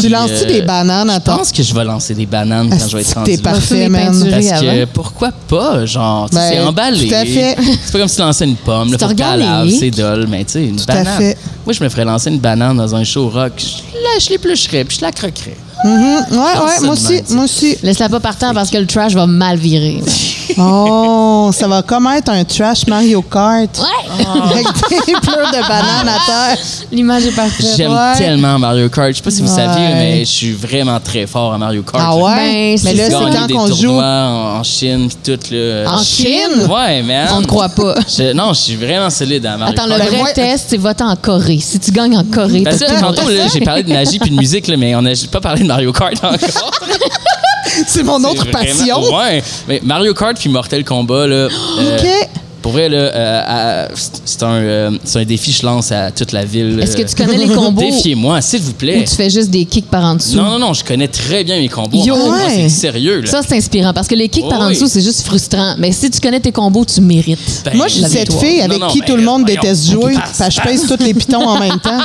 Tu 0.00 0.08
lances-tu 0.08 0.46
des 0.46 0.62
bananes 0.62 1.10
à 1.10 1.16
Je 1.16 1.20
pense 1.20 1.50
que 1.50 1.64
je 1.64 1.74
vais 1.74 1.82
lancer 1.82 2.14
des 2.14 2.24
bananes 2.24 2.70
quand 2.70 2.88
je 2.88 2.96
vais 2.96 3.02
être 3.02 3.12
rendu 3.12 3.30
T'es 3.32 3.36
là. 3.42 3.42
parfait, 3.50 3.88
man. 3.88 4.06
Parce 4.30 4.46
avant. 4.52 4.60
que 4.72 4.84
pourquoi 4.86 5.32
pas, 5.48 5.84
genre, 5.84 6.30
tu 6.30 6.36
sais, 6.36 6.42
Ben, 6.42 6.50
c'est 6.52 6.60
emballé. 6.60 7.08
tout 7.08 7.14
à 7.14 7.24
fait. 7.24 7.56
C'est 7.84 7.92
pas 7.92 7.98
comme 7.98 8.08
si 8.08 8.14
tu 8.16 8.22
lançais 8.22 8.44
une 8.44 8.54
pomme, 8.56 8.88
C'est 8.90 9.02
organique. 9.02 9.76
c'est 9.80 9.90
dole, 9.90 10.28
mais 10.28 10.44
tu 10.44 10.52
sais, 10.52 10.64
une 10.64 10.80
à 10.80 10.84
banane. 10.84 11.18
fait. 11.18 11.36
Moi, 11.66 11.72
je 11.74 11.82
me 11.82 11.88
ferais 11.88 12.04
lancer 12.04 12.30
une 12.30 12.38
banane 12.38 12.76
dans 12.76 12.94
un 12.94 13.02
show 13.02 13.28
rock, 13.28 13.52
je, 13.58 13.64
la- 13.94 14.18
je 14.20 14.30
l'éplucherais, 14.30 14.84
puis 14.84 14.96
je 14.98 15.02
la 15.04 15.10
croquerais. 15.10 15.56
Ouais, 15.84 16.20
pense 16.30 16.64
ouais, 16.64 16.76
ça 16.76 16.84
moi 16.84 16.92
aussi, 16.92 17.22
moi 17.30 17.44
aussi. 17.44 17.76
Laisse-la 17.82 18.08
pas 18.08 18.20
partant 18.20 18.52
parce 18.54 18.70
que 18.70 18.78
le 18.78 18.86
trash 18.86 19.14
va 19.14 19.26
mal 19.26 19.58
virer. 19.58 20.00
Oh, 20.58 21.50
ça 21.52 21.66
va 21.68 21.82
comme 21.82 22.06
être 22.08 22.28
un 22.30 22.44
trash 22.44 22.86
Mario 22.86 23.22
Kart. 23.22 23.68
Ouais! 23.78 24.24
Avec 24.50 24.66
des 25.06 25.12
pleurs 25.20 25.50
de 25.50 25.60
bananes 25.68 26.08
à 26.08 26.26
terre. 26.54 26.58
L'image 26.92 27.26
est 27.26 27.32
parfaite. 27.34 27.66
J'aime 27.76 27.92
Ouais. 27.92 28.16
tellement 28.18 28.58
Mario 28.58 28.88
Kart. 28.88 29.08
Je 29.10 29.16
sais 29.16 29.22
pas 29.22 29.30
si 29.30 29.42
vous 29.42 29.48
Ouais. 29.48 29.54
saviez, 29.56 29.88
mais 29.94 30.20
je 30.20 30.30
suis 30.30 30.52
vraiment 30.52 30.98
très 31.00 31.26
fort 31.26 31.52
à 31.54 31.58
Mario 31.58 31.82
Kart. 31.82 32.04
Ah 32.06 32.16
ouais? 32.16 32.34
Ben, 32.34 32.52
Mais 32.52 32.76
c'est 32.78 32.94
là, 32.94 33.04
c'est 33.06 33.12
quand 33.38 33.46
des 33.46 33.54
qu'on 33.54 33.66
joue. 33.74 33.98
en, 33.98 34.58
en 34.58 34.62
Chine 34.62 35.08
puis 35.08 35.36
tout 35.36 35.54
là. 35.54 35.92
En 35.94 36.02
Chine? 36.02 36.66
Ouais, 36.70 37.02
man. 37.02 37.28
On 37.34 37.40
ne 37.40 37.46
croit 37.46 37.68
pas. 37.68 37.94
Je- 38.08 38.32
non, 38.32 38.52
je 38.52 38.60
suis 38.60 38.76
vraiment 38.76 39.10
solide 39.10 39.44
à 39.46 39.56
Mario 39.56 39.74
Attends, 39.74 39.86
le 39.86 39.96
Kart. 39.98 40.08
vrai 40.10 40.18
moi- 40.18 40.32
test, 40.32 40.66
c'est 40.68 40.76
voter 40.76 41.04
en 41.04 41.16
Corée. 41.16 41.58
Si 41.60 41.78
tu 41.78 41.90
gagnes 41.90 42.16
en 42.18 42.24
Corée, 42.24 42.60
Ben 42.62 42.76
t'as 42.76 42.86
tout 42.86 43.00
tantôt, 43.00 43.28
le 43.28 43.40
j'ai 43.52 43.60
parlé 43.60 43.82
de 43.82 43.92
magie 43.92 44.18
puis 44.18 44.30
de 44.30 44.36
musique, 44.36 44.66
là, 44.68 44.76
mais 44.76 44.94
on 44.94 45.02
n'a 45.02 45.10
pas 45.30 45.40
parlé 45.40 45.62
de 45.62 45.68
Mario 45.68 45.92
Kart 45.92 46.14
encore. 46.22 46.36
C'est 47.86 48.02
mon 48.02 48.22
autre 48.24 48.44
vraiment- 48.46 48.52
passion. 48.58 49.16
Ouais. 49.16 49.42
Mais 49.68 49.80
Mario 49.84 50.14
Kart 50.14 50.36
puis 50.38 50.48
Mortal 50.50 50.84
Kombat, 50.84 51.26
là. 51.26 51.36
euh, 51.78 51.98
OK. 51.98 52.28
Pour 52.62 52.72
vrai, 52.72 52.90
là, 52.90 52.98
euh, 52.98 53.86
c'est- 54.26 54.42
un, 54.42 54.48
euh, 54.52 54.90
c'est 55.02 55.20
un 55.20 55.24
défi 55.24 55.50
que 55.50 55.58
je 55.60 55.64
lance 55.64 55.90
à 55.92 56.10
toute 56.10 56.32
la 56.32 56.44
ville. 56.44 56.78
Est-ce 56.78 56.94
que 56.94 57.00
euh, 57.00 57.06
tu 57.06 57.14
connais 57.14 57.38
les 57.38 57.48
combos? 57.54 57.80
Défiez-moi, 57.80 58.42
s'il 58.42 58.60
vous 58.60 58.72
ou 58.72 58.74
plaît. 58.74 59.02
tu 59.08 59.14
fais 59.14 59.30
juste 59.30 59.48
des 59.48 59.64
kicks 59.64 59.88
par 59.88 60.04
en 60.04 60.16
dessous? 60.16 60.36
Non, 60.36 60.44
non, 60.50 60.58
non, 60.58 60.74
je 60.74 60.84
connais 60.84 61.08
très 61.08 61.42
bien 61.42 61.58
mes 61.58 61.70
combos. 61.70 62.04
Yo. 62.04 62.14
Moi, 62.16 62.34
Ouais. 62.36 62.52
c'est 62.54 62.68
sérieux, 62.68 63.22
là. 63.22 63.26
Ça, 63.30 63.40
c'est 63.48 63.56
inspirant 63.56 63.94
parce 63.94 64.06
que 64.08 64.14
les 64.14 64.28
kicks 64.28 64.44
Oh, 64.46 64.50
par 64.50 64.60
en 64.60 64.68
dessous, 64.68 64.88
c'est 64.88 65.00
juste 65.00 65.22
frustrant. 65.22 65.74
Mais 65.78 65.90
si 65.92 66.10
tu 66.10 66.20
connais 66.20 66.40
tes 66.40 66.52
combos, 66.52 66.84
tu 66.84 67.00
mérites. 67.00 67.38
Ben, 67.64 67.74
Moi, 67.78 67.88
je 67.88 67.94
suis 67.94 68.02
cette 68.02 68.28
victoire. 68.28 68.40
fille 68.42 68.60
avec 68.60 68.78
Non, 68.78 68.86
non, 68.88 68.92
qui 68.92 69.00
mais 69.00 69.06
tout 69.06 69.16
le 69.16 69.22
monde 69.22 69.40
voyons. 69.40 69.60
déteste 69.62 69.90
jouer. 69.90 70.14
Passe, 70.36 70.54
je 70.54 70.60
pèse 70.60 70.86
tous 70.86 71.02
les 71.02 71.14
pitons 71.14 71.48
en 71.48 71.58
même 71.58 71.78
temps. 71.82 71.98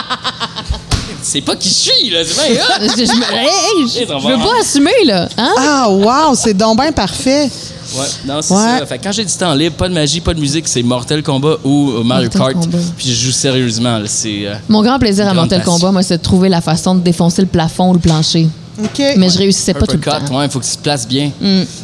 C'est 1.27 1.41
pas 1.41 1.55
qui 1.55 1.69
je 1.69 1.73
suis, 1.73 2.09
là. 2.11 2.19
C'est 2.23 2.53
bien 2.53 2.61
hot. 2.61 2.81
je, 2.81 3.05
je 3.05 3.11
me- 3.17 3.33
Hey, 3.33 3.87
je- 3.87 4.07
ça 4.07 4.19
je 4.19 4.23
va. 4.27 4.35
veux 4.35 4.43
pas 4.43 4.59
assumer, 4.61 4.91
là. 5.05 5.27
Hein? 5.37 5.53
Ah, 5.57 5.87
wow, 5.89 6.35
c'est 6.35 6.53
donc 6.53 6.79
bien 6.79 6.91
parfait. 6.91 7.49
Ouais, 7.97 8.05
non, 8.25 8.41
c'est 8.41 8.53
Ouais. 8.53 8.79
ça. 8.79 8.85
Fait 8.85 8.97
que 8.99 9.03
quand 9.03 9.11
j'ai 9.11 9.25
du 9.25 9.33
temps 9.33 9.53
libre, 9.53 9.75
pas 9.75 9.87
de 9.89 9.93
magie, 9.93 10.19
pas 10.19 10.33
de 10.33 10.39
musique, 10.39 10.67
c'est 10.67 10.83
Mortal 10.83 11.23
Kombat 11.23 11.57
ou 11.63 11.91
euh, 11.91 12.03
Mario 12.03 12.29
Mortal 12.33 12.53
Kart. 12.53 12.63
Kombat. 12.65 12.77
Puis 12.97 13.09
je 13.09 13.25
joue 13.25 13.31
sérieusement, 13.31 13.97
là. 13.97 14.05
C'est. 14.07 14.45
euh, 14.45 14.55
Mon 14.69 14.81
grand 14.83 14.99
plaisir 14.99 15.23
à 15.25 15.27
Grande 15.27 15.37
Mortal 15.37 15.59
passion. 15.59 15.73
Kombat, 15.73 15.91
moi, 15.91 16.03
c'est 16.03 16.17
de 16.17 16.23
trouver 16.23 16.49
la 16.49 16.61
façon 16.61 16.95
de 16.95 17.01
défoncer 17.01 17.41
le 17.41 17.47
plafond 17.47 17.89
ou 17.89 17.93
le 17.93 17.99
plancher. 17.99 18.47
OK. 18.83 19.01
Mais 19.17 19.29
je 19.29 19.37
réussissais 19.37 19.73
pas 19.73 19.85
tout 19.85 19.95
le 19.95 20.01
temps. 20.01 20.37
ouais, 20.37 20.45
il 20.45 20.51
faut 20.51 20.59
que 20.59 20.65
tu 20.65 20.75
te 20.75 20.81
places 20.83 21.07
bien. 21.07 21.31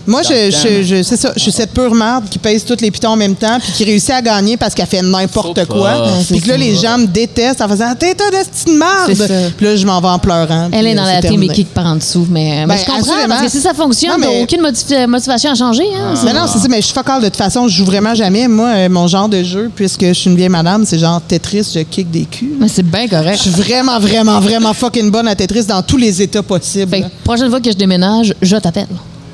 Moi, 0.06 0.22
Dans 0.24 0.30
je, 0.30 0.52
je, 0.52 0.84
je- 0.84 1.04
c'est 1.04 1.18
ça. 1.18 1.32
Je 1.36 1.42
suis 1.42 1.52
cette 1.52 1.72
pure 1.72 1.94
merde 1.94 2.26
qui 2.30 2.38
pèse 2.40 2.66
tous 2.66 2.78
les 2.82 2.92
pitons 2.92 3.10
en 3.12 3.16
même 3.16 3.36
temps 3.36 3.58
puis 3.62 3.72
qui 3.72 3.84
réussit 3.86 4.12
à 4.12 4.22
gagner 4.22 4.58
parce 4.58 4.74
qu'elle 4.74 4.88
fait 4.88 5.02
n'importe 5.02 5.66
quoi. 5.66 6.04
Puis 6.30 6.42
que 6.42 6.50
là, 6.50 6.58
les 6.58 6.76
gens 6.76 6.98
me 6.98 7.06
détestent 7.08 7.62
en 7.62 7.70
faisant 7.70 7.94
T'es 7.98 8.16
un 8.22 8.38
esti 8.40 8.66
de 8.66 8.78
merde. 8.78 9.52
Puis 9.58 9.66
là, 9.66 9.76
je 9.76 9.86
m'en 9.86 10.00
vais 10.02 10.08
en 10.08 10.20
pleurant. 10.20 10.70
Elle 10.72 10.88
est 10.88 10.96
dans 10.96 11.04
euh, 11.04 11.14
la 11.14 11.22
team 11.22 11.26
et 11.26 11.30
terminé. 11.48 11.54
kick 11.54 11.74
par 11.74 11.86
en 11.86 11.96
dessous. 11.96 12.28
Mais, 12.30 12.66
mais 12.66 12.76
Ben, 12.76 12.78
je 12.80 12.86
comprends, 12.92 13.28
parce 13.28 13.42
que 13.44 13.50
si 13.50 13.62
ça 13.62 13.74
fonctionne, 13.74 14.12
Non, 14.12 14.18
mais- 14.20 14.26
t'as 14.40 14.44
aucune 14.44 14.62
motiv- 14.62 15.08
motivation 15.08 15.52
à 15.52 15.56
changer. 15.56 15.84
Hein, 15.96 16.14
Mais 16.26 16.34
non, 16.34 16.46
c'est 16.52 16.60
ça, 16.60 16.68
mais 16.70 16.78
je 16.82 16.86
suis 16.86 16.94
focal 16.94 17.20
de 17.22 17.28
toute 17.28 17.38
façon, 17.38 17.68
je 17.68 17.76
joue 17.78 17.86
vraiment 17.86 18.16
jamais. 18.16 18.48
Moi, 18.48 18.68
euh, 18.70 18.90
mon 18.90 19.08
genre 19.08 19.30
de 19.30 19.44
jeu, 19.44 19.70
puisque 19.76 20.06
je 20.06 20.14
suis 20.14 20.30
une 20.30 20.36
vieille 20.36 20.50
madame, 20.50 20.86
c'est 20.86 21.00
genre 21.00 21.22
Tetris, 21.28 21.72
je 21.74 21.80
kick 21.82 22.10
des 22.12 22.26
culs. 22.26 22.54
Mais 22.60 22.68
c'est 22.68 22.84
bien 22.84 23.06
Je 23.06 23.10
correct. 23.10 23.38
suis 23.42 23.50
vraiment, 23.52 24.00
vraiment, 24.00 24.40
vraiment 24.40 24.74
fucking 24.74 25.10
bonne 25.12 25.28
à 25.28 25.36
Tetris 25.36 25.66
dans 25.66 25.82
tous 25.82 25.98
les 25.98 26.22
états 26.22 26.44
possibles. 26.44 26.81
Fait 26.88 27.02
que, 27.02 27.06
prochaine 27.24 27.50
fois 27.50 27.60
que 27.62 27.72
je 27.72 27.76
déménage, 27.78 28.34
je 28.42 28.56
t'appelle. 28.58 28.88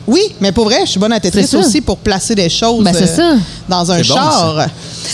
Oui, 0.08 0.22
mais 0.40 0.52
pour 0.54 0.66
vrai, 0.66 0.82
je 0.86 0.92
suis 0.92 1.00
bonne 1.00 1.12
à 1.12 1.20
Tetris 1.20 1.50
aussi 1.56 1.82
pour 1.82 1.98
placer 1.98 2.34
des 2.34 2.48
choses 2.50 2.82
Ben, 2.84 2.96
euh, 2.96 3.06
ça. 3.06 3.34
dans 3.68 3.92
un 3.92 3.98
bon, 3.98 4.04
char. 4.04 4.68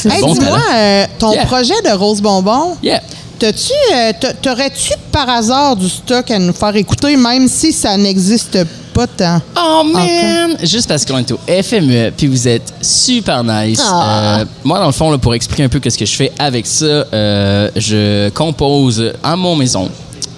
Hey, 0.06 0.22
bon 0.22 0.34
dis-moi, 0.34 0.60
euh, 0.76 1.06
ton 1.18 1.32
Yeah. 1.34 1.46
projet 1.46 1.74
de 1.84 1.90
Rose 1.92 2.22
Bonbon, 2.22 2.76
Yeah. 2.84 3.02
t'as-tu, 3.40 3.72
euh, 3.92 4.12
t'a- 4.20 4.34
t'aurais-tu 4.34 4.92
par 5.12 5.28
hasard 5.30 5.76
du 5.76 5.90
stock 5.90 6.30
à 6.30 6.38
nous 6.38 6.54
faire 6.54 6.76
écouter, 6.76 7.18
même 7.18 7.48
si 7.48 7.74
ça 7.74 7.98
n'existe 7.98 8.60
pas 8.94 9.08
tant? 9.08 9.42
Oh 9.58 9.84
man! 9.84 10.58
Juste 10.62 10.88
parce 10.88 11.04
qu'on 11.06 11.18
est 11.18 11.32
au 11.32 11.40
FME, 11.48 12.12
puis 12.16 12.28
vous 12.28 12.48
êtes 12.48 12.72
super 12.80 13.44
nice. 13.44 13.82
Ah. 13.84 14.42
Euh, 14.42 14.46
moi, 14.64 14.78
dans 14.78 14.86
le 14.86 14.92
fond, 14.92 15.10
là, 15.10 15.18
pour 15.18 15.34
expliquer 15.34 15.64
un 15.64 15.70
peu 15.70 15.80
ce 15.90 15.98
que 15.98 16.06
je 16.06 16.14
fais 16.16 16.32
avec 16.38 16.68
ça, 16.68 16.86
euh, 16.86 17.70
je 17.76 18.30
compose 18.30 19.12
à 19.24 19.36
mon 19.36 19.56
maison. 19.56 19.90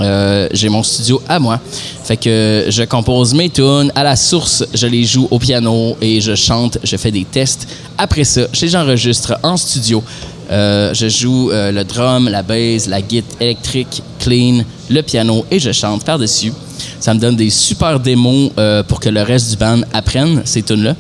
Euh, 0.02 0.48
j'ai 0.52 0.70
mon 0.70 0.84
studio 0.84 1.22
à 1.28 1.40
moi. 1.40 1.60
Fait 2.04 2.18
que 2.18 2.66
je 2.70 2.84
compose 2.84 3.34
mes 3.34 3.50
tunes. 3.50 3.92
À 3.96 4.04
la 4.04 4.16
source, 4.16 4.66
je 4.74 4.88
les 4.88 5.04
joue 5.04 5.28
au 5.32 5.40
piano 5.40 5.96
et 6.02 6.22
je 6.22 6.36
chante, 6.36 6.78
je 6.84 6.98
fais 6.98 7.12
des 7.12 7.26
tests. 7.26 7.68
Après 7.98 8.24
ça, 8.24 8.42
je 8.52 8.66
les 8.66 8.76
enregistre 8.76 9.38
en 9.44 9.58
studio. 9.58 10.04
Euh, 10.52 10.94
je 10.94 11.10
joue 11.10 11.50
euh, 11.52 11.72
le 11.72 11.84
drum, 11.84 12.30
la 12.30 12.44
bass, 12.44 12.88
la 12.88 13.02
guitare 13.02 13.42
électrique, 13.42 14.04
clean, 14.20 14.64
le 14.90 15.02
piano 15.02 15.46
et 15.50 15.60
je 15.60 15.72
chante 15.72 16.04
par-dessus. 16.04 16.54
Ça 17.00 17.14
me 17.14 17.20
donne 17.20 17.36
des 17.36 17.50
super 17.50 18.00
démos 18.00 18.52
pour 18.88 19.00
que 19.00 19.10
le 19.10 19.22
reste 19.22 19.52
du 19.52 19.58
band 19.58 19.82
apprenne 19.94 20.42
ces 20.46 20.62
tunes-là. 20.62 20.96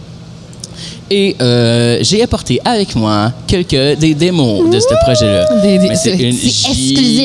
Et 1.11 1.35
euh, 1.41 1.99
j'ai 2.01 2.23
apporté 2.23 2.59
avec 2.65 2.95
moi 2.95 3.31
quelques 3.47 3.99
des 3.99 4.15
démos 4.15 4.69
de 4.71 4.79
ce 4.79 4.87
projet-là. 5.03 5.47
C'est 5.61 5.95
c'est- 5.95 6.11
une 6.17 6.33
c'est 6.33 6.49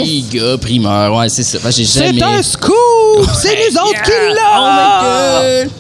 giga 0.05 0.59
primeur. 0.61 1.15
Ouais, 1.17 1.29
c'est 1.31 1.43
ça. 1.43 1.59
Enfin, 1.59 1.71
j'ai 1.71 1.85
C'est 1.87 2.07
jamais... 2.07 2.23
un 2.23 2.43
scoop! 2.43 2.75
C'est 3.41 3.57
nous 3.71 3.79
autres 3.79 4.03
qui 4.03 4.11
Oh 4.13 4.35
l'a! 4.35 5.41
my 5.63 5.65
God! 5.65 5.71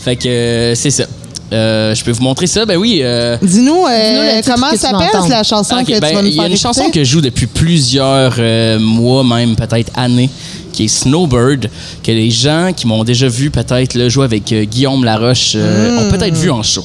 Fait 0.00 0.16
que 0.16 0.28
euh, 0.28 0.74
c'est 0.74 0.90
ça. 0.90 1.04
Euh, 1.52 1.94
je 1.94 2.04
peux 2.04 2.12
vous 2.12 2.22
montrer 2.22 2.46
ça? 2.46 2.64
Ben 2.64 2.76
oui. 2.76 3.00
euh, 3.02 3.36
Dis-nous, 3.42 3.84
euh, 3.86 4.40
comment 4.46 4.70
s'appelle 4.76 5.08
la 5.28 5.42
chanson 5.42 5.76
que 5.84 5.92
tu 5.94 6.00
ben, 6.00 6.14
vas 6.14 6.22
nous 6.22 6.28
Il 6.28 6.32
y 6.32 6.36
faire 6.36 6.44
a 6.44 6.48
une 6.48 6.56
chanson 6.56 6.90
que 6.90 7.00
je 7.02 7.10
joue 7.10 7.20
depuis 7.20 7.46
plusieurs 7.46 8.34
euh, 8.38 8.78
mois, 8.78 9.24
même 9.24 9.56
peut-être 9.56 9.90
années, 9.96 10.30
qui 10.72 10.84
est 10.84 10.88
Snowbird, 10.88 11.68
que 12.04 12.12
les 12.12 12.30
gens 12.30 12.70
qui 12.76 12.86
m'ont 12.86 13.02
déjà 13.02 13.26
vu 13.26 13.50
peut-être 13.50 14.08
jouer 14.08 14.24
avec 14.24 14.52
euh, 14.52 14.64
Guillaume 14.64 15.04
Laroche 15.04 15.52
euh, 15.56 15.96
Hmm. 15.96 15.98
ont 16.06 16.10
peut-être 16.10 16.36
vu 16.36 16.50
en 16.50 16.62
show. 16.62 16.84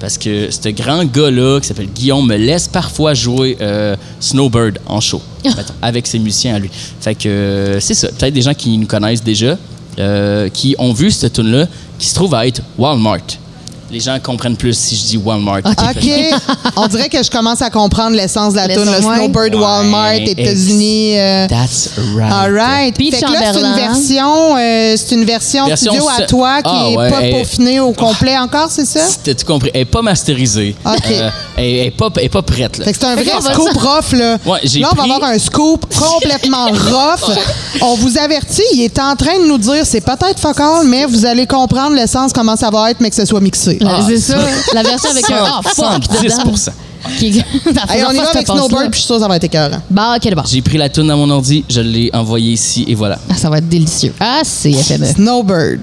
Parce 0.00 0.16
que 0.16 0.48
ce 0.50 0.70
grand 0.70 1.04
gars-là, 1.04 1.60
qui 1.60 1.68
s'appelle 1.68 1.88
Guillaume, 1.94 2.26
me 2.26 2.36
laisse 2.36 2.66
parfois 2.66 3.12
jouer 3.14 3.58
euh, 3.60 3.94
Snowbird 4.18 4.78
en 4.86 4.98
show, 5.00 5.20
mettons, 5.44 5.74
avec 5.82 6.06
ses 6.06 6.18
musiciens 6.18 6.54
à 6.54 6.58
lui. 6.58 6.70
Fait 7.00 7.14
que 7.14 7.76
c'est 7.80 7.94
ça. 7.94 8.08
Peut-être 8.08 8.32
des 8.34 8.42
gens 8.42 8.54
qui 8.54 8.76
nous 8.78 8.86
connaissent 8.86 9.22
déjà, 9.22 9.56
euh, 9.98 10.48
qui 10.48 10.74
ont 10.78 10.92
vu 10.94 11.10
cette 11.10 11.34
tune-là, 11.34 11.66
qui 11.98 12.08
se 12.08 12.14
trouve 12.14 12.34
à 12.34 12.46
être 12.46 12.62
Walmart. 12.78 13.18
Les 13.90 13.98
gens 14.00 14.18
comprennent 14.22 14.56
plus 14.56 14.78
si 14.78 14.94
je 14.96 15.02
dis 15.04 15.16
Walmart. 15.16 15.58
OK. 15.64 16.10
On 16.76 16.86
dirait 16.86 17.08
que 17.08 17.22
je 17.22 17.30
commence 17.30 17.60
à 17.60 17.70
comprendre 17.70 18.16
l'essence 18.16 18.52
de 18.52 18.58
la 18.58 18.68
tune. 18.68 18.84
Le. 18.84 19.00
Snowbird 19.02 19.54
Ouais, 19.54 19.60
Walmart, 19.60 20.12
États-Unis. 20.14 21.18
euh, 21.18 21.48
That's 21.48 21.90
right. 22.16 22.32
All 22.32 22.54
right. 22.54 22.94
Puis 22.96 23.10
Fait 23.10 23.20
que 23.24 23.32
là, 23.32 23.52
c'est 23.52 23.60
une 23.60 23.74
version, 23.74 24.56
euh, 24.56 24.94
c'est 24.96 25.14
une 25.16 25.24
version, 25.24 25.66
Version 25.66 25.92
studio 25.92 26.08
à 26.18 26.22
toi 26.26 26.62
qui 26.62 26.70
Ah, 26.72 26.86
est 26.90 26.96
ouais, 26.96 27.10
pas 27.10 27.22
elle- 27.22 27.32
peaufinée 27.32 27.80
au 27.80 27.92
complet 27.92 28.38
encore, 28.38 28.68
c'est 28.70 28.84
ça? 28.86 29.00
T'as 29.24 29.34
tout 29.34 29.44
compris. 29.46 29.70
Elle 29.74 29.80
n'est 29.80 29.84
pas 29.86 30.02
masterisée. 30.02 30.76
OK. 30.84 30.94
Euh, 31.10 31.30
elle 31.60 31.84
n'est 31.84 31.90
pas, 31.90 32.08
elle 32.16 32.24
est 32.24 32.28
pas 32.28 32.42
prête. 32.42 32.78
Là. 32.78 32.84
Fait 32.84 32.92
que 32.92 32.98
c'est 32.98 33.06
un 33.06 33.14
vrai 33.14 33.24
scoop 33.52 33.72
rough, 33.76 34.12
là. 34.18 34.38
Ouais, 34.46 34.60
j'ai 34.64 34.80
là, 34.80 34.88
on 34.92 34.96
va 34.96 35.02
avoir 35.14 35.30
un 35.30 35.38
scoop 35.38 35.86
complètement 35.98 36.66
rough. 36.68 37.36
On 37.82 37.94
vous 37.96 38.18
avertit, 38.18 38.62
il 38.74 38.82
est 38.82 38.98
en 38.98 39.14
train 39.16 39.38
de 39.38 39.46
nous 39.48 39.58
dire, 39.58 39.84
c'est 39.84 40.00
peut-être 40.00 40.38
focal, 40.40 40.86
mais 40.86 41.04
vous 41.06 41.24
allez 41.26 41.46
comprendre 41.46 41.94
l'essence, 41.94 42.32
comment 42.32 42.56
ça 42.56 42.70
va 42.70 42.90
être, 42.90 43.00
mais 43.00 43.10
que 43.10 43.16
ce 43.16 43.24
soit 43.24 43.40
mixé. 43.40 43.78
La- 43.80 44.00
c'est 44.06 44.18
ça. 44.18 44.38
La 44.74 44.82
version 44.82 45.10
avec 45.10 45.30
un 45.30 45.44
ah, 45.44 45.60
fuck 45.62 46.22
dedans. 46.22 46.36
110 46.44 46.70
Qui- 47.18 47.26
Hey, 47.88 48.00
Ça 48.00 48.06
on 48.08 48.12
y 48.12 48.16
va 48.16 48.28
avec. 48.30 48.46
Snowbird, 48.46 48.90
puis 48.90 48.92
je 48.92 48.96
suis 48.98 49.06
sûr 49.06 49.16
que 49.16 49.22
ça 49.22 49.28
va 49.28 49.36
être 49.36 49.44
écœurant. 49.44 49.80
Bah, 49.90 50.16
ok, 50.16 50.34
bon. 50.34 50.42
J'ai 50.46 50.60
pris 50.62 50.76
la 50.78 50.88
toune 50.88 51.06
dans 51.08 51.16
mon 51.16 51.30
ordi, 51.30 51.64
je 51.68 51.80
l'ai 51.80 52.10
envoyée 52.12 52.52
ici 52.52 52.84
et 52.88 52.94
voilà. 52.94 53.18
Ah, 53.30 53.34
ça 53.36 53.48
va 53.48 53.58
être 53.58 53.68
délicieux. 53.68 54.12
Ah, 54.20 54.40
c'est 54.44 54.72
FME. 54.82 55.06
Snowbird. 55.06 55.80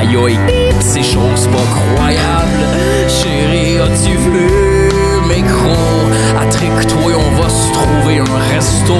Aïe 0.00 0.16
aïe, 0.16 0.38
ces 0.80 1.02
choses 1.02 1.46
pas 1.48 1.66
croyables. 1.76 2.64
Chérie, 3.06 3.76
as-tu 3.76 4.16
vu 4.16 4.88
mes 5.28 5.42
crocs? 5.42 6.40
Attrique-toi, 6.40 7.12
on 7.18 7.42
va 7.42 7.48
se 7.50 7.70
trouver 7.70 8.20
un 8.20 8.54
resto. 8.54 8.94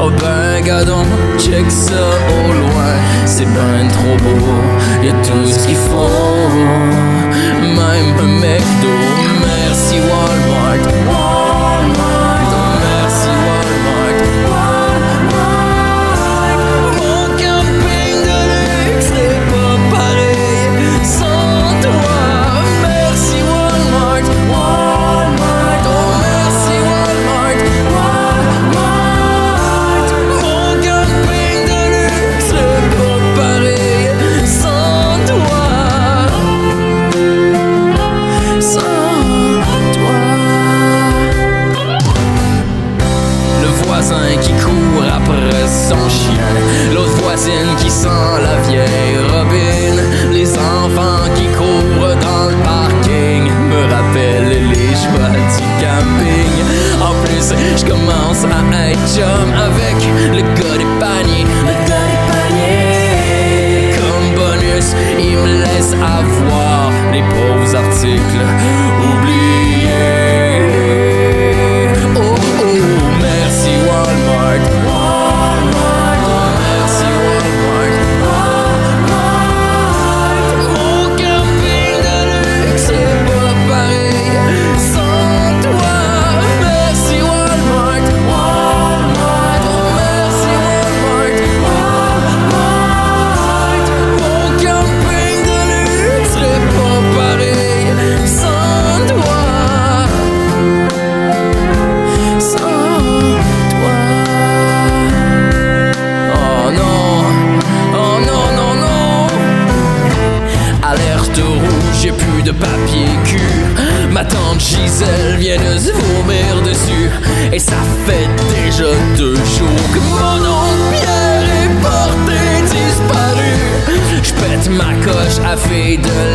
Oh 0.00 0.10
ben, 0.10 0.64
gadon, 0.64 1.04
check 1.38 1.70
ça 1.70 2.10
au 2.40 2.52
loin. 2.52 2.94
C'est 3.24 3.44
ben 3.44 3.86
trop 3.86 4.16
beau, 4.16 5.04
y 5.04 5.10
a 5.10 5.12
tout 5.22 5.46
ce 5.48 5.64
qu'il 5.64 5.76
faut. 5.76 6.50
même 7.62 8.18
un 8.18 8.40
McDo. 8.40 9.35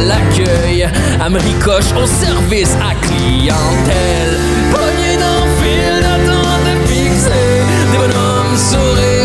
L'accueil. 0.08 0.90
Elle 1.24 1.32
me 1.32 1.40
ricoche 1.40 1.92
au 2.02 2.06
service 2.06 2.76
à 2.82 2.96
clientèle. 3.06 4.38
Pogné 4.72 5.18
dans 5.18 5.46
fil 5.60 6.02
d'attente 6.02 6.64
de 6.66 6.88
fixer. 6.88 7.64
Des 7.92 7.98
bonhommes 7.98 8.58
sourire 8.58 9.21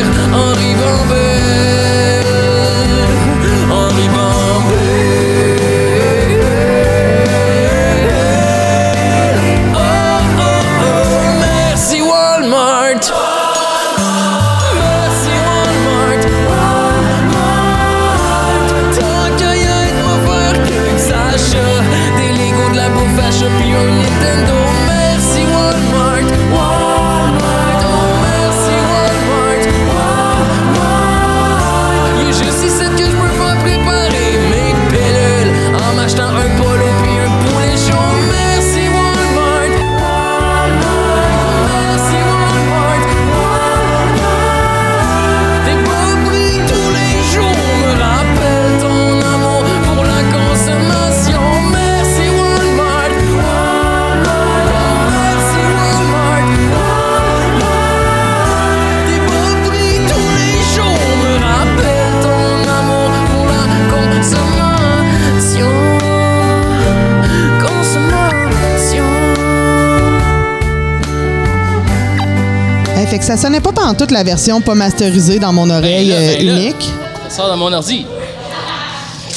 ça 73.26 73.36
sonnait 73.36 73.60
pas 73.60 73.72
pendant 73.72 73.94
toute 73.94 74.12
la 74.12 74.22
version 74.22 74.60
pas 74.60 74.74
masterisée 74.74 75.38
dans 75.40 75.52
mon 75.52 75.68
oreille 75.68 76.08
Ben 76.10 76.14
là, 76.14 76.20
euh, 76.20 76.36
ben 76.38 76.46
là. 76.46 76.52
unique. 76.60 76.90
Ça 77.28 77.36
sort 77.38 77.48
dans 77.48 77.56
mon 77.56 77.72
ordi. 77.72 78.06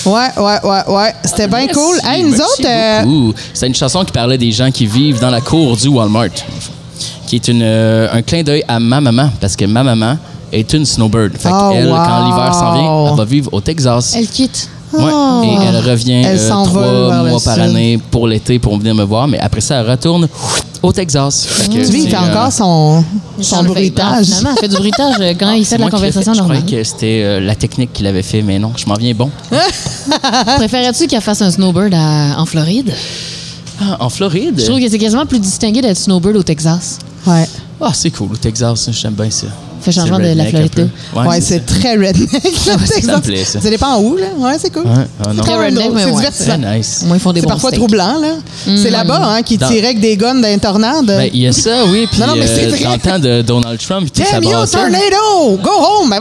Ouais, 0.05 0.27
ouais, 0.37 0.57
ouais, 0.63 0.93
ouais. 0.93 1.13
C'était 1.25 1.47
bien 1.47 1.65
Merci, 1.65 1.73
cool. 1.73 1.97
Hey, 2.05 2.23
nous 2.23 2.35
autres, 2.35 2.65
euh. 2.65 3.31
C'est 3.53 3.67
une 3.67 3.75
chanson 3.75 4.03
qui 4.05 4.11
parlait 4.11 4.37
des 4.37 4.51
gens 4.51 4.71
qui 4.71 4.85
vivent 4.85 5.19
dans 5.19 5.29
la 5.31 5.41
cour 5.41 5.75
du 5.75 5.87
Walmart, 5.87 6.29
qui 7.27 7.35
est 7.35 7.47
une, 7.47 7.61
euh, 7.63 8.07
un 8.13 8.21
clin 8.21 8.43
d'œil 8.43 8.63
à 8.67 8.79
ma 8.79 9.01
maman, 9.01 9.29
parce 9.41 9.55
que 9.55 9.65
ma 9.65 9.83
maman 9.83 10.17
est 10.53 10.71
une 10.73 10.85
snowbird. 10.85 11.35
Fait 11.37 11.49
Oh, 11.51 11.69
qu'elle, 11.71 11.87
wow. 11.89 11.95
quand 11.95 12.25
l'hiver 12.27 12.53
s'en 12.53 12.73
vient, 12.73 13.11
elle 13.11 13.17
va 13.17 13.25
vivre 13.25 13.49
au 13.51 13.59
Texas. 13.59 14.13
Elle 14.15 14.27
quitte. 14.27 14.69
Ouais, 14.91 15.03
Oh. 15.13 15.41
et 15.45 15.65
elle 15.67 15.77
revient 15.89 16.23
Elle 16.25 16.39
euh, 16.39 16.47
trois 16.49 17.23
mois 17.23 17.39
par 17.43 17.53
sud. 17.55 17.63
année 17.63 17.99
pour 18.09 18.27
l'été 18.27 18.57
pour 18.57 18.77
venir 18.77 18.95
me 18.95 19.03
voir, 19.03 19.27
mais 19.27 19.37
après 19.39 19.61
ça, 19.61 19.75
elle 19.81 19.89
retourne 19.89 20.27
au 20.81 20.91
Texas. 20.91 21.47
Que 21.67 21.71
tu 21.71 21.81
vois, 21.83 21.95
il 21.95 22.09
fait 22.09 22.15
euh, 22.15 22.19
encore 22.31 22.51
son, 22.51 23.03
son 23.39 23.57
fait- 23.57 23.67
bruitage. 23.67 24.25
Finalement, 24.25 24.49
elle 24.53 24.57
fait 24.59 24.67
du 24.67 24.75
bruitage 24.77 25.15
euh, 25.19 25.33
quand 25.39 25.51
il 25.51 25.63
c'est 25.65 25.75
fait 25.75 25.77
de 25.77 25.83
la 25.85 25.91
conversation 25.91 26.31
fait. 26.31 26.37
Je 26.37 26.41
normale. 26.41 26.57
croyais 26.63 26.81
que 26.83 26.89
c'était 26.89 27.21
euh, 27.23 27.39
la 27.39 27.53
technique 27.55 27.93
qu'il 27.93 28.07
avait 28.07 28.23
fait, 28.23 28.41
mais 28.41 28.57
non, 28.57 28.71
je 28.75 28.85
m'en 28.87 28.95
viens 28.95 29.13
bon. 29.13 29.29
Préférais-tu 30.57 31.07
qu'elle 31.07 31.21
fasse 31.21 31.41
un 31.41 31.51
snowbird 31.51 31.93
à- 31.93 32.39
en 32.39 32.45
Floride? 32.45 32.91
Ah, 33.81 33.97
en 33.99 34.09
Floride? 34.09 34.55
Je 34.59 34.65
trouve 34.65 34.79
que 34.79 34.89
c'est 34.89 34.97
quasiment 34.97 35.25
plus 35.25 35.39
distingué 35.39 35.81
d'être 35.81 35.97
snowbird 35.97 36.35
au 36.35 36.43
Texas. 36.43 36.97
Ouais. 37.27 37.47
Ah, 37.79 37.91
c'est 37.93 38.09
cool, 38.11 38.29
au 38.33 38.37
Texas, 38.37 38.89
j'aime 38.91 39.13
bien 39.13 39.29
ça. 39.29 39.47
Fait 39.81 39.91
changement 39.91 40.17
C'est 40.21 40.33
de 40.33 40.37
la 40.37 40.45
Floride. 40.45 40.89
Ouais, 41.15 41.41
c'est 41.41 41.65
très 41.65 41.93
redneck. 41.95 42.29
ça 43.03 43.19
plaît, 43.21 43.43
ça. 43.45 43.61
Ça 43.61 43.69
dépend 43.69 43.97
où, 43.99 44.15
là. 44.17 44.27
Ouais, 44.37 44.53
c'est 44.59 44.71
cool. 44.73 44.83
Ouais, 44.83 44.91
ah. 45.25 45.29
C'est 45.43 45.47
même 45.47 45.59
redneck, 45.65 45.91
mais 45.93 46.01
C'est 46.03 46.09
ouais. 46.09 46.15
divertissant. 46.17 46.59
Très 46.61 46.77
nice. 46.77 47.03
Moins, 47.05 47.17
ils 47.17 47.19
font 47.19 47.33
des 47.33 47.41
C'est 47.41 47.47
parfois 47.47 47.69
steaks. 47.69 47.79
troublant, 47.79 48.19
là. 48.19 48.33
C'est 48.75 48.89
là-bas, 48.89 49.21
hein, 49.23 49.41
qui 49.41 49.57
tirait 49.57 49.79
avec 49.85 49.99
des 49.99 50.17
guns 50.17 50.35
d'un 50.35 50.57
tornade. 50.57 51.05
Ben, 51.05 51.29
il 51.33 51.41
y 51.41 51.47
a 51.47 51.51
ça, 51.51 51.85
oui. 51.89 52.07
Puis 52.11 52.19
Non, 52.19 52.27
non, 52.27 52.35
mais 52.35 52.47
c'est 52.47 52.65
euh, 52.65 52.69
vrai. 52.69 52.83
dans 52.83 52.91
le 52.93 52.99
temps 52.99 53.19
de 53.19 53.41
Donald 53.41 53.79
Trump, 53.79 54.09
tout 54.13 54.23
ça 54.23 54.31
Damn 54.33 54.43
you, 54.43 54.49
tornado! 54.71 55.57
Go 55.61 55.69
home! 55.69 56.09
Ben 56.09 56.19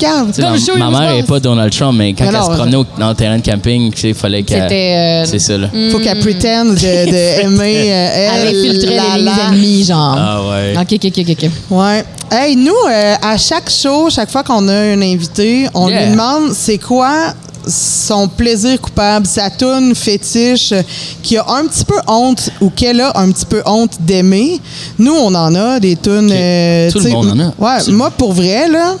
cave. 0.00 0.26
Tu 0.34 0.42
sais, 0.42 0.70
Comme 0.70 0.78
ma, 0.78 0.90
ma 0.90 1.00
mère 1.00 1.14
n'est 1.14 1.22
pas 1.22 1.40
Donald 1.40 1.72
Trump, 1.72 1.94
mais 1.98 2.12
quand 2.14 2.24
elle 2.24 2.34
se 2.34 2.56
promenait 2.56 2.76
au- 2.76 2.86
dans 2.98 3.08
le 3.10 3.14
terrain 3.14 3.38
de 3.38 3.42
camping, 3.44 3.92
tu 3.92 4.00
sais, 4.00 4.08
il 4.10 4.14
fallait 4.14 4.42
qu'elle. 4.42 4.62
C'était. 4.62 4.94
euh, 4.96 5.24
C'est 5.26 5.38
ça, 5.38 5.58
là. 5.58 5.68
Faut 5.90 5.98
qu'elle 5.98 6.18
pretend 6.20 6.64
de, 6.66 6.72
de 6.74 7.40
aimer 7.42 7.92
euh, 7.92 8.08
elle. 8.14 8.48
Elle 8.48 8.56
infiltrait 8.56 8.96
la, 8.96 9.18
les 9.18 9.24
la. 9.24 9.32
ennemis, 9.48 9.84
genre. 9.84 10.16
Ah 10.18 10.40
ouais. 10.50 10.74
OK, 10.76 10.92
OK, 11.04 11.12
OK, 11.18 11.36
OK. 11.42 11.50
Ouais. 11.70 12.04
Hey, 12.34 12.56
nous, 12.56 12.72
euh, 12.90 13.14
à 13.20 13.36
chaque 13.36 13.68
show, 13.68 14.08
chaque 14.08 14.30
fois 14.30 14.42
qu'on 14.42 14.66
a 14.68 14.72
un 14.74 15.02
invité, 15.02 15.68
on 15.74 15.86
Yeah. 15.88 16.04
lui 16.06 16.10
demande 16.12 16.52
c'est 16.54 16.78
quoi 16.78 17.34
son 17.68 18.26
plaisir 18.26 18.80
coupable, 18.80 19.26
sa 19.26 19.50
toune 19.50 19.94
fétiche, 19.94 20.72
qui 21.22 21.36
a 21.36 21.44
un 21.46 21.66
petit 21.66 21.84
peu 21.84 21.98
honte 22.08 22.48
ou 22.62 22.70
qu'elle 22.70 23.02
a 23.02 23.12
un 23.18 23.30
petit 23.30 23.44
peu 23.44 23.62
honte 23.66 23.92
d'aimer. 24.00 24.58
Nous, 24.98 25.12
on 25.12 25.34
en 25.34 25.54
a 25.54 25.78
des 25.78 25.94
tunes. 25.94 26.30
Euh, 26.32 26.90
Tout 26.90 27.00
le 27.00 27.10
monde 27.10 27.28
en 27.32 27.38
a. 27.38 27.44
Ouais, 27.58 27.76
Absolument. 27.76 27.98
moi, 28.04 28.10
pour 28.10 28.32
vrai, 28.32 28.66
là, 28.66 28.94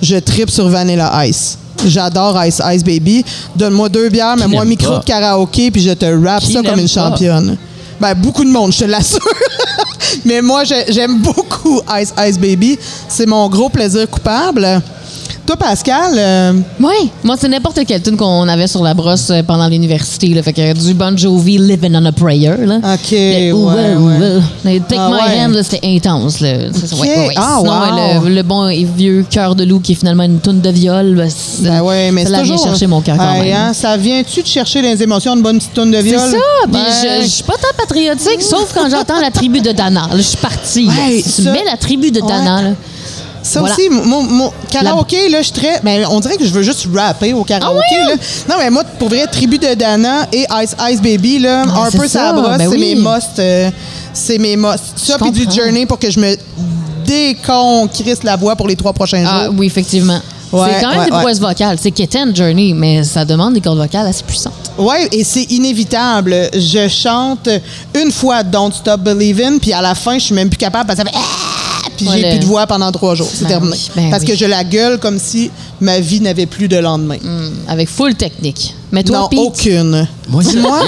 je 0.00 0.16
tripe 0.16 0.50
sur 0.50 0.66
Vanilla 0.70 1.26
Ice. 1.26 1.58
J'adore 1.86 2.42
Ice 2.46 2.62
Ice 2.74 2.82
Baby. 2.82 3.22
Donne-moi 3.56 3.90
deux 3.90 4.08
bières, 4.08 4.36
mais 4.38 4.48
moi 4.48 4.62
un 4.62 4.66
micro 4.66 4.94
pas? 4.94 4.98
de 5.00 5.04
karaoké, 5.04 5.70
puis 5.70 5.82
je 5.82 5.92
te 5.92 6.06
rappe 6.06 6.44
ça 6.44 6.62
comme 6.62 6.80
une 6.80 6.88
pas? 6.88 7.56
Ben, 8.00 8.14
beaucoup 8.14 8.44
de 8.44 8.50
monde, 8.50 8.72
je 8.72 8.78
te 8.80 8.84
l'assure. 8.84 9.20
mais 10.24 10.40
moi, 10.42 10.64
j'ai- 10.64 10.90
j'aime 10.90 11.18
beaucoup 11.20 11.80
Ice 12.00 12.12
Ice 12.26 12.38
Baby. 12.38 12.78
C'est 13.08 13.26
mon 13.26 13.48
gros 13.48 13.68
plaisir 13.68 14.08
coupable. 14.08 14.80
Toi, 15.50 15.56
Pascal, 15.56 16.12
euh, 16.16 16.52
Oui, 16.78 17.10
moi, 17.24 17.34
c'est 17.36 17.48
n'importe 17.48 17.80
quelle 17.84 18.00
tune 18.00 18.16
qu'on 18.16 18.46
avait 18.46 18.68
sur 18.68 18.84
la 18.84 18.94
brosse 18.94 19.30
euh, 19.30 19.42
pendant 19.42 19.66
l'université. 19.66 20.40
Fait 20.44 20.52
que 20.52 20.72
du 20.74 20.94
Bon 20.94 21.18
Jovi, 21.18 21.58
Living 21.58 21.90
on 21.96 22.04
a 22.04 22.12
Prayer. 22.12 22.54
Là. 22.56 22.76
OK, 22.76 23.10
Le 23.10 23.52
Ouh, 23.52 23.66
ouais, 23.66 23.94
ouh, 23.96 24.06
ouais. 24.06 24.36
ouh. 24.36 24.42
Le 24.64 24.78
Take 24.78 24.96
Ah, 24.96 25.08
My 25.10 25.16
ouais. 25.34 25.44
Hand, 25.44 25.54
là, 25.54 25.62
c'était 25.64 25.80
intense. 25.82 26.38
Là. 26.38 26.50
C'est 26.72 26.86
ça, 26.86 26.94
OK. 26.94 27.02
ouais. 27.02 27.30
Ah, 27.34 27.56
Sinon, 27.58 27.72
wow. 28.20 28.28
le, 28.28 28.34
le 28.36 28.42
bon 28.44 28.68
et 28.68 28.84
vieux 28.84 29.24
Cœur 29.28 29.56
de 29.56 29.64
loup, 29.64 29.80
qui 29.80 29.90
est 29.90 29.94
finalement 29.96 30.22
une 30.22 30.38
tune 30.40 30.60
de 30.60 30.70
viol, 30.70 31.16
ben, 31.16 31.28
c'est- 31.28 31.64
ben 31.68 31.80
ouais, 31.82 32.12
mais 32.12 32.26
ça 32.26 32.36
c'est 32.36 32.42
vient 32.44 32.52
toujours... 32.54 32.66
chercher 32.68 32.86
mon 32.86 33.00
cœur 33.00 33.16
quand 33.16 33.32
même. 33.32 33.52
hein, 33.52 33.72
ça 33.74 33.96
vient-tu 33.96 34.42
de 34.42 34.46
chercher 34.46 34.82
les 34.82 35.02
émotions, 35.02 35.34
une 35.34 35.42
bonne 35.42 35.58
petite 35.58 35.74
tonne 35.74 35.90
de 35.90 35.96
C'est 35.96 36.02
viol? 36.04 36.20
ça, 36.30 36.36
puis 36.62 36.72
Ben, 36.74 36.84
je, 37.18 37.22
je 37.24 37.28
suis 37.28 37.42
pas 37.42 37.54
tant 37.54 37.76
patriotique, 37.76 38.40
sauf 38.40 38.72
quand 38.72 38.88
j'entends 38.88 39.20
la 39.20 39.32
tribu 39.32 39.60
de 39.60 39.72
Dana. 39.72 40.10
Je 40.14 40.22
suis 40.22 40.36
partie. 40.36 40.88
si 40.88 41.22
tu 41.24 41.42
ça- 41.42 41.50
mets 41.50 41.64
la 41.64 41.76
tribu 41.76 42.12
de. 42.12 42.20
Dana, 42.20 42.62
là, 42.62 42.68
Ça 43.42 43.60
Voilà. 43.60 43.74
aussi, 43.74 43.88
mon, 43.88 44.22
mon 44.22 44.52
karaoké, 44.70 45.28
là, 45.30 45.40
je 45.42 45.50
très. 45.50 45.80
Ben, 45.82 46.04
on 46.10 46.20
dirait 46.20 46.36
que 46.36 46.44
je 46.44 46.50
veux 46.50 46.62
juste 46.62 46.86
rapper 46.94 47.32
au 47.32 47.42
karaoké. 47.44 47.80
Ah 48.02 48.08
là. 48.10 48.14
Non, 48.48 48.54
mais 48.58 48.70
moi, 48.70 48.84
pour 48.98 49.08
vrai, 49.08 49.26
Tribu 49.26 49.58
de 49.58 49.72
Dana 49.74 50.26
et 50.32 50.46
Ice 50.62 50.76
Ice 50.90 51.00
Baby, 51.00 51.38
là, 51.38 51.64
Ah, 51.66 51.84
un 51.86 51.90
c'est 51.90 51.98
peu 51.98 52.06
ça, 52.08 52.26
ça 52.28 52.32
brosse, 52.34 52.58
ben 52.58 52.70
c'est 52.70 52.76
oui. 52.76 52.94
mes 52.94 52.96
musts. 52.96 53.38
euh, 53.38 53.70
c'est 54.12 54.38
mes 54.38 54.56
musts. 54.56 54.92
Ça, 54.96 55.16
puis 55.18 55.30
du. 55.30 55.46
Journey 55.50 55.86
pour 55.86 55.98
que 55.98 56.10
je 56.10 56.20
me 56.20 56.36
déconcrisse 57.06 58.22
la 58.22 58.36
voix 58.36 58.56
pour 58.56 58.68
les 58.68 58.76
trois 58.76 58.92
prochains 58.92 59.24
Ah 59.26 59.44
jours. 59.46 59.54
oui, 59.58 59.66
effectivement. 59.66 60.20
Ouais, 60.52 60.68
c'est 60.74 60.80
quand 60.80 60.90
même 60.90 60.98
ouais, 60.98 61.04
des 61.06 61.12
ouais. 61.12 61.18
prouesses 61.20 61.38
vocales. 61.38 61.78
C'est 61.80 61.92
Kitten 61.92 62.34
Journey, 62.34 62.74
mais 62.74 63.04
ça 63.04 63.24
demande 63.24 63.54
des 63.54 63.60
cordes 63.60 63.78
vocales 63.78 64.06
assez 64.08 64.24
puissantes. 64.24 64.52
Ouais, 64.76 65.08
et 65.12 65.22
c'est 65.22 65.44
inévitable. 65.44 66.34
Je 66.54 66.88
chante 66.88 67.48
une 67.94 68.10
fois 68.10 68.42
Don't 68.42 68.72
Stop 68.72 69.00
Believing, 69.02 69.60
puis 69.60 69.72
à 69.72 69.80
la 69.80 69.94
fin, 69.94 70.18
je 70.18 70.24
suis 70.24 70.34
même 70.34 70.48
plus 70.48 70.56
capable 70.58 70.86
parce 70.88 70.98
que 70.98 71.06
ça 71.06 71.10
fait. 71.12 71.16
Puis 71.96 72.06
Ouais, 72.08 72.16
j'ai 72.16 72.22
le- 72.22 72.28
plus 72.30 72.38
de 72.40 72.44
voix 72.46 72.66
pendant 72.66 72.90
trois 72.92 73.14
jours. 73.14 73.28
C'est 73.32 73.42
Ben 73.44 73.48
terminé. 73.50 73.72
oui, 73.76 73.90
ben 73.96 74.10
parce 74.10 74.22
oui. 74.22 74.30
que 74.30 74.36
je 74.36 74.44
la 74.46 74.64
gueule 74.64 74.98
comme 74.98 75.18
si 75.18 75.50
ma 75.80 76.00
vie 76.00 76.20
n'avait 76.20 76.46
plus 76.46 76.68
de 76.68 76.76
lendemain. 76.78 77.16
Hmm, 77.22 77.50
avec 77.68 77.88
full 77.88 78.14
technique. 78.14 78.74
Mais 78.92 79.04
toi, 79.04 79.18
non, 79.20 79.28
Pete, 79.28 79.38
aucune. 79.38 80.08
Moi, 80.28 80.42
c'est- 80.42 80.50
Dis-moi. 80.52 80.80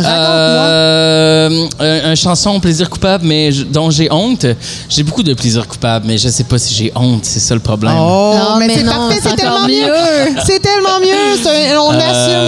Euh, 0.00 1.66
un, 1.80 2.10
un 2.10 2.14
chanson 2.14 2.58
plaisir 2.60 2.88
coupable, 2.90 3.24
mais 3.26 3.52
je- 3.52 3.62
dont 3.64 3.90
j'ai 3.90 4.10
honte. 4.12 4.46
J'ai 4.88 5.02
beaucoup 5.02 5.22
de 5.22 5.34
plaisir 5.34 5.66
coupable, 5.66 6.04
mais 6.06 6.18
je 6.18 6.28
sais 6.28 6.44
pas 6.44 6.58
si 6.58 6.74
j'ai 6.74 6.92
honte. 6.94 7.24
C'est 7.24 7.40
ça 7.40 7.54
le 7.54 7.60
problème. 7.60 7.94
Oh, 7.96 8.34
Non, 8.36 8.56
mais, 8.58 8.66
mais 8.68 8.74
c'est 8.76 8.84
parfait, 8.84 9.20
c'est 9.22 9.36
tellement 9.36 9.66
mieux. 9.66 9.74
mieux. 9.86 10.36
C'est 10.46 10.60
tellement 10.60 10.98
mieux. 11.00 11.78
On 11.80 11.92
Euh, 11.92 11.98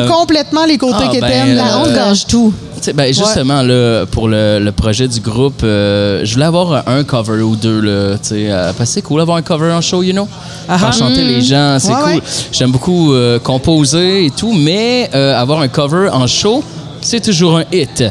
assume 0.00 0.10
complètement 0.12 0.64
les 0.64 0.78
côtés 0.78 0.94
ah, 1.06 1.08
qui 1.12 1.20
ben, 1.20 1.28
t'aiment. 1.30 1.56
la 1.56 1.78
honte 1.78 1.86
euh, 1.88 1.94
gâche 1.94 2.26
tout. 2.26 2.52
Ben, 2.94 3.12
justement, 3.12 3.62
là, 3.62 4.06
pour 4.06 4.28
le, 4.28 4.58
le 4.58 4.72
projet 4.72 5.06
du 5.08 5.20
groupe, 5.20 5.60
euh, 5.62 6.22
je 6.24 6.32
voulais 6.34 6.46
avoir 6.46 6.88
un 6.88 7.04
cover 7.04 7.42
ou 7.42 7.54
deux. 7.56 7.80
Là, 7.80 7.90
euh, 8.32 8.72
parce 8.76 8.88
que 8.90 8.94
c'est 8.94 9.02
cool 9.02 9.18
d'avoir 9.20 9.36
un 9.36 9.42
cover 9.42 9.70
en 9.72 9.80
show, 9.80 10.02
you 10.02 10.12
know? 10.12 10.26
Faire 10.66 10.92
chanter 10.92 11.22
les 11.22 11.40
gens, 11.42 11.78
c'est 11.78 11.88
Ouais, 11.92 12.02
cool. 12.02 12.12
ouais. 12.14 12.20
J'aime 12.52 12.70
beaucoup 12.72 13.12
euh, 13.12 13.38
composer 13.38 14.26
et 14.26 14.30
tout, 14.30 14.52
mais 14.52 15.10
euh, 15.14 15.38
avoir 15.38 15.60
un 15.60 15.68
cover 15.68 16.08
en 16.12 16.26
show, 16.26 16.62
c'est 17.02 17.20
toujours 17.20 17.58
un 17.58 17.64
hit. 17.72 18.04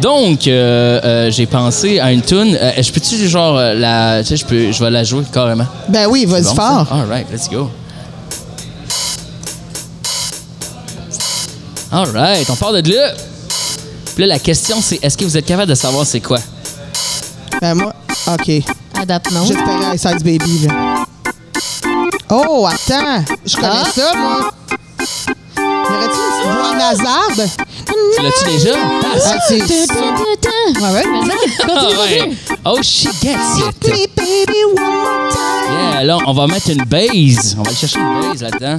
Donc, 0.00 0.46
euh, 0.46 1.00
euh, 1.04 1.30
j'ai 1.30 1.46
pensé 1.46 1.98
à 2.00 2.10
une 2.12 2.22
tune. 2.22 2.56
Euh, 2.60 2.72
je 2.80 2.90
peux-tu, 2.92 3.28
genre, 3.28 3.54
la. 3.56 4.22
Tu 4.22 4.28
sais, 4.30 4.36
je 4.36 4.44
peux- 4.44 4.72
je 4.72 4.82
vais 4.84 4.90
la 4.90 5.04
jouer 5.04 5.24
carrément? 5.32 5.66
Ben 5.88 6.06
oui, 6.08 6.24
vas-y 6.26 6.44
Bon, 6.44 6.54
fort. 6.54 6.86
ça? 6.88 6.94
All 6.94 7.06
right, 7.08 7.26
let's 7.32 7.48
go. 7.50 7.70
All 11.92 12.06
right, 12.12 12.48
on 12.48 12.54
part 12.56 12.72
de 12.72 12.88
là. 12.92 13.12
Puis 14.14 14.22
là, 14.26 14.34
la 14.34 14.38
question, 14.38 14.80
c'est 14.80 15.02
est-ce 15.02 15.16
que 15.16 15.24
vous 15.24 15.36
êtes 15.36 15.46
capable 15.46 15.70
de 15.70 15.74
savoir 15.74 16.04
c'est 16.06 16.20
quoi? 16.20 16.38
Ben 17.60 17.74
moi, 17.74 17.92
OK. 18.26 18.50
À 19.00 19.04
date, 19.06 19.30
non. 19.32 19.44
J'espérais 19.44 19.94
Ice 19.94 20.04
Ice 20.04 20.22
Baby, 20.24 20.66
là. 20.66 21.04
Oh, 22.30 22.66
attends. 22.66 23.24
Je 23.44 23.56
connais 23.56 23.68
Ah. 23.72 23.90
ça, 23.94 24.12
moi. 24.16 24.50
Y 24.98 25.62
aurait-tu 25.92 26.18
une 26.18 26.30
petite 26.30 26.52
voix 26.60 26.74
nasarde? 26.76 27.48
Tu 28.16 28.22
l'as-tu 28.22 28.44
déjà? 28.58 28.74
Ah, 28.76 29.06
Ah, 29.14 29.38
c'est 29.48 29.58
ça. 29.60 29.94
Ouais, 29.94 30.80
ouais, 30.92 31.04
ah, 31.04 31.66
continue, 31.66 31.98
ouais. 31.98 32.18
continue. 32.18 32.36
Oh, 32.64 32.78
she 32.82 33.08
gets 33.20 33.58
it. 33.58 33.80
Baby, 34.16 34.64
one 34.76 35.30
time. 35.30 35.92
Yeah, 35.92 36.04
là, 36.04 36.18
on 36.26 36.32
va 36.32 36.46
mettre 36.46 36.70
une 36.70 36.84
base. 36.84 37.56
On 37.58 37.62
va 37.62 37.68
aller 37.70 37.76
chercher 37.78 37.98
une 37.98 38.20
base 38.30 38.42
là-dedans. 38.42 38.78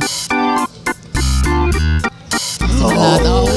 Je 2.62 3.51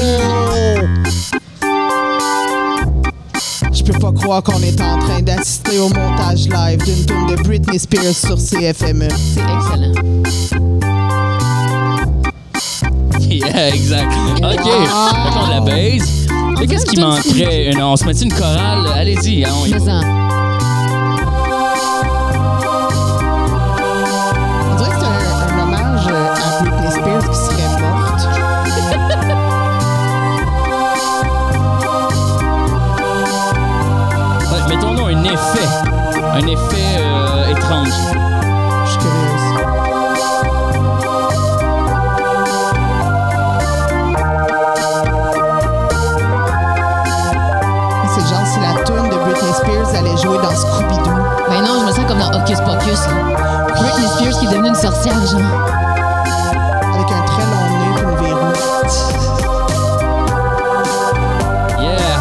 croire 4.25 4.41
qu'on 4.41 4.59
est 4.63 4.81
en 4.81 4.97
train 4.97 5.21
d'assister 5.21 5.77
au 5.77 5.87
montage 5.89 6.47
live 6.49 6.83
d'une 6.83 7.05
tune 7.05 7.27
de 7.27 7.35
Britney 7.43 7.77
Spears 7.77 8.15
sur 8.15 8.37
CFME. 8.37 9.07
C'est 9.09 9.41
excellent. 9.41 9.93
Yeah, 13.29 13.67
exact. 13.75 14.11
OK. 14.37 14.43
Fait 14.43 15.31
qu'on 15.31 15.47
la 15.47 15.61
base. 15.61 16.27
Mais 16.59 16.65
qu'est-ce 16.65 16.85
qui 16.87 16.99
manquerait? 16.99 17.71
Une- 17.71 17.83
on 17.83 17.95
se 17.95 18.05
met 18.05 18.13
une 18.19 18.33
chorale? 18.33 18.87
Allez-y. 18.95 19.45
hein, 19.45 19.49
on 19.61 19.65
y 19.67 19.77
va. 19.77 20.01
Mais 20.01 20.24
Un 36.35 36.47
effet 36.47 36.97
euh, 36.99 37.49
étrange. 37.51 37.87
Je 38.83 38.89
suis 38.89 38.99
curieuse. 38.99 40.55
C'est 48.13 48.21
le 48.21 48.27
genre 48.27 48.45
si 48.45 48.59
la 48.59 48.83
tune 48.83 49.09
de 49.09 49.15
Britney 49.15 49.53
Spears 49.53 49.95
allait 49.97 50.17
jouer 50.17 50.37
dans 50.37 50.53
Scooby-Doo. 50.53 51.11
Ben 51.49 51.61
non, 51.63 51.79
je 51.79 51.85
me 51.85 51.91
sens 51.91 52.05
comme 52.07 52.19
dans 52.19 52.31
Hocus 52.37 52.59
Pocus. 52.61 52.99
là. 53.07 53.13
Britney 53.75 54.07
Spears 54.07 54.39
qui 54.39 54.45
est 54.45 54.49
devenue 54.49 54.69
une 54.69 54.75
sorcière, 54.75 55.15
genre. 55.25 55.39
Avec 56.93 57.11
un 57.11 57.21
très 57.25 57.43
long 57.43 57.65
nez 57.69 57.85
et 57.95 58.03
une 58.03 58.15
verrou. 58.25 58.51
Yeah. 61.79 62.15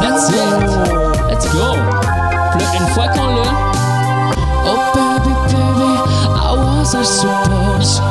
That's 0.00 0.28
it. 0.30 0.36
Let's 1.28 1.46
go. 1.52 1.74
Puis 2.52 2.60
là, 2.60 2.66
une 2.80 2.86
fois 2.88 3.06
I 6.92 7.04
suppose. 7.04 8.09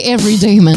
Day, 0.00 0.10
every 0.12 0.36
day, 0.36 0.60
man. 0.60 0.76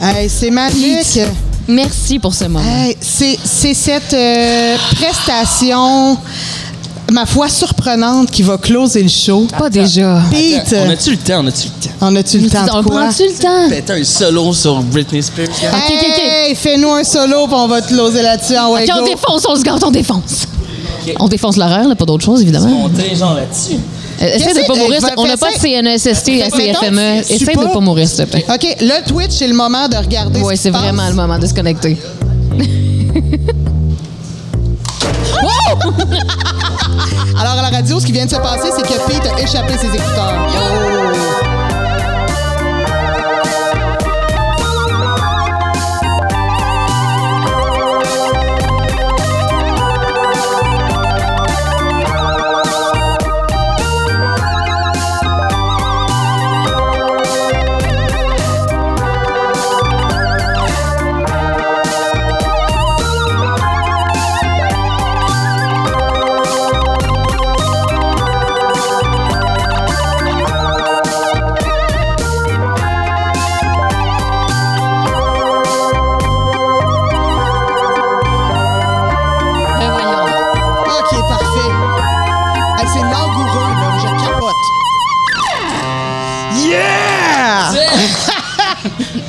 Hey, 0.00 0.28
c'est 0.28 0.50
magique. 0.50 1.20
Merci 1.68 2.18
pour 2.18 2.34
ce 2.34 2.44
moment. 2.44 2.60
Hey, 2.64 2.96
c'est 3.00 3.74
cette 3.74 4.12
euh, 4.14 4.76
prestation, 4.96 6.16
ma 7.12 7.26
foi, 7.26 7.48
surprenante 7.48 8.30
qui 8.30 8.42
va 8.42 8.56
closer 8.58 9.02
le 9.02 9.08
show. 9.08 9.46
Pas 9.58 9.70
déjà. 9.70 10.22
Pete, 10.30 10.74
On 10.86 10.90
a-tu 10.90 11.10
le 11.12 11.16
temps? 11.18 11.40
On 11.42 11.46
a-tu 11.46 11.68
le 11.68 11.88
temps? 11.88 11.94
on 12.00 12.16
a-tu 12.16 12.38
le 12.38 12.48
temps 12.50 12.66
On 12.72 12.82
quoi? 12.82 13.02
prend-tu 13.02 13.24
le 13.24 13.38
temps? 13.38 13.68
Faites 13.68 13.90
un 13.90 14.02
solo 14.04 14.52
sur 14.52 14.82
Britney 14.82 15.22
Spears. 15.22 15.48
gars. 15.62 15.70
Ok, 15.70 15.92
ok, 15.92 16.06
ok. 16.08 16.22
Hey, 16.24 16.54
fais-nous 16.54 16.92
un 16.92 17.04
solo 17.04 17.46
puis 17.46 17.54
on 17.56 17.68
va 17.68 17.82
te 17.82 17.88
closer 17.88 18.22
là-dessus 18.22 18.56
en 18.56 18.70
on 18.70 19.04
défonce, 19.04 19.46
on 19.48 19.56
se 19.56 19.62
gâte, 19.62 19.84
on 19.84 19.90
défonce. 19.90 20.46
On 21.18 21.28
défonce 21.28 21.56
l'horaire, 21.56 21.88
là, 21.88 21.94
pas 21.94 22.04
d'autre 22.04 22.24
chose, 22.24 22.42
évidemment. 22.42 22.68
Monter 22.68 23.14
genre 23.14 23.34
là-dessus. 23.34 23.78
Euh, 24.22 24.34
Essaye 24.34 24.52
de 24.54 24.66
pas 24.66 24.74
mourir. 24.74 25.00
On 25.16 25.26
n'a 25.26 25.36
pas 25.36 25.50
de 25.50 25.58
CNESST 25.58 26.28
à 26.42 26.50
CFME. 26.50 27.20
Essaye 27.20 27.38
de 27.38 27.52
pas- 27.54 27.68
pas 27.68 27.80
mourir, 27.80 28.06
s'il 28.06 28.24
te 28.24 28.30
plaît. 28.30 28.44
OK, 28.52 28.76
le 28.80 29.08
Twitch, 29.08 29.30
c'est 29.32 29.48
le 29.48 29.54
moment 29.54 29.88
de 29.88 29.96
regarder. 29.96 30.40
Oui, 30.42 30.56
c'est 30.56 30.70
vraiment 30.70 31.08
le 31.08 31.14
moment 31.14 31.38
de 31.38 31.46
se 31.46 31.54
connecter. 31.54 31.96
Alors, 37.38 37.52
à 37.58 37.62
la 37.70 37.76
radio, 37.78 37.98
ce 38.00 38.06
qui 38.06 38.12
vient 38.12 38.26
de 38.26 38.30
se 38.30 38.36
passer, 38.36 38.68
c'est 38.76 38.82
que 38.82 39.06
Pete 39.10 39.26
a 39.32 39.40
échappé 39.40 39.72
ses 39.78 39.86
écouteurs. 39.86 40.34
Oh. 40.54 41.39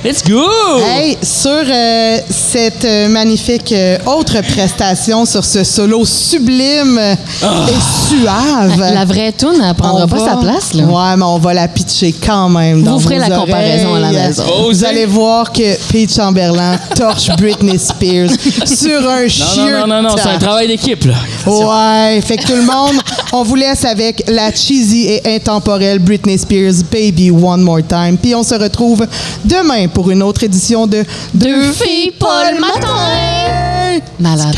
Let's 0.04 0.24
go! 0.28 0.50
Hey, 0.84 1.16
sur 1.22 1.52
euh, 1.52 2.18
cette 2.28 2.86
euh, 2.86 3.08
magnifique 3.08 3.72
euh, 3.72 4.00
autre 4.08 4.42
prestation, 4.42 5.26
sur 5.26 5.46
ce 5.46 5.64
solo 5.64 6.04
sublime 6.06 6.98
euh, 6.98 7.14
et 7.68 8.10
suave. 8.10 8.80
La 8.96 9.06
vraie 9.06 9.32
toune, 9.32 9.62
elle 9.64 9.76
prendra 9.76 10.06
on 10.06 10.08
pas 10.08 10.18
va- 10.18 10.26
sa 10.26 10.38
place, 10.38 10.74
là. 10.74 10.86
Ouais, 10.86 11.16
mais 11.18 11.24
on 11.24 11.38
va 11.38 11.54
la 11.54 11.68
pitcher 11.68 12.14
quand 12.14 12.50
même. 12.50 12.82
dans 12.82 12.98
ferez 13.00 13.20
la 13.20 13.30
comparaison 13.30 13.94
à 13.94 14.00
la 14.00 14.12
maison. 14.12 14.44
Vous 14.64 14.84
allez 14.84 15.06
voir 15.06 15.52
que 15.52 15.78
Pete 15.92 16.12
Chamberlain 16.16 16.80
torche 16.96 17.28
Britney 17.38 17.78
Spears 17.78 18.32
sur 18.66 19.08
un 19.08 19.22
Non, 19.24 19.28
sheer 19.30 19.82
non, 19.82 19.88
non, 19.88 20.02
non, 20.02 20.10
non, 20.10 20.16
c'est 20.18 20.30
un 20.30 20.40
travail 20.40 20.68
d'équipe, 20.68 21.06
là. 21.06 21.14
Ouais, 21.46 22.22
fait 22.22 22.38
que 22.38 22.48
tout 22.48 22.56
le 22.56 22.64
monde, 22.64 23.02
on 23.34 23.44
vous 23.44 23.56
laisse 23.56 23.86
avec 23.86 24.24
la 24.28 24.52
cheesy 24.52 25.08
et 25.08 25.36
intemporelle 25.36 26.00
Britney 26.00 26.38
Spears 26.38 26.84
Baby 26.92 27.32
One 27.32 27.62
More 27.62 27.82
Time. 27.88 28.18
Puis 28.22 28.36
on 28.36 28.44
se 28.44 28.56
retrouve 28.56 29.06
demain 29.46 29.88
pour 29.88 30.10
une 30.12 30.24
autre 30.24 30.44
édition 30.44 30.88
de 30.88 31.04
Deux 31.34 31.72
filles, 31.72 32.12
Paul 32.20 32.60
Matin. 32.60 34.00
Malade. 34.20 34.58